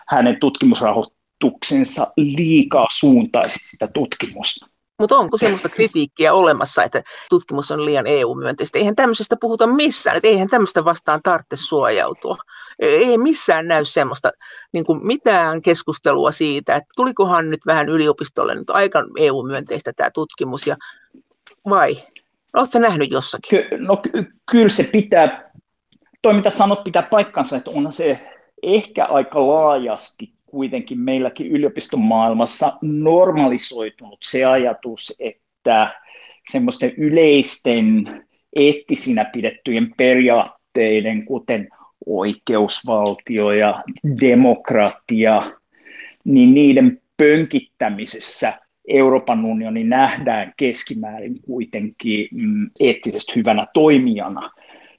hänen 0.08 0.36
tutkimusrahoituksensa 0.40 1.23
rahoituksensa 1.44 2.12
liikaa 2.16 2.86
suuntaisi 2.90 3.58
sitä 3.62 3.88
tutkimusta. 3.94 4.66
Mutta 4.98 5.16
onko 5.16 5.38
semmoista 5.38 5.68
kritiikkiä 5.68 6.34
olemassa, 6.34 6.82
että 6.82 7.02
tutkimus 7.30 7.70
on 7.70 7.84
liian 7.84 8.06
EU-myönteistä? 8.06 8.78
Eihän 8.78 8.96
tämmöisestä 8.96 9.36
puhuta 9.40 9.66
missään, 9.66 10.16
että 10.16 10.28
eihän 10.28 10.48
tämmöistä 10.48 10.84
vastaan 10.84 11.20
tarvitse 11.22 11.56
suojautua. 11.56 12.36
Ei 12.78 13.18
missään 13.18 13.68
näy 13.68 13.84
semmoista 13.84 14.30
niin 14.72 14.84
kuin 14.84 15.06
mitään 15.06 15.62
keskustelua 15.62 16.32
siitä, 16.32 16.76
että 16.76 16.88
tulikohan 16.96 17.50
nyt 17.50 17.60
vähän 17.66 17.88
yliopistolle 17.88 18.54
nyt 18.54 18.70
aika 18.70 19.04
EU-myönteistä 19.18 19.92
tämä 19.96 20.10
tutkimus, 20.10 20.66
ja 20.66 20.76
vai? 21.68 21.96
Oletko 22.56 22.78
nähnyt 22.78 23.10
jossakin? 23.10 23.50
Ky- 23.50 23.78
no 23.78 23.96
ky- 23.96 24.32
kyllä 24.50 24.68
se 24.68 24.84
pitää, 24.84 25.50
toi 26.22 26.34
mitä 26.34 26.50
sanot 26.50 26.84
pitää 26.84 27.02
paikkansa, 27.02 27.56
että 27.56 27.70
onhan 27.70 27.92
se 27.92 28.20
ehkä 28.62 29.04
aika 29.04 29.46
laajasti 29.48 30.33
kuitenkin 30.54 31.00
meilläkin 31.00 31.46
yliopiston 31.46 32.00
maailmassa 32.00 32.72
normalisoitunut 32.82 34.18
se 34.22 34.44
ajatus, 34.44 35.16
että 35.18 35.90
semmoisten 36.52 36.92
yleisten 36.96 38.08
eettisinä 38.56 39.24
pidettyjen 39.24 39.94
periaatteiden, 39.96 41.24
kuten 41.24 41.68
oikeusvaltio 42.06 43.52
ja 43.52 43.82
demokratia, 44.20 45.52
niin 46.24 46.54
niiden 46.54 47.02
pönkittämisessä 47.16 48.52
Euroopan 48.88 49.44
unioni 49.44 49.84
nähdään 49.84 50.52
keskimäärin 50.56 51.40
kuitenkin 51.42 52.28
mm, 52.32 52.70
eettisesti 52.80 53.32
hyvänä 53.36 53.66
toimijana. 53.74 54.50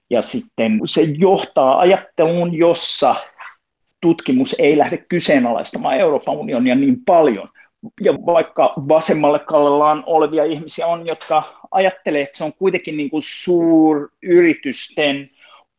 Ja 0.09 0.21
sitten 0.21 0.81
se 0.85 1.01
johtaa 1.01 1.79
ajatteluun, 1.79 2.53
jossa 2.53 3.15
tutkimus 4.05 4.55
ei 4.59 4.77
lähde 4.77 4.97
kyseenalaistamaan 4.97 5.99
Euroopan 5.99 6.35
unionia 6.35 6.75
niin 6.75 6.97
paljon. 7.05 7.49
Ja 8.01 8.13
vaikka 8.13 8.73
vasemmalle 8.75 9.39
kallellaan 9.39 10.03
olevia 10.05 10.43
ihmisiä 10.43 10.87
on, 10.87 11.07
jotka 11.07 11.43
ajattelee, 11.71 12.21
että 12.21 12.37
se 12.37 12.43
on 12.43 12.53
kuitenkin 12.53 12.97
niin 12.97 13.09
kuin 13.09 13.23
suuryritysten 13.25 15.29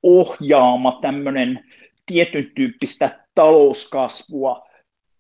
ohjaama 0.02 0.98
tämmöinen 1.00 1.64
tietyn 2.06 2.50
tyyppistä 2.54 3.20
talouskasvua 3.34 4.66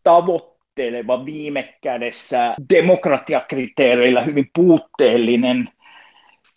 tavoitteleva 0.02 1.24
viime 1.24 1.74
kädessä 1.82 2.54
demokratiakriteereillä 2.70 4.20
hyvin 4.20 4.50
puutteellinen 4.56 5.68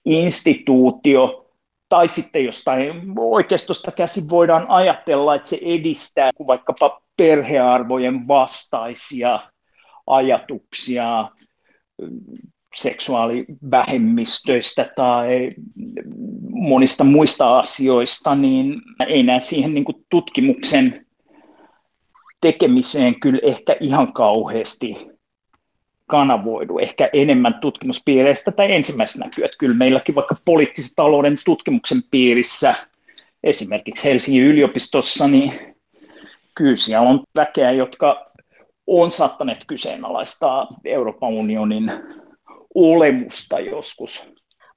instituutio, 0.06 1.39
tai 1.90 2.08
sitten 2.08 2.46
jostain 2.46 3.02
oikeistosta 3.18 3.92
käsin 3.92 4.30
voidaan 4.30 4.66
ajatella, 4.70 5.36
että 5.36 5.50
se 5.50 5.60
edistää 5.62 6.32
vaikkapa 6.48 7.02
perhearvojen 7.18 8.28
vastaisia 8.28 9.40
ajatuksia 10.08 11.30
seksuaalivähemmistöistä 12.76 14.92
tai 14.96 15.50
monista 16.50 17.04
muista 17.04 17.60
asioista, 17.60 18.36
niin 18.36 18.82
ei 19.08 19.24
näe 19.24 19.40
siihen 19.40 19.74
niin 19.74 19.86
tutkimuksen 20.10 21.06
tekemiseen 22.42 23.20
kyllä 23.20 23.40
ehkä 23.44 23.76
ihan 23.80 24.14
kauheasti 24.14 25.09
kanavoidu 26.10 26.80
ehkä 26.80 27.10
enemmän 27.14 27.54
tutkimuspiireistä 27.54 28.52
tai 28.52 28.72
ensimmäisenä 28.72 29.26
näkyy, 29.26 29.46
että 29.46 29.58
kyllä 29.58 29.76
meilläkin 29.76 30.16
vaikka 30.16 30.36
poliittisen 30.46 30.96
talouden 30.96 31.36
tutkimuksen 31.46 32.04
piirissä, 32.12 32.76
esimerkiksi 33.44 34.10
Helsingin 34.10 34.44
yliopistossa, 34.44 35.28
niin 35.28 35.54
kyllä 36.56 36.76
siellä 36.76 37.10
on 37.10 37.24
väkeä, 37.36 37.72
jotka 37.72 38.32
on 38.88 39.12
saattaneet 39.12 39.64
kyseenalaistaa 39.68 40.68
Euroopan 40.86 41.30
unionin 41.30 41.92
olemusta 42.76 43.60
joskus 43.60 44.30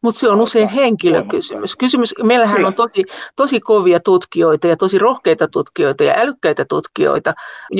mutta 0.02 0.20
se 0.20 0.28
on 0.28 0.40
usein 0.40 0.68
henkilökysymys. 0.68 1.76
Kysymys, 1.76 2.14
meillähän 2.22 2.64
on 2.64 2.74
tosi, 2.74 3.04
tosi 3.36 3.60
kovia 3.60 4.00
tutkijoita 4.00 4.66
ja 4.66 4.76
tosi 4.76 4.98
rohkeita 4.98 5.48
tutkijoita 5.48 6.04
ja 6.04 6.14
älykkäitä 6.16 6.64
tutkijoita 6.64 7.32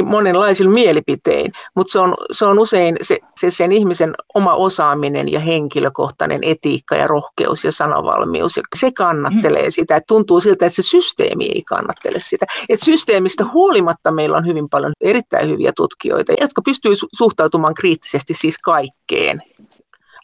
monenlaisilla 0.05 0.73
mielipitein, 0.73 1.53
mutta 1.75 1.93
se 1.93 1.99
on, 1.99 2.15
se 2.33 2.47
on 2.47 2.59
usein 2.59 2.97
se, 3.03 3.19
se 3.41 3.51
sen 3.51 3.73
ihmisen 3.73 4.15
oma 4.35 4.55
osaaminen 4.55 5.33
ja 5.33 5.41
henkilökohtainen 5.41 6.41
etiikka 6.45 6.97
ja 6.97 7.07
rohkeus 7.07 7.65
ja 7.65 7.73
sanavalmius. 7.73 8.57
Ja 8.57 8.63
se 8.77 8.93
kannattelee 8.93 9.65
mm. 9.65 9.71
sitä, 9.71 9.97
että 9.97 10.07
tuntuu 10.09 10.41
siltä, 10.41 10.67
että 10.67 10.77
se 10.77 10.83
systeemi 10.83 11.45
ei 11.45 11.63
kannattele 11.63 12.19
sitä. 12.21 12.47
Et 12.69 12.81
systeemistä 12.83 13.45
huolimatta 13.53 14.13
meillä 14.13 14.37
on 14.37 14.47
hyvin 14.47 14.69
paljon 14.69 14.93
erittäin 15.01 15.49
hyviä 15.49 15.73
tutkijoita, 15.77 16.33
jotka 16.41 16.63
pystyvät 16.63 16.99
suhtautumaan 17.17 17.75
kriittisesti 17.75 18.35
siis 18.35 18.59
kaikkeen. 18.59 19.43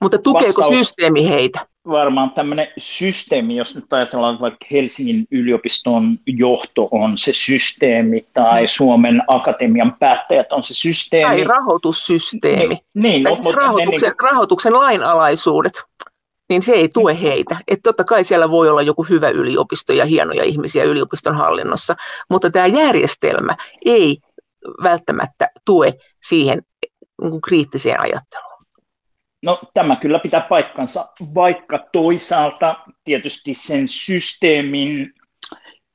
Mutta 0.02 0.18
tukeeko 0.18 0.62
Vastaus. 0.62 0.80
systeemi 0.80 1.28
heitä? 1.28 1.66
Varmaan 1.88 2.30
tämmöinen 2.30 2.68
systeemi, 2.78 3.56
jos 3.56 3.76
nyt 3.76 3.92
ajatellaan 3.92 4.40
vaikka 4.40 4.66
Helsingin 4.70 5.26
yliopiston 5.30 6.18
johto 6.26 6.88
on 6.90 7.18
se 7.18 7.32
systeemi 7.32 8.26
tai 8.32 8.62
mm. 8.62 8.68
Suomen 8.68 9.22
akatemian 9.28 9.96
päättäjät 10.00 10.52
on 10.52 10.62
se 10.62 10.74
systeemi. 10.74 11.34
Tai 11.34 11.44
rahoitussysteemi. 11.44 12.74
Niin, 12.74 12.82
niin, 12.94 13.22
tai 13.22 13.32
no, 13.32 13.42
siis 13.42 13.54
rahoituksen, 13.56 14.08
niin, 14.08 14.30
rahoituksen 14.30 14.72
lainalaisuudet 14.72 15.72
niin 16.48 16.62
se 16.62 16.72
ei 16.72 16.88
tue 16.88 17.22
heitä. 17.22 17.56
Että 17.68 17.82
totta 17.82 18.04
kai 18.04 18.24
siellä 18.24 18.50
voi 18.50 18.68
olla 18.68 18.82
joku 18.82 19.02
hyvä 19.02 19.28
yliopisto 19.28 19.92
ja 19.92 20.04
hienoja 20.04 20.44
ihmisiä 20.44 20.84
yliopiston 20.84 21.34
hallinnossa, 21.34 21.96
mutta 22.30 22.50
tämä 22.50 22.66
järjestelmä 22.66 23.54
ei 23.84 24.18
välttämättä 24.82 25.50
tue 25.64 25.94
siihen 26.22 26.62
niin 27.22 27.40
kriittiseen 27.40 28.00
ajatteluun. 28.00 28.47
No 29.42 29.60
tämä 29.74 29.96
kyllä 29.96 30.18
pitää 30.18 30.40
paikkansa, 30.40 31.08
vaikka 31.34 31.86
toisaalta 31.92 32.76
tietysti 33.04 33.54
sen 33.54 33.88
systeemin 33.88 35.12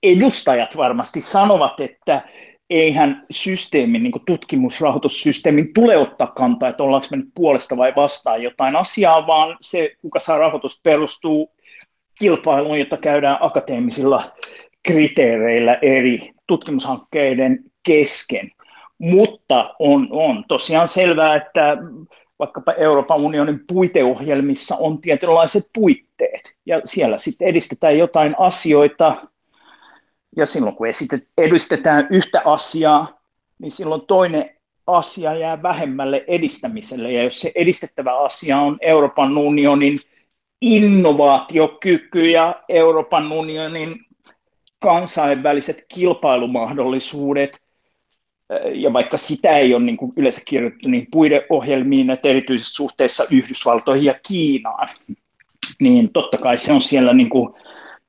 edustajat 0.03 0.77
varmasti 0.77 1.21
sanovat, 1.21 1.79
että 1.79 2.21
eihän 2.69 3.25
systeemin, 3.31 4.03
niin 4.03 4.13
tutkimusrahoitussysteemin 4.25 5.73
tule 5.73 5.97
ottaa 5.97 6.27
kantaa, 6.27 6.69
että 6.69 6.83
ollaanko 6.83 7.07
me 7.11 7.17
nyt 7.17 7.29
puolesta 7.35 7.77
vai 7.77 7.93
vastaan 7.95 8.43
jotain 8.43 8.75
asiaa, 8.75 9.27
vaan 9.27 9.57
se, 9.61 9.95
kuka 10.01 10.19
saa 10.19 10.37
rahoitus, 10.37 10.81
perustuu 10.83 11.51
kilpailuun, 12.19 12.79
jota 12.79 12.97
käydään 12.97 13.37
akateemisilla 13.39 14.31
kriteereillä 14.83 15.77
eri 15.81 16.31
tutkimushankkeiden 16.47 17.59
kesken. 17.83 18.51
Mutta 18.97 19.75
on, 19.79 20.07
on 20.11 20.43
tosiaan 20.47 20.87
selvää, 20.87 21.35
että 21.35 21.77
vaikkapa 22.39 22.73
Euroopan 22.73 23.21
unionin 23.21 23.59
puiteohjelmissa 23.67 24.75
on 24.79 25.01
tietynlaiset 25.01 25.69
puitteet, 25.73 26.53
ja 26.65 26.81
siellä 26.83 27.17
sitten 27.17 27.47
edistetään 27.47 27.97
jotain 27.97 28.35
asioita, 28.39 29.15
ja 30.37 30.45
silloin 30.45 30.75
kun 30.75 30.87
edistetään 31.37 32.07
yhtä 32.09 32.41
asiaa, 32.45 33.19
niin 33.59 33.71
silloin 33.71 34.01
toinen 34.07 34.49
asia 34.87 35.35
jää 35.35 35.63
vähemmälle 35.63 36.23
edistämiselle, 36.27 37.11
ja 37.11 37.23
jos 37.23 37.41
se 37.41 37.51
edistettävä 37.55 38.19
asia 38.19 38.57
on 38.59 38.77
Euroopan 38.81 39.37
unionin 39.37 39.99
innovaatiokyky 40.61 42.29
ja 42.29 42.63
Euroopan 42.69 43.31
unionin 43.31 44.05
kansainväliset 44.79 45.85
kilpailumahdollisuudet, 45.87 47.62
ja 48.73 48.93
vaikka 48.93 49.17
sitä 49.17 49.57
ei 49.57 49.73
ole 49.73 49.83
niin 49.83 49.97
kuin 49.97 50.13
yleensä 50.17 50.41
kirjoitettu 50.47 50.89
niin 50.89 51.07
puideohjelmiin, 51.11 52.09
että 52.09 52.27
erityisesti 52.27 52.75
suhteessa 52.75 53.25
Yhdysvaltoihin 53.31 54.05
ja 54.05 54.15
Kiinaan, 54.27 54.89
niin 55.79 56.13
totta 56.13 56.37
kai 56.37 56.57
se 56.57 56.73
on 56.73 56.81
siellä 56.81 57.13
niin 57.13 57.29
kuin 57.29 57.53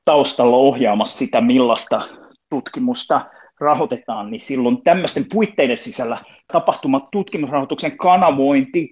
taustalla 0.05 0.57
ohjaamassa 0.57 1.19
sitä, 1.19 1.41
millaista 1.41 2.09
tutkimusta 2.51 3.27
rahoitetaan, 3.61 4.31
niin 4.31 4.41
silloin 4.41 4.83
tämmöisten 4.83 5.27
puitteiden 5.33 5.79
sisällä 5.79 6.19
tapahtumat 6.53 7.11
tutkimusrahoituksen 7.11 7.97
kanavointi 7.97 8.91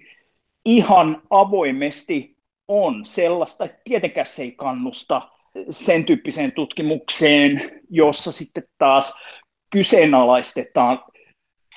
ihan 0.65 1.21
avoimesti 1.29 2.37
on 2.67 3.05
sellaista, 3.05 3.65
että 3.65 3.81
tietenkään 3.83 4.25
se 4.25 4.43
ei 4.43 4.51
kannusta 4.51 5.21
sen 5.69 6.05
tyyppiseen 6.05 6.51
tutkimukseen, 6.51 7.81
jossa 7.89 8.31
sitten 8.31 8.63
taas 8.77 9.13
kyseenalaistetaan 9.69 10.99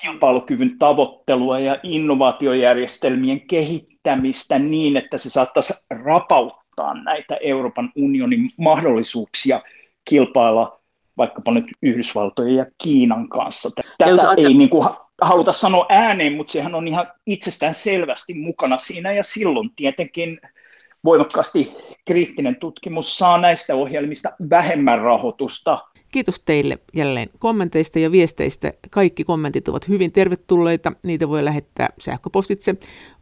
kilpailukyvyn 0.01 0.77
tavoittelua 0.79 1.59
ja 1.59 1.79
innovaatiojärjestelmien 1.83 3.41
kehittämistä 3.41 4.59
niin, 4.59 4.97
että 4.97 5.17
se 5.17 5.29
saattaisi 5.29 5.73
rapauttaa 5.89 7.03
näitä 7.03 7.37
Euroopan 7.41 7.91
unionin 7.95 8.51
mahdollisuuksia 8.57 9.61
kilpailla 10.05 10.79
vaikkapa 11.17 11.51
nyt 11.51 11.65
Yhdysvaltojen 11.81 12.55
ja 12.55 12.65
Kiinan 12.83 13.29
kanssa. 13.29 13.69
Tätä 13.97 14.33
ei 14.37 14.53
niin 14.53 14.69
kuin 14.69 14.89
haluta 15.21 15.53
sanoa 15.53 15.85
ääneen, 15.89 16.33
mutta 16.33 16.51
sehän 16.51 16.75
on 16.75 16.87
ihan 16.87 17.07
itsestään 17.25 17.75
selvästi 17.75 18.33
mukana 18.33 18.77
siinä 18.77 19.13
ja 19.13 19.23
silloin 19.23 19.69
tietenkin 19.75 20.39
voimakkaasti 21.03 21.75
kriittinen 22.05 22.55
tutkimus 22.55 23.17
saa 23.17 23.37
näistä 23.37 23.75
ohjelmista 23.75 24.31
vähemmän 24.49 25.01
rahoitusta 25.01 25.86
Kiitos 26.11 26.39
teille 26.39 26.79
jälleen 26.93 27.29
kommenteista 27.39 27.99
ja 27.99 28.11
viesteistä. 28.11 28.73
Kaikki 28.91 29.23
kommentit 29.23 29.67
ovat 29.67 29.87
hyvin 29.87 30.11
tervetulleita. 30.11 30.91
Niitä 31.03 31.29
voi 31.29 31.45
lähettää 31.45 31.89
sähköpostitse 31.99 32.75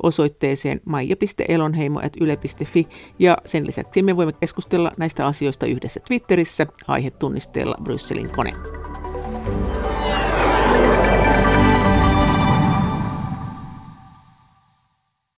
osoitteeseen 0.04 0.82
maija.elonheimo.yle.fi 0.86 2.88
ja 3.20 3.38
sen 3.46 3.68
lisäksi 3.68 4.04
me 4.04 4.16
voimme 4.16 4.34
keskustella 4.34 4.92
näistä 4.98 5.28
asioista 5.28 5.66
yhdessä 5.66 6.00
Twitterissä 6.08 6.68
aihetunnisteella 6.88 7.76
Brysselin 7.84 8.30
kone. 8.30 8.54